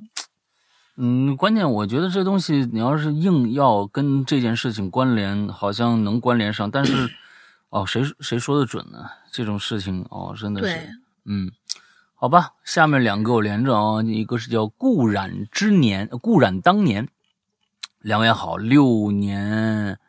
[0.97, 7.07] 嗯，关键我觉得这东西你要是硬要跟这件事情关联，好像能关联上，但是
[7.69, 9.05] 哦，谁谁说的准呢？
[9.31, 11.51] 这种事情哦，真的是，嗯。
[12.19, 17.07] 好吧，下面两个我连着啊，一个是叫故染之年，故染当年，
[17.99, 19.99] 两位好，六年，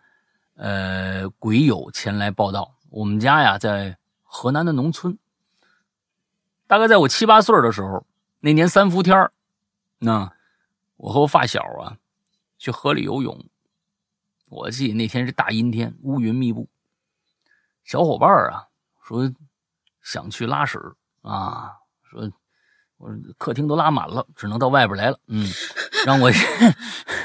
[0.55, 5.19] 呃，鬼友前来报道，我们家呀在河南的农村，
[6.67, 8.07] 大概在我七八岁的时候，
[8.41, 9.31] 那年三伏天
[9.99, 10.33] 那
[10.97, 11.99] 我和我发小啊
[12.57, 13.45] 去河里游泳，
[14.47, 16.71] 我记得那天是大阴天，乌云密布，
[17.85, 18.69] 小伙伴啊
[19.03, 19.31] 说
[20.01, 20.81] 想去拉屎
[21.21, 21.75] 啊。
[22.11, 22.31] 说，
[22.97, 25.19] 我客厅都拉满了，只能到外边来了。
[25.27, 25.47] 嗯，
[26.07, 26.31] 让我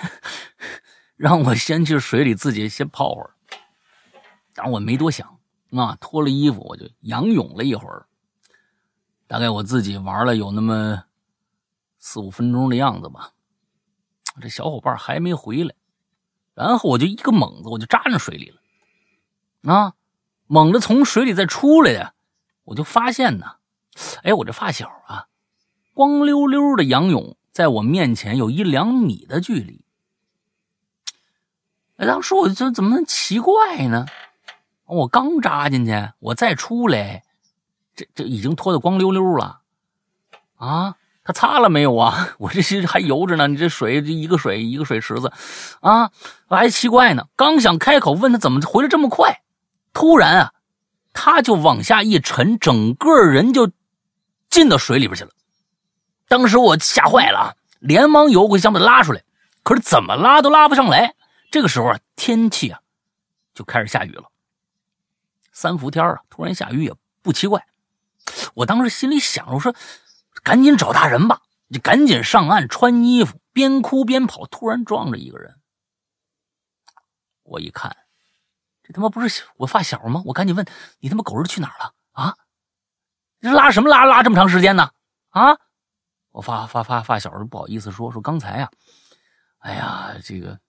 [1.15, 3.31] 让我先去水里自己先泡会儿。
[4.53, 5.39] 但我没多想，
[5.71, 8.05] 啊，脱了衣服我就仰泳了一会儿。
[9.25, 11.05] 大概我自己玩了有那么
[11.97, 13.31] 四五分钟的样子吧。
[14.41, 15.73] 这小伙伴还没回来，
[16.53, 19.73] 然后我就一个猛子，我就扎进水里了。
[19.73, 19.93] 啊，
[20.45, 22.13] 猛地从水里再出来呀，
[22.65, 23.55] 我就发现呢。
[24.23, 25.27] 哎，我这发小啊，
[25.93, 29.81] 光溜溜的仰泳，在我面前有一两米的距离。
[31.97, 34.07] 哎，当时我这怎么奇怪呢？
[34.85, 37.23] 我刚扎进去，我再出来，
[37.95, 39.61] 这这已经脱得光溜溜了。
[40.55, 42.29] 啊，他擦了没有啊？
[42.39, 45.31] 我这还游着呢，你这水这一个水一个水池子，
[45.81, 46.11] 啊，
[46.47, 47.27] 我还奇怪呢。
[47.35, 49.41] 刚想开口问他怎么回来这么快，
[49.93, 50.53] 突然啊，
[51.13, 53.69] 他就往下一沉，整个人就。
[54.53, 55.31] 进到水里边去了，
[56.27, 59.23] 当时我吓坏了啊，连忙游过去想把他拉出来，
[59.63, 61.15] 可是怎么拉都拉不上来。
[61.49, 62.79] 这个时候啊，天气啊
[63.55, 64.29] 就开始下雨了。
[65.51, 66.93] 三伏天啊，突然下雨也
[67.23, 67.65] 不奇怪。
[68.53, 69.75] 我当时心里想着，我说
[70.43, 74.45] 赶紧找大人吧，就赶紧上岸穿衣服，边哭边跑。
[74.45, 75.55] 突然撞着一个人，
[77.41, 77.97] 我一看，
[78.83, 80.21] 这他妈不是我发小吗？
[80.27, 80.63] 我赶紧问
[80.99, 82.35] 你他妈狗日去哪儿了啊？
[83.51, 84.89] 拉什么拉拉这么长时间呢？
[85.29, 85.57] 啊！
[86.31, 88.69] 我发发发发小不好意思说说刚才呀、
[89.59, 90.59] 啊，哎呀，这个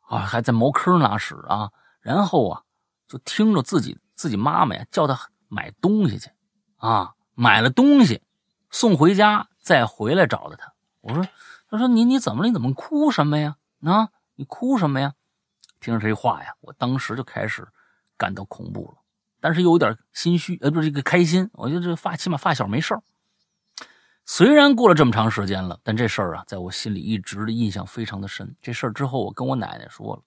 [0.00, 1.70] 啊还在茅坑拉屎啊，
[2.00, 2.62] 然后啊
[3.06, 6.30] 就听着自己自己妈妈呀叫他买东西去
[6.76, 8.22] 啊，买了东西
[8.70, 10.72] 送回家再回来找的他。
[11.00, 11.26] 我说，
[11.68, 12.48] 他说你你怎么了？
[12.48, 13.56] 你怎么哭什么呀？
[13.82, 15.12] 啊，你哭什么呀？
[15.80, 17.68] 听着这话呀，我当时就开始
[18.16, 19.02] 感到恐怖了，
[19.44, 21.50] 但是又有点心虚，呃，不是这个开心。
[21.52, 23.02] 我觉得这发起码发小没事儿。
[24.24, 28.56] 虽然过了这么长时间了，但这事儿啊，在我心里一直的印象非常的深。
[28.62, 30.22] 这事儿之后，我跟我奶奶说了，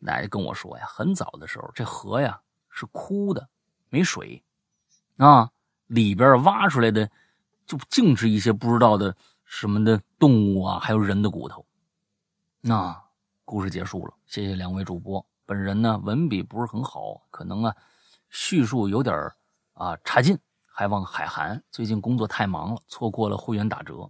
[0.00, 2.38] 奶奶跟我说呀，很早的时候，这河呀
[2.68, 3.48] 是枯的，
[3.88, 4.44] 没水，
[5.16, 5.50] 啊，
[5.86, 7.10] 里边挖出来的
[7.64, 11.64] 就净是一些不知道的什么的动物啊，还有人的骨头。
[12.60, 12.94] 那
[13.46, 15.24] 故事结束了，谢谢两位主播。
[15.46, 17.74] 本人呢文笔不是很好，可能啊
[18.30, 19.16] 叙述有点
[19.74, 20.38] 啊差劲。
[20.70, 24.08] 还望海涵，最近工作太忙了，错过了会员打折。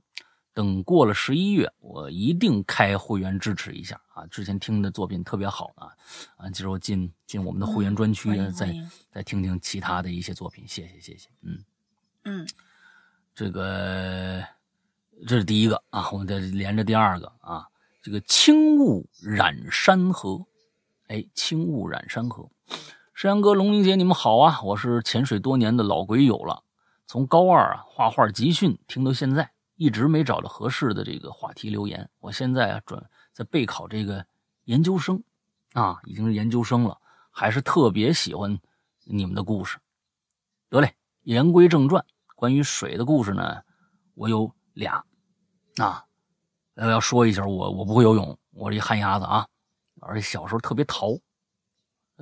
[0.53, 4.27] 等过了十一月，我一定开会员支持一下啊！
[4.27, 5.89] 之前听的作品特别好啊
[6.37, 6.51] 啊！
[6.51, 8.75] 之后进进我们的会员专区，再
[9.11, 10.63] 再听听其他的一些作品。
[10.69, 11.65] 谢谢谢谢，嗯
[12.25, 12.49] 嗯，
[13.35, 14.45] 这个
[15.27, 17.67] 这是第一个啊，我们再连着第二个啊，
[18.03, 20.45] 这个轻雾染山河，
[21.07, 22.47] 哎，轻雾染山河。
[23.21, 24.61] 山阳哥、龙玲姐，你们好啊！
[24.63, 26.63] 我是潜水多年的老鬼友了，
[27.05, 32.09] 从高二啊画画集训听到现在，一直没找到合适的这个话题留言。
[32.21, 34.25] 我现在啊准在备考这个
[34.67, 35.21] 研究生，
[35.73, 36.97] 啊已经是研究生了，
[37.33, 38.57] 还是特别喜欢
[39.03, 39.81] 你们的故事。
[40.71, 43.63] 得嘞，言归正传，关于水的故事呢，
[44.15, 45.05] 我有俩
[45.79, 46.05] 啊，
[46.77, 49.49] 要说一下，我我不会游泳，我是一旱鸭子啊，
[50.03, 51.19] 而且小时候特别淘。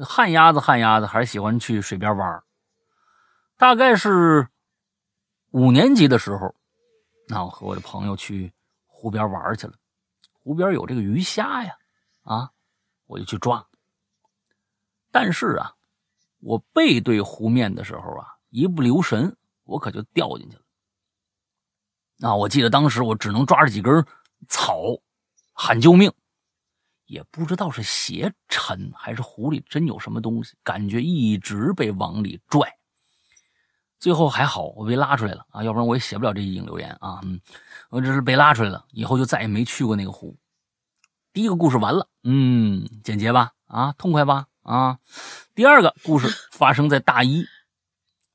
[0.05, 2.43] 旱鸭子，旱鸭子还是喜欢去水边玩
[3.57, 4.49] 大概是
[5.51, 6.55] 五年级的时候，
[7.29, 8.53] 那我和我的朋友去
[8.87, 9.73] 湖边玩去了。
[10.33, 11.75] 湖边有这个鱼虾呀，
[12.23, 12.51] 啊，
[13.07, 13.67] 我就去抓。
[15.11, 15.73] 但是啊，
[16.41, 22.29] 我背对湖面的时候啊，一不留神，我可就掉进去了。
[22.29, 24.07] 啊，我记得当时我只能抓着几根
[24.47, 24.77] 草，
[25.55, 26.13] 喊救命。
[27.07, 32.77] 也不知道是鞋沉还是湖里真有什么东西，感觉一直被往里拽。
[33.99, 37.21] 最后还好，我被拉出来了啊，要不然我也写不了这一影留言啊。
[37.23, 37.41] 嗯，
[37.89, 40.37] 我只是被拉出来了，以后就再也没去过那个湖。
[41.33, 43.53] 第一个故事完了，嗯，简洁吧？
[43.67, 44.47] 啊，痛快吧？
[44.63, 44.99] 啊，
[45.55, 47.47] 第二个故事发生在大一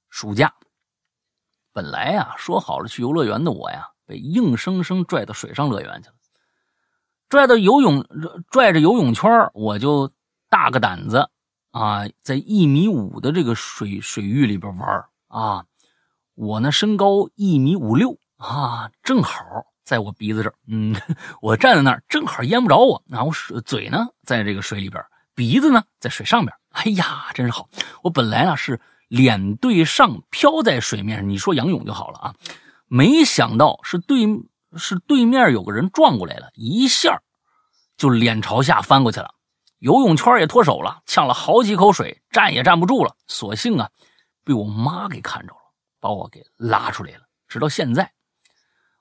[0.10, 0.54] 暑假。
[1.74, 6.16] 本来呀，说好了去游乐园的我呀，被硬生生拽到水上乐园去了。
[7.32, 8.06] 拽到游泳，
[8.50, 10.12] 拽着游泳圈我就
[10.50, 11.30] 大个胆子
[11.72, 15.64] 啊，在一米五的这个水水域里边玩啊。
[16.36, 19.46] 我呢身高一米五六啊，正好
[19.86, 20.94] 在我鼻子这儿，嗯，
[21.42, 23.02] 我站在那儿正好淹不着我。
[23.08, 25.02] 然后水嘴呢在这个水里边，
[25.34, 26.54] 鼻子呢在水上边。
[26.72, 27.70] 哎呀，真是好！
[28.04, 28.78] 我本来呢是
[29.08, 32.36] 脸对上漂在水面上，你说仰泳就好了啊。
[32.90, 34.28] 没想到是对。
[34.78, 37.22] 是对面有个人撞过来了，一下
[37.98, 39.36] 就脸朝下翻过去了，
[39.80, 43.16] 游泳圈也脱手了，呛了好几口水，站也站不住了。
[43.28, 43.90] 所幸啊，
[44.44, 45.60] 被我妈给看着了，
[46.00, 47.24] 把我给拉出来了。
[47.48, 48.14] 直到现在，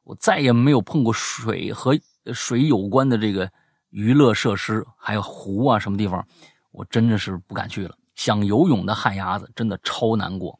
[0.02, 1.98] 我再也没有碰过水和
[2.34, 3.50] 水有关的这个
[3.90, 6.26] 娱乐设施，还有湖啊什么地方，
[6.72, 7.96] 我真的是不敢去了。
[8.16, 10.58] 想游泳的旱鸭子真的超难过，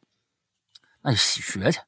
[1.01, 1.79] 那就学去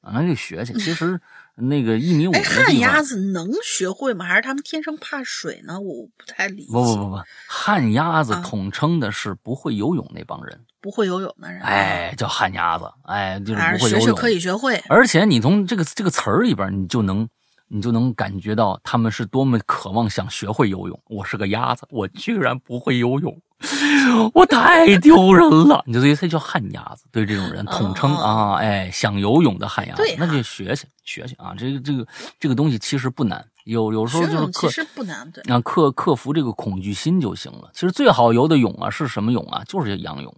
[0.00, 0.72] 啊，那就学去。
[0.74, 1.20] 其实。
[1.56, 4.26] 那个一米五的旱鸭子能学会吗？
[4.26, 5.80] 还是他们天生怕水呢？
[5.80, 6.72] 我不太理解。
[6.72, 11.62] 不不不不，旱鸭子统称的是不会游泳那帮人，不会游泳的人。
[11.62, 14.00] 哎，叫旱鸭子，哎，就是不会游泳。
[14.00, 14.82] 学学可以学会。
[14.88, 17.26] 而且你从这个这个词儿里边，你就能
[17.68, 21.02] 你就能感觉到他们是多么渴望想学会游泳。
[21.06, 23.40] 我是个鸭子，我居然不会游泳。
[24.34, 25.82] 我太丢人了！
[25.86, 31.54] 你就所以他叫旱鸭子，对这种人统称啊，哎，想游泳的旱鸭子，那就学学学学啊。
[31.56, 32.06] 这个这个
[32.38, 37.70] 这个东西其实不难，有有时候就是克，其实不难，对，啊，克克服这个恐惧心就行了。
[37.72, 39.62] 其实最好游的泳啊是什么泳啊？
[39.66, 40.36] 就是仰泳，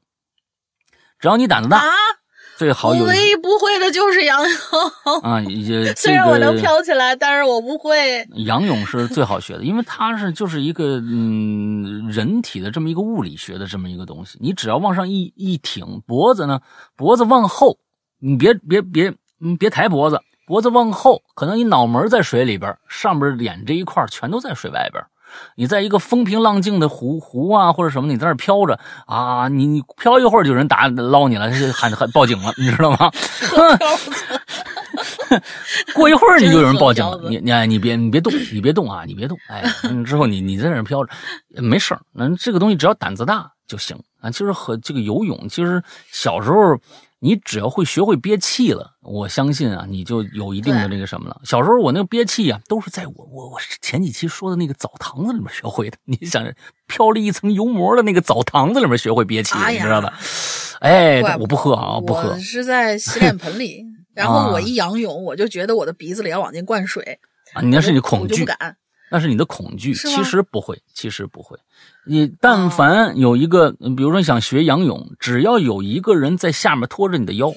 [1.18, 1.82] 只要你胆子大。
[2.58, 3.04] 最好有。
[3.04, 5.40] 唯一不会的就是仰泳 啊！
[5.42, 8.26] 也 虽然我能飘起来，但是我不会。
[8.44, 14.36] 仰泳是最好学的，因为它是就是一个嗯人体的这么一个物理学的这么一个东西。
[14.40, 16.60] 你只要往上一一挺，脖子呢，
[16.96, 17.78] 脖子往后，
[18.18, 25.00] 你别别别，你别抬脖子，脖子往后，可能你脑门在水里边，上边脸这一块全都在水外边。
[25.56, 33.10] 你在一个风平浪静的湖湖啊，或者什么，你在那飘着啊，你你飘一会儿就有人打捞你了，喊喊报警了，你知道吗？
[35.94, 39.62] 过一会儿你就有人报警了，你你你别你别动，你别动啊，你别动，哎，
[40.04, 41.12] 之后你你在那飘着，
[41.62, 44.30] 没事那这个东西只要胆子大就行啊。
[44.30, 46.78] 其实和这个游泳，其实小时候
[47.20, 51.40] 你只要会学会憋气了，我相信啊，你就有一定的那个什么了。
[51.44, 55.96] 小时候我那个憋气啊，都是在我我我前几期说的那个澡堂子里面学会的。
[56.04, 56.44] 你想，
[56.86, 60.12] 飘了一层油膜的那个澡堂子里面学会憋气，哎你知道吧？
[60.80, 63.84] 哎我不喝啊，不喝我是在洗脸盆里，
[64.14, 67.18] 然后我一仰泳，我就觉得我的鼻子里要往进灌水，
[67.54, 67.62] 啊！
[67.62, 68.46] 你那是你我恐惧。
[69.10, 69.94] 那是你的恐惧。
[69.94, 71.58] 其实不会，其实不会。
[72.08, 77.52] 你但凡有一个，嗯比如说你想学仰泳，只要有一个人在下面拖着你的腰，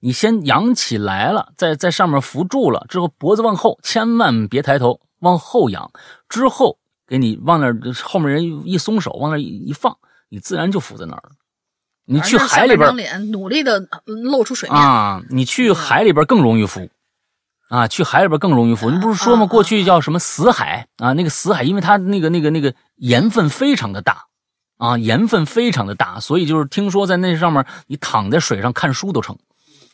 [0.00, 5.90] 你先仰起来了，在在上面扶住了之后，脖子往后，千万别抬头，往后仰。
[6.28, 9.96] 之后给你往那后面人一一松手，往那一一放，
[10.28, 11.32] 你自然就浮在那儿了。
[12.04, 16.88] 你去海里边努力的露出水面，啊，你去海里边更容易浮。
[17.70, 18.90] 啊，去海里边更容易浮。
[18.90, 19.44] 你不是说吗？
[19.44, 21.12] 啊过去叫什么死海啊？
[21.12, 24.24] 那个死海，因为它那个那个那个盐分非常的大
[24.76, 29.38] 啊，盐分非常的大，所以就是听说在那上面，你躺在水上看书都成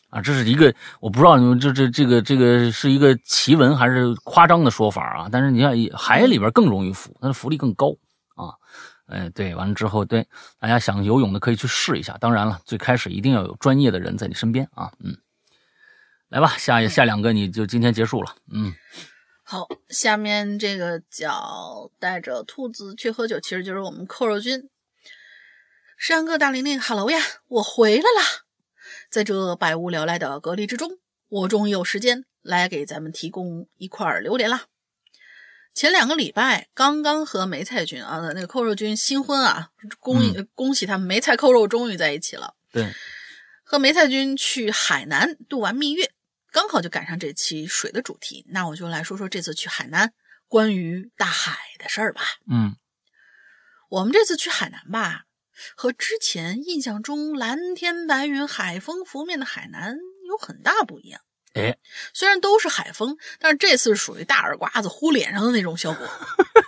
[0.09, 0.19] 啊。
[0.21, 5.29] 这是一个我不知道你们这这这个这个是一个奇闻还是夸张的说法啊。
[5.31, 7.91] 但是你看海里边更容易浮，它的浮力更高
[8.35, 8.57] 啊。
[9.07, 10.27] 哎，对，完了之后，对
[10.59, 12.17] 大家想游泳的可以去试一下。
[12.19, 14.91] 当然了，最开始一定要有专业的人在你身边啊。
[14.99, 15.15] 嗯，
[16.29, 18.35] 来吧，下下两个你就今天结束了。
[18.51, 18.73] 嗯，
[19.43, 24.69] 好，下面这个叫带着兔子去喝酒，其实就是我们扣肉君。
[25.97, 28.43] 石阳哥大玲玲哈喽呀，我回来啦！
[29.09, 30.99] 在这百无聊赖的隔离之中，
[31.29, 34.65] 我终于有时间来给咱们提供一块榴莲啦。
[35.73, 42.55] 前两个礼拜刚刚和梅菜君啊，那个扣肉君新婚啊，恭喜、恭喜他们梅菜扣肉终于在一起了。
[42.71, 42.93] 对，
[43.63, 46.11] 和梅菜君去海南度完蜜月，
[46.57, 50.11] 刚好就赶上这期水的主题，那我就来说说这次去海南
[50.47, 52.21] 关于大海的事儿吧。
[52.49, 52.75] 嗯
[53.89, 55.25] 我们这次去海南吧，
[55.75, 59.97] 和之前印象中蓝天白云、海风拂面的海南
[60.27, 61.21] 有很大不一样。
[61.53, 61.77] 哎，
[62.11, 66.07] 虽然都是海风，但是这次属于大耳刮子呼脸上的那种效果。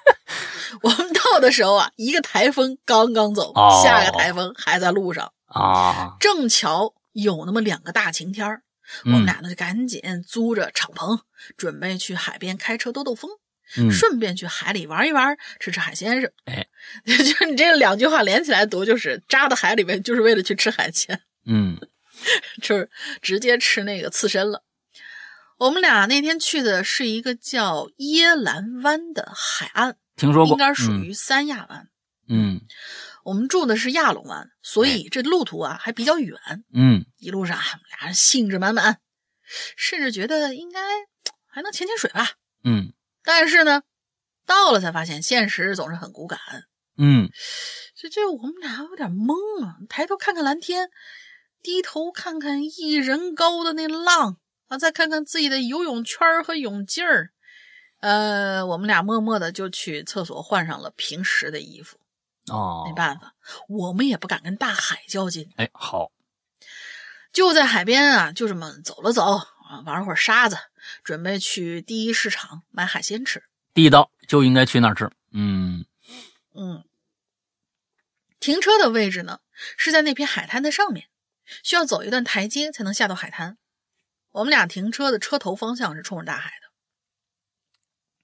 [0.83, 5.33] 我们到的时候啊，一个台风刚刚走，哦下个台风还在路上。
[5.47, 8.61] 啊，正巧有那么两个大晴天儿，
[9.05, 11.19] 我嗯们俩呢就赶紧租着敞篷，
[11.57, 13.29] 准备去海边开车兜兜风，
[13.77, 16.33] 嗯，顺便去海里玩一玩，吃吃海鲜什么。
[16.45, 16.67] 哎，
[17.05, 21.79] 就你这两句话连起来读，就是扎到海里面就是为了去吃海鲜，嗯
[22.61, 22.89] 就是
[23.21, 24.63] 直接吃那个刺身了。
[25.57, 31.87] 我们俩那天去的是一个叫椰兰湾的海岸，听说过，应该属于三亚湾。
[32.29, 32.61] 嗯
[33.23, 36.39] 我们住的是亚龙湾，所以这路途啊还比较远。
[36.73, 38.99] 嗯一路上俩人兴致满满，
[39.77, 40.79] 甚至觉得应该
[41.47, 42.31] 还能潜潜水吧。
[42.63, 42.93] 嗯
[43.23, 43.83] 但是呢，
[44.45, 46.39] 到了才发现现实总是很骨感。
[46.97, 47.29] 嗯
[47.95, 49.33] 这这我们俩有点懵
[49.63, 50.89] 啊，抬头看看蓝天，
[51.61, 54.37] 低头看看一人高的那浪
[54.67, 57.31] 啊，再看看自己的游泳圈和泳镜儿。
[57.99, 61.98] 呃，我们俩默默的就去厕所换上了平时的衣服。
[62.49, 63.33] 哦，没办法，
[63.67, 66.11] 我们也不敢跟大海较劲，哎，好，
[67.31, 69.23] 就在海边啊，就这么走了走
[69.69, 70.57] 啊，玩了会儿沙子，
[71.03, 73.43] 准备去第一市场买海鲜吃。
[73.73, 75.09] 地道就应该去那儿吃。
[75.31, 75.85] 嗯
[76.55, 76.83] 嗯，
[78.39, 79.39] 停车的位置呢
[79.77, 81.07] 是在那片海滩的上面，
[81.63, 83.57] 需要走一段台阶才能下到海滩。
[84.31, 86.67] 我们俩停车的车头方向是冲着大海的。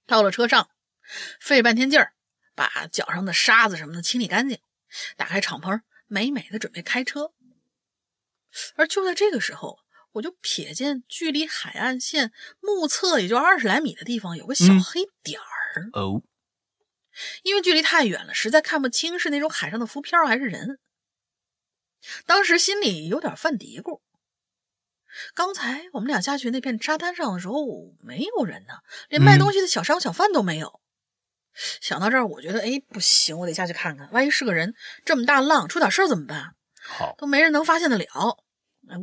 [0.08, 0.70] 到了车上，
[1.40, 2.14] 费了半天劲儿，
[2.56, 4.58] 把脚上的沙子什么的清理干净，
[5.16, 7.34] 打开敞篷，美美的准备开车。
[8.76, 9.80] 而就在这个时候，
[10.14, 15.90] 我就瞥见距离海岸线目测也就二十来米的地方有个小嗯黑点儿。
[15.92, 16.24] 哦，
[17.44, 20.80] 因为距离太远了，实在看不清是那种海上的浮漂还是人。
[22.26, 24.00] 当时心里有点犯嘀咕。
[25.34, 28.74] 刚才我们俩下去那片沙滩上的时候，没有人呢，
[29.10, 30.82] 连卖东西的小商小贩都没有。
[31.82, 34.74] 想到这儿，我觉得，哎，不行，我得下去看看，万一是个人，
[35.04, 36.56] 这么大浪，出点事儿怎么办？
[36.88, 38.38] 好，都没人能发现得了。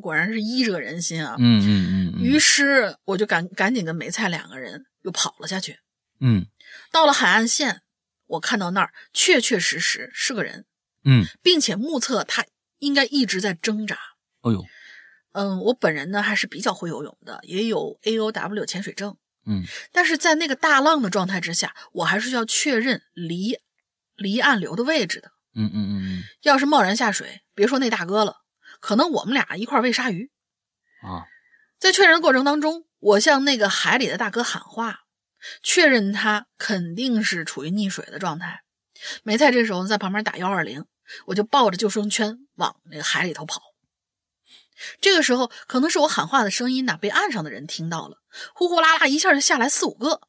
[0.01, 1.35] 果然是医者仁心啊！
[1.41, 5.81] 嗯嗯嗯嗯，于是我就赶赶紧跟梅菜两个人又跑了下去。
[6.21, 6.47] 嗯
[6.93, 7.83] 到了海岸线，
[8.27, 10.67] 我看到那儿确确实实是个人，
[11.05, 12.45] 嗯，并且目测他
[12.79, 13.99] 应该一直在挣扎。
[14.43, 14.65] 哎呦，
[15.33, 19.17] 嗯，我本人呢还是比较会游泳的，也有 A O W 潜水证，
[19.47, 23.59] 嗯但是在那个大浪的状态之下，我还是要确认离
[24.17, 25.33] 离岸流的位置的。
[25.55, 28.37] 嗯嗯嗯嗯要是贸然下水，别说那大哥了，
[28.81, 30.31] 可能我们俩一块儿喂鲨鱼。
[31.05, 31.27] 嗯啊，
[31.79, 35.01] 在确认的过程当中，我向那个海里的大哥喊话，
[35.63, 38.63] 确认他肯定是处于溺水的状态。
[39.25, 40.87] 梅菜这时候在旁边打幺二零，
[41.27, 43.61] 我就抱着救生圈往那个海里头跑。
[45.01, 48.19] 这个时候，可能是我喊话的声音呐，被岸上的人听到了，
[48.55, 50.21] 呼呼啦啦一下就下来四五个。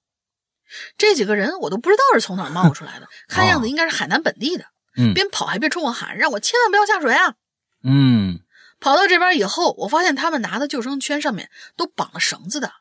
[0.97, 4.65] 这几个人我都不知道是从哪冒出来的，看样子应该是海南本地的。
[4.95, 7.35] 嗯边跑还边冲我喊，让我千万不要下水啊！
[7.83, 8.39] 嗯
[8.79, 12.71] 跑到这边以后，我发现他们拿的救生圈上面都绑了绳子的。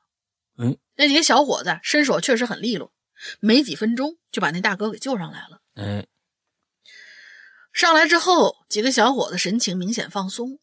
[0.58, 2.92] 嗯，那几个小伙子身手确实很利落，
[3.40, 5.60] 没几分钟就把那大哥给救上来了。
[5.76, 6.06] 哎
[7.72, 10.58] 上来之后，几个小伙子神情明显放松，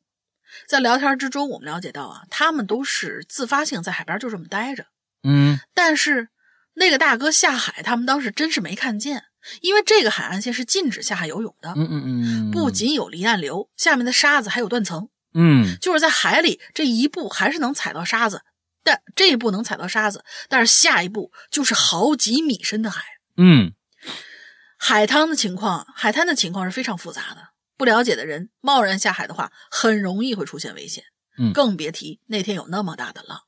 [0.68, 4.86] 在聊天之中，我们了解到啊，他们都是自发性在海边就这么待着。
[5.24, 6.30] 嗯但是
[6.76, 9.24] 那个大哥下海，他们当时真是没看见，
[9.62, 11.74] 因为这个海岸线是禁止下海游泳的。
[11.76, 18.42] 嗯嗯嗯，不仅有离岸流，下面的沙子还有断层，嗯就是在海里这一步还是能踩到沙子，
[18.84, 23.04] 但这一步能踩到沙子，但是下一步就是好几米深的海。
[23.36, 23.74] 嗯
[24.78, 27.49] 海滩的情况，海滩的情况是非常复杂的，
[27.80, 31.06] 不了解的人贸然下海的话，很容易会出现危险。
[31.38, 33.44] 嗯更别提那天有那么大的浪。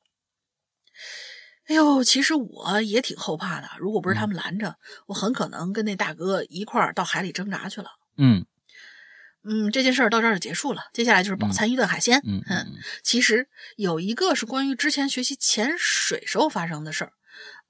[1.68, 4.78] 哎呦，其实我也挺后怕的，如果不是他们拦着，
[5.08, 7.90] 我很可能跟那大哥一块儿到海里挣扎去了。
[8.18, 8.46] 嗯
[9.44, 12.22] 嗯，这件事儿到这儿就结束了，接下来就是饱餐一顿海鲜。
[12.24, 12.68] 嗯嗯
[13.04, 17.12] 其实有一个是关于之前学习潜水时候发生的事儿，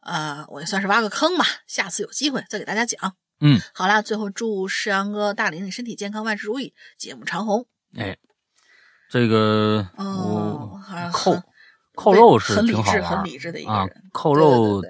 [0.02, 3.16] 呃，我也算是挖个坑吧，下次有机会再给大家讲。
[3.42, 7.66] 嗯，好啦，最后祝世阳哥、大林你身体健康，万事如意，节目长红。
[7.96, 8.18] 哎，
[9.10, 10.80] 这个哦
[11.12, 11.42] 扣
[11.96, 14.04] 扣肉是很理智、挺好玩很理智的一个啊人。。
[14.14, 14.82] 扣肉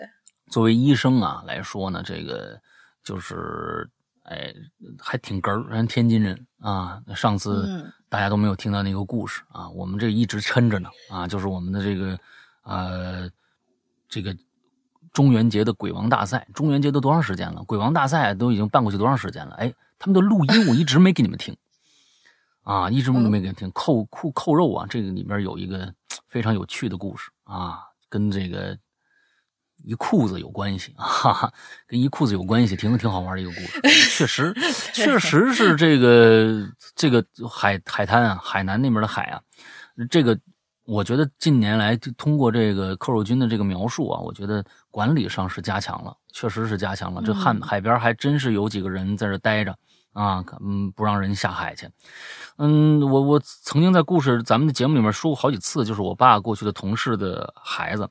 [0.47, 2.59] 作为医生啊来说呢，这个
[3.03, 3.89] 就是
[4.23, 4.53] 哎
[4.99, 7.01] 还挺哏儿，人天津人啊。
[7.15, 12.19] 上次嗯大家都没有听到那个故事啊，我们这一直抻着呢啊，就是我们的这个
[12.63, 13.29] 呃
[14.09, 14.35] 这个
[15.13, 17.63] 中元节的鬼王大赛，中元节都多长时间了？
[17.63, 19.55] 鬼王大赛都已经办过去多长时间了？
[19.55, 21.55] 哎，他们的录音我一直没给你们听
[22.63, 23.69] 啊，一直没给你们听。
[23.71, 25.93] 扣扣扣肉啊，这个里面有一个
[26.29, 28.77] 非常有趣的故事啊，跟这个
[29.83, 31.53] 一裤子有关系 啊，哈哈，
[31.87, 33.81] 跟一裤子有关系，挺挺好玩的一个故事。
[34.15, 34.53] 确实，
[34.93, 39.41] 确实是这个这个海海滩啊，海南那边的海啊，
[40.09, 40.39] 这个
[40.91, 47.21] 我觉得近年来通过这个寇肉君的这个描述啊，我觉得管理上是加强了，确实是加强了。
[47.25, 49.73] 这海嗯海边还真是有几个人在这待着
[50.11, 51.89] 啊，嗯，不让人下海去。
[52.57, 58.09] 嗯，我我曾经在故事咱们的节目里面说过好几次，就是我爸过去的同事的孩子。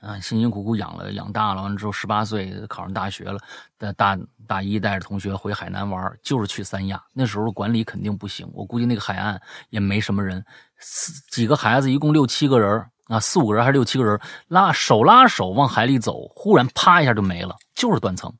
[0.00, 3.38] 啊，辛辛苦苦养了养大了，完了之后十八岁考上大学了，
[3.76, 7.02] 大大大一带着同学回海南玩，就是去三亚。
[7.12, 10.44] 那时候管理肯定不行，我估计那个海岸也没什么人，
[10.78, 18.32] 四几个孩子一共六七个人啊，四五个人还是六七个人，拉手拉手往海里走，忽然啪一下就没了，就是断层，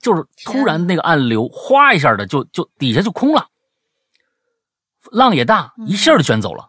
[0.00, 3.46] 就是突然那个暗流哗一下的就就底下就空了，
[5.10, 6.68] 浪也大，一下就卷走了，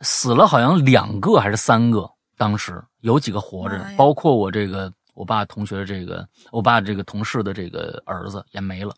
[0.00, 2.10] 死了好像两个还是三个。
[2.36, 8.94] 当时有几个活着包括我这个我爸同学的这个我爸这个同事的这个儿子也没了。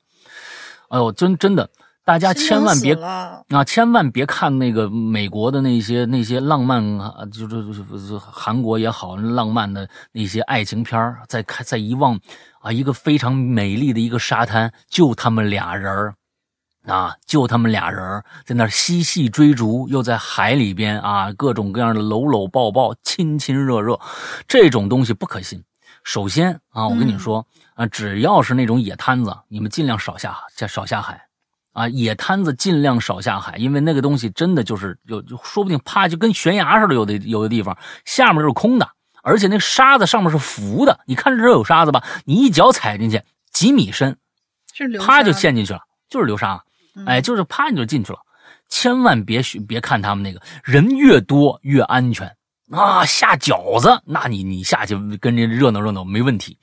[0.90, 1.68] 哎呦，真真的，
[2.04, 12.18] 大家千万别啊，千万别看那个美国的那些那些浪漫啊，就是就是就韩国也好，浪漫的那些爱情片儿在看再一望
[12.60, 16.14] 啊，一个非常美丽的一个沙滩，就他们俩人儿
[16.86, 24.00] 啊，就他们俩人在那儿嬉戏追逐，又在海里边啊，各种各样的搂搂抱抱、亲亲热热，
[24.48, 25.62] 这种东西不可信。
[26.02, 31.28] 首先啊，我跟你嗯说啊，只要是那种野摊子，你们尽量少下下少下海。
[31.72, 38.88] 啊，野摊子尽量少下海，因为那个东西真的就是有，就说不定啪就跟悬崖似的，有的有的地方下面就是空的，
[39.22, 41.00] 而且那沙子上面是浮的。
[41.06, 43.22] 你看这有沙子吧，你一脚踩进去
[43.52, 44.16] 几米深，
[44.72, 46.62] 是啪就陷进去了，就是流沙，
[46.94, 48.18] 嗯哎，就是啪你就进去了。
[48.68, 52.36] 千万别学别看他们那个人越多越安全
[52.70, 56.58] 啊，下饺子，那你你下去跟人热闹热闹没问题。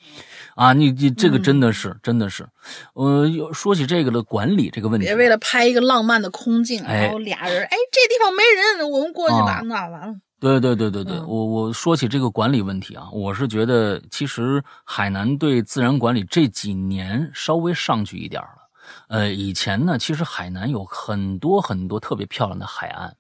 [0.60, 2.46] 啊，你你这个嗯真的是、真的是，
[2.94, 8.44] 呃，有说起这个的管理这个问题，别为了拍一个浪漫的空镜，哎然后俩人，哎，这地方没
[8.78, 10.16] 人，我们过去啊完了完了。
[10.38, 18.68] 对对对对对，嗯我我说起这个管理问题啊，我是觉得其实海南对自然管理这几年稍微上去一点了。
[19.08, 23.16] 呃，以前呢，其实海南有很多很多特别漂亮的海岸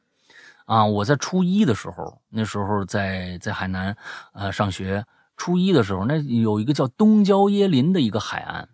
[0.65, 0.85] 啊。
[0.85, 3.95] 我在初一的时候，那时候在在海南
[4.33, 5.05] 呃上学，
[5.39, 8.67] 初一的时候，那有一个叫东郊椰林的一个海岸，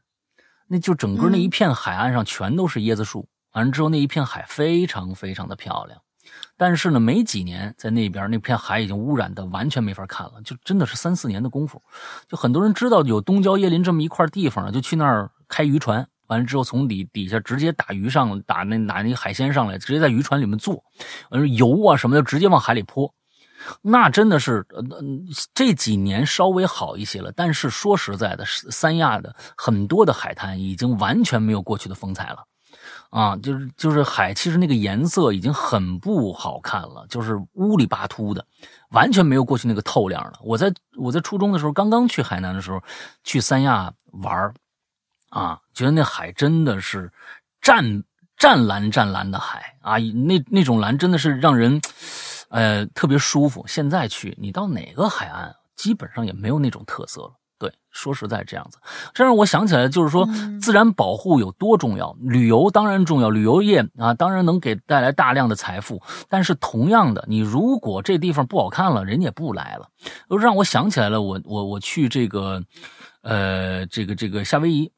[0.67, 6.01] 那就整个那一片海岸上全都是椰子树，完了之后那一片海非常非常的漂亮。
[6.57, 11.79] 但是呢，没几年，在那边那片海已经污染的完全没法看了，就真的是三四年的功夫。
[12.27, 20.83] 就很多人知道有东郊椰林这么一块地方，就去那儿开渔船完了之后从底底下直接打鱼上，打那打那个海鲜上来，直接在渔船里面做，
[21.29, 23.13] 完了油啊什么的直接往海里泼。
[23.81, 24.83] 那真的是，呃，
[25.53, 27.31] 这几年稍微好一些了。
[27.35, 32.45] 但是说实在的，三亚的很多的海滩已经完全没有过去的风采了，
[33.09, 38.45] 啊，就是就是海，其实那个颜色已经很不好看了，就是乌里巴秃的，
[38.89, 40.33] 完全没有过去那个透亮了。
[40.43, 42.81] 我在我在初中的时候，刚刚去海南的时候，
[43.23, 44.53] 去三亚玩
[45.29, 47.11] 啊，觉得那海真的是
[47.61, 48.03] 湛
[48.37, 51.81] 湛蓝湛蓝的海啊，那那种蓝真的是让人。
[52.49, 53.65] 呃，特别舒服。
[53.67, 57.33] 现在去，你到哪个海岸，基本上也没有那种特色了。
[57.57, 58.77] 对，说实在这样子，
[59.13, 60.27] 这让我想起来，就是说，
[60.61, 62.13] 自然保护有多重要。
[62.19, 66.01] 旅游当然重要，旅游业啊，当然能给带来大量的财富。
[66.27, 69.87] 但是同样的，你如果这地方不好看了，人也不来了。
[70.29, 72.61] 又让我想起来了，我我我去这个，
[73.21, 74.91] 呃，这个这个夏威夷，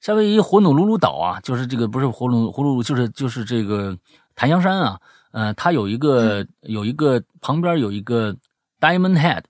[0.00, 3.98] 夏威夷火努鲁鲁岛啊，就是这个不是火努火努鲁，就是就是这个
[4.36, 5.00] 檀香山啊。
[5.34, 8.36] 呃，它有一个有一个旁边有一个
[8.78, 9.42] Diamond Head，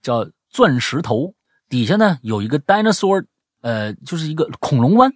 [0.00, 1.34] 叫钻石头，
[1.68, 3.24] 底下呢有一个 Dinosaur，
[3.60, 5.10] 呃，就是一个恐龙湾，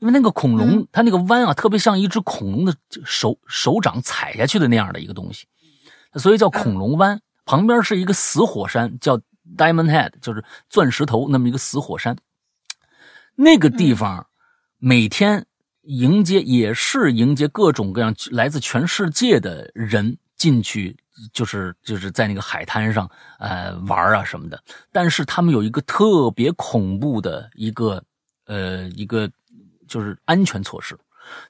[0.00, 2.74] 因为那个恐龙它那个湾啊，特别像一只恐龙的
[3.04, 5.46] 手手掌踩下去的那样的一个东西，
[6.16, 7.22] 所以叫恐龙湾。
[7.44, 9.16] 旁边是一个死火山，叫
[9.56, 12.16] Diamond Head，就是钻石头那么一个死火山。
[13.36, 14.26] 那个地方
[14.78, 15.46] 每天。
[15.82, 20.96] 迎接也是迎接各种各样来自全世界的人进去，
[21.32, 24.62] 就是就是在那个海滩上呃玩啊什么的。
[24.90, 28.02] 但是他们有一个特别恐怖的一个
[28.46, 29.30] 呃一个
[29.88, 30.98] 就是安全措施，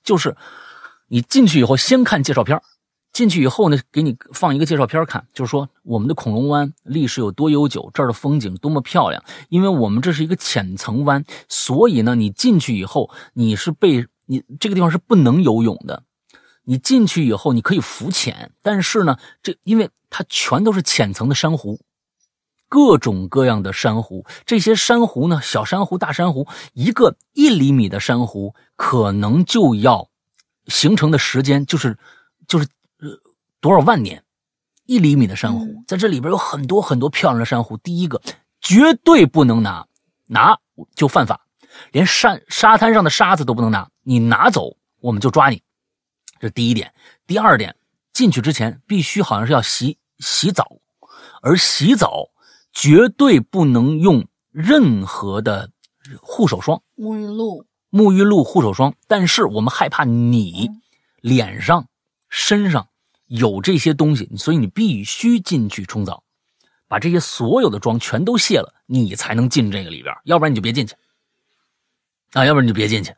[0.02, 0.36] 就是
[1.08, 2.60] 你进去以后先看介绍片
[3.12, 9.22] 进去以后呢给你放一个介绍片看，就是说我们的恐龙湾历史有多悠久，这儿的风景多么漂亮。
[9.50, 16.04] 因为我们这是一个浅层湾，所以呢你进去以后你是被你这个地方是不能游泳的，
[16.64, 21.80] 你进去以后你可以浮潜，但是呢，这因为它全都是浅层的珊瑚，
[22.68, 30.08] 各种各样的珊瑚，这些珊瑚呢，小珊瑚、大珊瑚，一个一厘米的珊瑚可能就要
[30.66, 31.98] 形成的时间就是
[32.46, 32.66] 就是
[32.98, 33.08] 呃
[33.60, 34.22] 多少万年，
[34.86, 38.22] 一厘米的珊瑚在这里边有很多很多漂亮的珊瑚，第一个
[38.60, 39.86] 绝对不能拿，
[40.26, 40.58] 拿
[40.94, 41.46] 就犯法。
[41.90, 45.62] 连沙沙滩上的沙子都不能拿，你拿走我们就抓你。
[46.38, 46.92] 这是第一点。
[47.26, 47.76] 第二点，
[48.12, 50.78] 进去之前必须好像是要洗洗澡，
[51.40, 52.30] 而洗澡
[52.72, 55.70] 绝对不能用任何的
[56.20, 58.94] 护手霜、沐浴露、沐浴露、护手霜。
[59.06, 60.68] 但是我们害怕你
[61.20, 61.86] 脸上、
[62.28, 62.88] 身上
[63.26, 66.24] 有这些东西，所以你必须进去冲澡，
[66.88, 70.94] 把这些所有的妆全都卸了，你才能进这个里边，要不然你就别进去。
[72.32, 73.14] 啊，要不然你就别进去。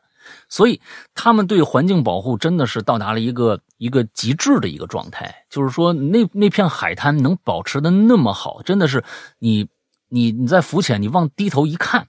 [0.49, 0.79] 所以
[1.13, 9.03] 他们对环境保护真的是到达了一个一个极致的一个状态，就是说那那片海滩能保持的那么好，真的是
[9.39, 9.67] 你
[10.09, 12.07] 你你在浮潜，你往低头一看，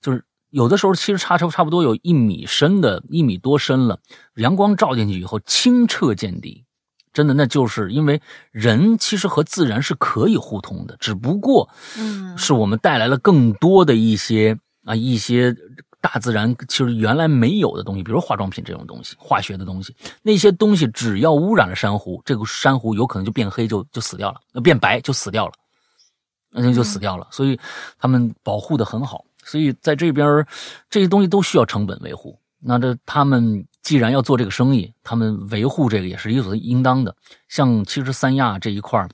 [0.00, 4.00] 就是有的时候其实差差差不多有一米深的，一米多深了，
[4.36, 6.64] 阳光照进去以后清澈见底，
[7.12, 8.20] 真的那就是因为
[8.50, 11.68] 人其实和自然是可以互通的，只不过
[11.98, 15.56] 嗯，是我们带来了更多的一些啊一些。
[16.00, 25.52] 大自然其实原来没有的东西，比如化妆品这种东西、化学的东西，那些东西只要污染了珊瑚，这个珊瑚有可能就变黑，就就死掉了；变白就死掉了，
[26.50, 27.26] 那就死掉了。
[27.30, 27.58] 所以
[27.98, 29.24] 他们保护的很好。
[29.44, 30.46] 所以在这边
[30.90, 32.38] 这些东西都需要成本维护。
[32.60, 37.14] 那这他们既然要做这个生意，他们维护这个也是理所应当的。
[37.48, 39.08] 像其实三亚这一块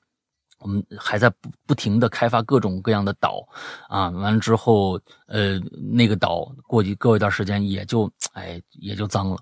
[0.65, 3.47] 我们还在不不停的开发各种各样的岛，
[3.87, 5.61] 啊，完了之后，呃，
[5.93, 9.37] 那个岛过去过一段时间也就，哎，也就脏了。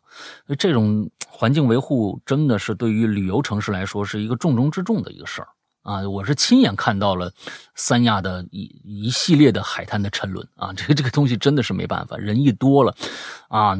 [0.58, 5.48] 这种环境维护真的是对于旅游城市来说是一个重中之重的一个事儿
[5.82, 6.08] 啊！
[6.08, 7.32] 我是亲眼看到了
[7.76, 10.72] 三亚的一一系列的海滩的沉沦啊！
[10.72, 12.92] 这个这个东西真的是没办法，人一多了，
[13.48, 13.78] 啊，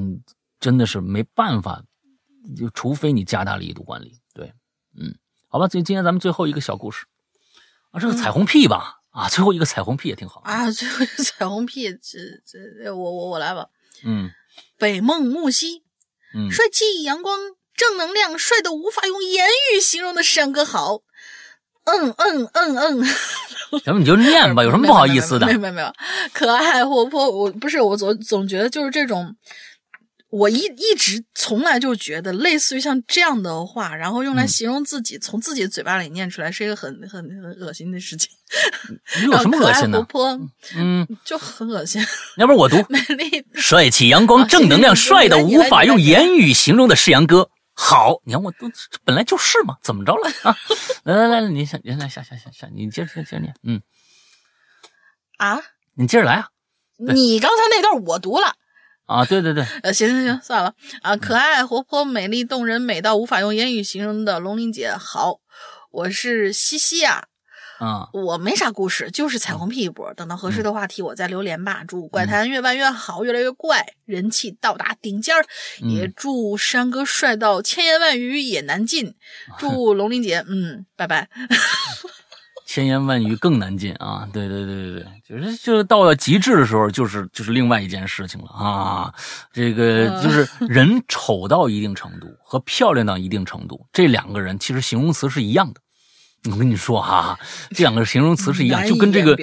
[0.61, 1.83] 真的是没办法，
[2.57, 4.21] 就除非你加大力度管理。
[4.33, 4.53] 对，
[4.97, 5.13] 嗯，
[5.49, 7.05] 好吧，今今天咱们最后一个小故事。
[7.93, 8.97] 啊，这个彩虹屁吧？
[9.11, 10.69] 啊，最后一个彩虹屁也挺好啊。
[10.73, 12.19] 最后一个彩虹屁，这
[12.83, 13.67] 这我我我来吧。
[14.05, 14.31] 嗯，
[14.79, 15.85] 北梦木兮，
[16.35, 17.39] 嗯，帅气阳光
[17.77, 21.03] 正能量，帅的无法用言语形容的山哥好。
[21.85, 23.05] 嗯嗯嗯嗯，
[23.85, 25.47] 咱们你就念吧，有什么不好意思的？
[25.47, 25.93] 没有没有没有，
[26.33, 27.29] 可爱活泼。
[27.29, 29.35] 我不是我总总觉得就是这种，
[30.33, 38.31] 我一一直从来就觉得，类似于像这样的话，然后用来形容自己，从自己嘴巴里念出来，是一个很很很恶心的事情。
[39.21, 40.01] 你有 什么恶心的？
[40.05, 40.27] 泼，
[40.75, 42.01] 嗯，就很恶心。
[42.39, 42.77] 要不然我读。
[42.89, 47.51] 美丽，帅气阳光、啊正能量、 帅的无法用言语形容的世阳哥。
[47.75, 48.71] 好，你看我都
[49.05, 50.57] 本来就是嘛，怎么着了啊？
[51.05, 53.83] 来来来，你先，你来下下下下，你接着接着念，嗯，
[55.37, 55.61] 啊，
[55.95, 56.49] 你接着来啊
[56.97, 58.55] 你刚才那段我读了。
[59.07, 59.25] 啊！
[59.25, 65.41] 对对对，呃，行行行，算了啊，可爱、活泼、美丽动人，美到无法用言语形容的龙玲姐，好，
[65.91, 67.25] 我是西西啊，
[67.79, 70.15] 啊，我没啥故事，就是彩虹屁一波。
[70.15, 71.85] 等到合适的话题，我再留言吧。
[71.87, 75.45] 祝怪谈越办越好，越来越怪，人气到达顶尖儿。
[75.81, 79.15] 也祝山哥帅到千言万语也难尽。
[79.59, 81.29] 祝龙玲姐，嗯，拜拜。
[82.73, 84.27] 千言万语更难尽啊！
[84.33, 89.13] 对对对对对，就是就是到了极致的时候，就是就是另外一件事情了啊！
[89.53, 95.83] 这个就是人丑到一定程度和漂亮到一定程度，这两个人其实形容词是一样的。
[96.51, 97.39] 我跟你说哈、
[97.73, 99.37] 这两个形容词是一样，就跟这个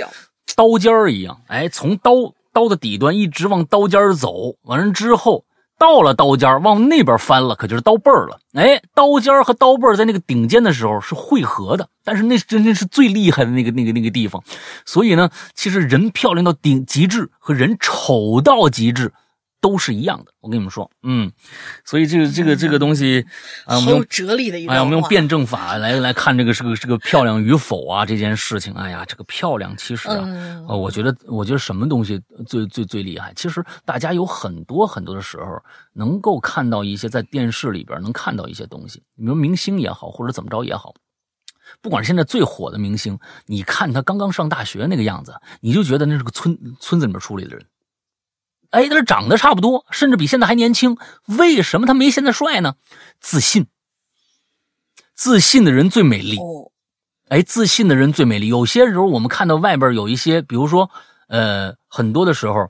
[0.56, 2.14] 刀尖儿一样，哎，从刀
[2.52, 5.46] 刀的底端一直往刀尖儿走，完了之后
[5.80, 8.38] 到了刀尖往那边翻了，可就是刀背儿了。
[8.54, 14.44] 哎，刀尖和刀背儿在那个顶尖的时候是汇合的，但是那真的是最厉害的那个那个那个地方。
[14.86, 19.14] 所以呢，其实人漂亮到顶极致和人丑到极致
[19.62, 20.34] 都是一样的。
[20.42, 21.32] 我跟你们说，嗯，
[21.86, 23.26] 所以这个这个这个东西
[23.66, 24.90] 啊，我们有用哲理的一哎呀，我。
[24.90, 28.74] 们用辩证法来来看这个是个是个漂亮与否啊这件事情。
[28.74, 33.32] 哎呀，这个漂亮其实啊，嗯呃，我觉得我觉得什么东西最最最厉害？
[33.36, 35.62] 其实大家有很多很多的时候
[35.94, 40.96] 能够看到一些在电视里边能看到一些东西，比如明星也好，或者怎么着也好。
[41.82, 47.64] 不管是现在最火的明星，你看他刚刚上大学那个样子，你就觉得那是个村村子里面出来的人。
[48.70, 50.98] 哎，他长得差不多，甚至比现在还年轻。
[51.26, 52.76] 为什么他没现在帅呢？
[53.20, 53.68] 自信。
[55.16, 56.38] 自信的人最美丽。
[56.38, 56.72] 哦，
[57.30, 58.48] 哎，自信的人最美丽。
[58.48, 60.90] 有些时候我们看到外边有一些，比如说，
[61.28, 62.70] 呃，很多的时候，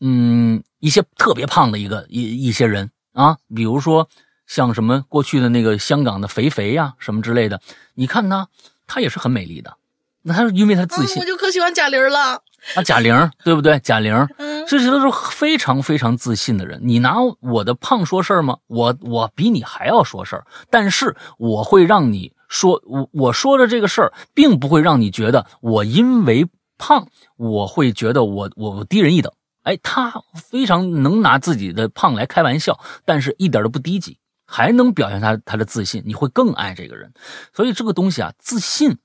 [0.00, 4.08] 嗯，一些特别胖的一个一一些人啊，比如说
[4.46, 7.60] 像什么过去的那个香港的肥肥呀、什么之类的，
[7.94, 8.48] 你看他，
[8.86, 9.76] 他也是很美丽的。
[10.22, 12.42] 那他是因为他自嗯，信我就可喜欢贾玲了。
[12.74, 13.78] 啊，贾玲对不对？
[13.80, 16.80] 贾玲，嗯，这些都是非常非常自信的人。
[16.82, 18.58] 你拿我的胖说事儿吗？
[18.66, 27.06] 我我比你还要说事儿，但是我会让你说，我我说的这个事儿，并不会让你觉得我因为胖，
[27.36, 29.32] 我会觉得我我我低人一等。
[29.62, 37.12] 哎，他非常能拿自己的胖来开玩笑，但是一点都不低级，还能表现他他的自信，你会更爱这个人。
[37.52, 38.96] 所以这个东西啊，自信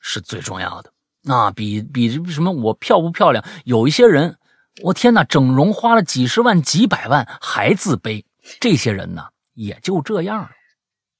[0.00, 0.92] 是最重要的。
[1.28, 3.44] 啊，比比什么我漂不漂亮？
[3.64, 4.38] 有一些人，
[4.82, 8.24] 我天哪，整容花了几十万、几百万还自卑，
[8.60, 10.48] 这些人呢也就这样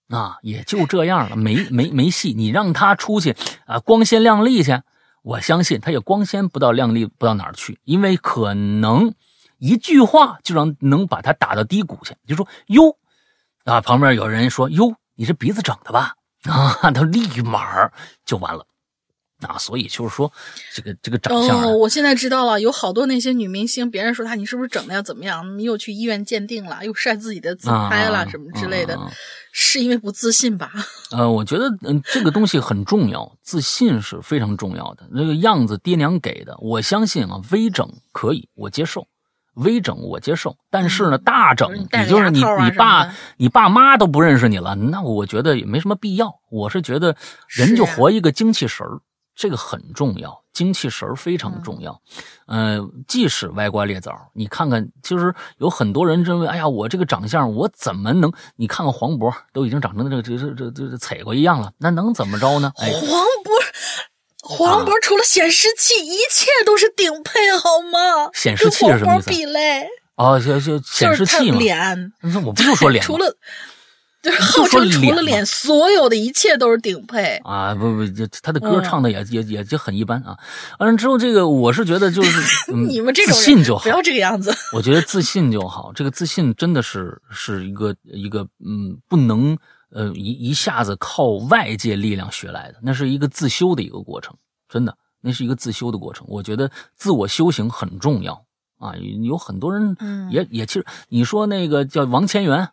[0.09, 2.32] 了，啊，也就这样了，没没没戏。
[2.32, 3.36] 你让他出去
[3.66, 4.80] 啊，光鲜亮丽去，
[5.22, 9.12] 我相信他也光鲜不到亮丽不到哪儿去，因为可能
[9.59, 12.14] 一句话就让能把他打到低谷去。
[12.26, 12.97] 就说哟，
[13.64, 16.14] 啊，旁边有人说哟，你这鼻子整的吧？
[16.44, 17.90] 啊，他立马
[18.24, 18.64] 就完了。
[19.47, 20.31] 啊，所以就是说，
[20.74, 29.10] 这个这个长相、啊哦，我现在知道了，有好多那些女明星，别人说她你是不是整的要怎么样，你又去医院鉴定了，又晒自己的自拍了、啊什么之类的，啊
[29.52, 30.70] 是因为不自信吧？
[31.10, 35.09] 呃，我觉得嗯，这个东西很重要，自信是非常重要的。
[35.10, 39.06] 那个样子爹娘给的，我相信啊，微整可以，我接受，
[39.55, 40.56] 微整我接受。
[40.70, 46.32] 但是呢，大整，嗯你就是你啊你爸你爸妈都不认识你了，那我觉得也没什么必要。
[46.51, 47.16] 我是觉得
[47.48, 49.01] 人就活一个精气神儿。
[49.39, 52.02] 这个很重要，精气神儿非嗯常重要。
[52.48, 58.32] 呃，即使歪瓜裂枣，你看看，其实有很多人认为，哎呀，我这个长相，我怎么能？
[58.56, 62.73] 你看看黄渤，都已经长成这个这这这这这踩过一样了，那能怎么着呢？
[62.78, 63.01] 哎，黄
[63.44, 63.62] 渤，
[64.43, 68.31] 黄渤除了显示器，一切都是顶配，好吗？
[68.35, 71.59] 显示器是什么意思跟黄渤比嘞，哦，就就显就是他示器嘛。
[71.60, 73.36] 脸，那我不就说脸 除了
[74.28, 77.36] 就是号称除了脸，所有的一切都是顶配。
[77.44, 80.36] 啊，不不，这他的歌嗯唱的也、也也就很一般啊。
[80.78, 82.40] 完了之后，这个我是觉得就是、
[82.72, 84.55] 嗯、你们这种自信就好不，要这个样子。
[84.74, 89.56] 我觉得自信就好，这个自信真的是是一个一个嗯，不能
[89.90, 94.36] 呃一一下子靠外界力量学来的，那是一个自修的一个过程，
[94.68, 96.26] 真的，那是一个自修的过程。
[96.28, 98.44] 我觉得自我修行很重要
[98.78, 102.68] 啊，有很多人嗯也、也其实你说那个叫王千源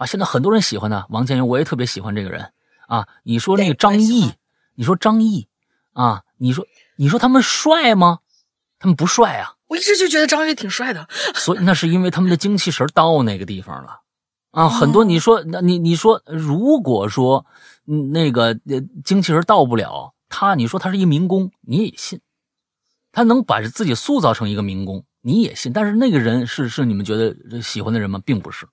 [0.00, 2.52] 啊，现在很多人喜欢他，王千源我也特别喜欢这个人
[2.86, 3.06] 啊。
[3.22, 4.32] 你说那个张译，
[4.74, 5.46] 你说张译
[5.92, 6.66] 啊，你说
[6.96, 8.20] 你说他们帅吗？
[8.78, 9.56] 他们不帅啊。
[9.66, 11.06] 我一直就觉得张宇挺帅的。
[11.36, 14.00] 所以那是因为他们的精气神到那个地方了
[14.52, 14.70] 啊。
[14.70, 17.44] 很多你说，那你你说，如果说
[17.86, 22.22] 嗯那个呃精气神到不了，他你说他是一民工，你也信，
[23.12, 25.74] 他能把自己塑造成一个民工，你也信。
[25.74, 28.18] 但是那个人是是你们觉得喜欢的人吗？
[28.24, 28.66] 并不是，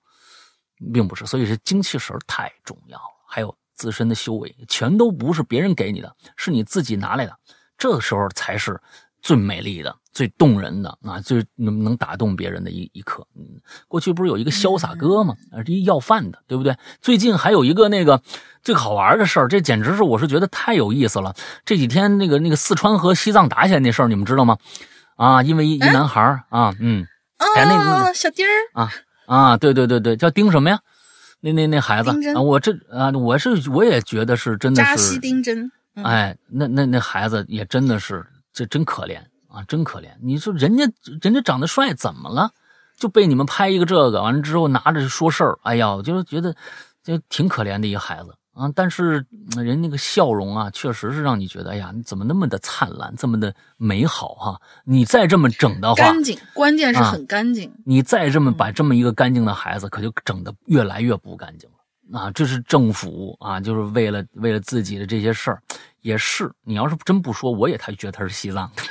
[0.94, 1.26] 并不是。
[1.26, 7.38] 所以是精气神太重要了，还有自身的修为，全都不是别人给你的，是你自己拿来的。
[7.78, 8.80] 这时候才是
[9.22, 13.28] 最美丽的、最动人的啊，最能能打动别人的一一刻。
[13.36, 15.36] 嗯，过去不是有一个潇洒哥吗？
[15.52, 16.76] 啊，是一要饭的，对不对？
[17.02, 18.22] 最近还有一个那个
[18.64, 21.36] 最好玩的事儿，这简直是我是觉得太有意思了。
[21.66, 24.58] 这几天那个那个四川和西藏打起来那事儿，你们知道吗？
[25.18, 27.06] 啊，因为一一男孩儿啊，嗯，
[27.38, 28.92] 哎那个啊，小丁儿啊
[29.28, 30.80] 啊，对对对对，叫丁什么呀？
[31.40, 32.10] 那那那孩子
[32.40, 40.08] 我这啊，我是我也觉得是真的扎是西丁真，嗯哎，那那那孩子也真的是，这真可怜啊，真可怜。
[40.20, 40.84] 你说人家
[41.22, 42.50] 人家长得帅怎么了？
[42.98, 46.56] 就被你们拍一个这个，完了之后拿着说事儿，哎呀，我就觉得
[47.04, 48.72] 就挺可怜的一个孩子啊。
[48.76, 49.26] 但是
[49.56, 57.72] 嗯人那个笑容啊，确实是让你觉得，哎呀，你怎么那么的灿烂，这么的美好哈、你再这么整的话，干净，关键是啊很干净。
[57.86, 62.32] 你再这么把这么一个干净的孩子，可就整的越来越不干净了啊！
[62.32, 65.62] 这是政府啊，就是为了为了自己的这些事儿，
[66.02, 66.52] 也是。
[66.64, 68.84] 你要是真不说，我也他觉得他是西藏的。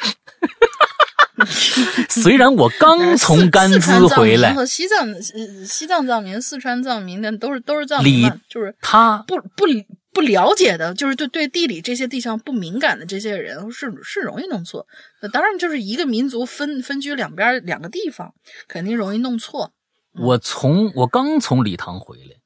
[2.23, 9.65] 虽然我刚从甘孜回来，和西藏呃西藏藏民、四川藏民的都是都是藏民，就是他不不
[10.13, 14.87] 不了解的，就是对对地理这些地方不敏感的这些人是是容易弄错。
[15.21, 18.33] 那当然就是一个民族分分居两边两个地方，
[18.67, 19.73] 肯定容易弄错。
[20.19, 22.37] 我从我刚从理塘回来，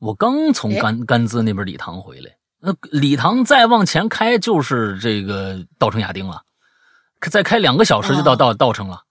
[0.00, 2.32] 我刚从哎甘甘孜那边理塘回来。
[2.60, 6.42] 那理塘再往前开就是这个稻城亚丁了，
[7.20, 9.02] 再开两个小时就到哦稻稻城了，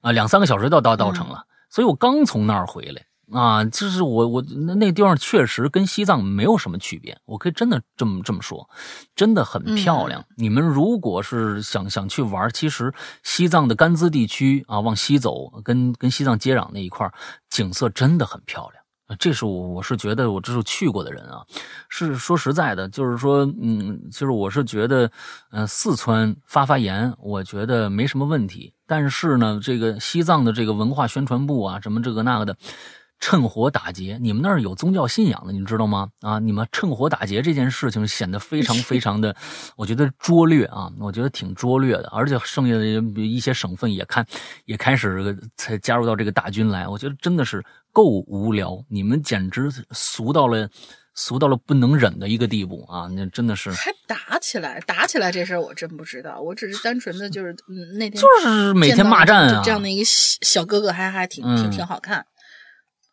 [0.00, 1.44] 啊，两三个小时到到稻城了。
[1.70, 8.68] 所以我刚从那儿回来啊，就是我我那那地方确实跟西藏没有什么区别，我可以真的这么这么说，
[9.16, 10.24] 真的很漂亮。
[10.36, 17.10] 你们如果是想想去玩，其实西藏的甘孜地区啊，往西走，跟跟西藏接壤那一块
[17.48, 18.83] 景色真的很漂亮。
[19.06, 21.44] 啊这是我我是觉得我这是去过的人啊，
[21.88, 25.10] 是说实在的，就是说，嗯，就是我是觉得，
[25.50, 28.72] 嗯，四川发发言，我觉得没什么问题。
[28.86, 32.56] 但是呢，这个西藏的这个文化宣传部啊，什么这个那个的，
[33.24, 36.10] 趁火打劫，你们那儿有宗教信仰的，你知道吗？
[36.20, 39.34] 啊，你们趁火打劫这件事情显得非常非常的，
[39.78, 42.06] 我觉得拙劣啊，我觉得挺拙劣的。
[42.12, 42.84] 而且剩下的
[43.22, 44.26] 一些省份也看
[44.66, 47.64] 也开始才加入到这个大军来，我觉得真的是
[47.94, 50.68] 够无聊，你们简直俗到了
[51.14, 53.08] 俗到了不能忍的一个地步啊！
[53.16, 62.26] 那真的是还打起来，打起来这事儿我真不知道，我只是单纯的就是嗯那天就是每天骂战啊，这样的一个小小哥哥还还挺挺嗯挺好看。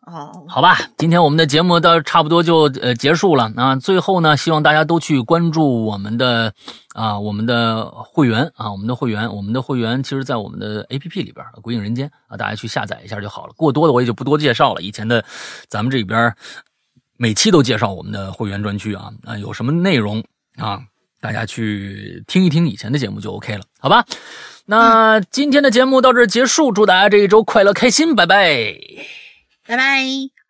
[0.08, 3.76] 哦，好吧，今天我们的节目到差不多就呃结束了啊。
[3.76, 6.52] 最后呢，希望大家都去关注我们的
[6.96, 13.54] 啊我们的会员啊，我们的会员，我们的会员其实在我们的 A P P 里边《鬼影人间》啊，大家去下载一下就好了。
[13.56, 15.24] 过多的我也就不多介绍了，以前的
[15.70, 16.34] 咱们这里边
[17.16, 20.24] 每期都介绍我们的会员专区啊啊，有什么内容
[20.58, 20.82] 啊，
[21.22, 24.04] 大家去听一听以前的节目就 OK 了，好吧？
[24.66, 29.21] 那今天的节目到这儿结束，祝大家这一周快乐开心，拜拜。
[29.72, 30.41] 拜拜。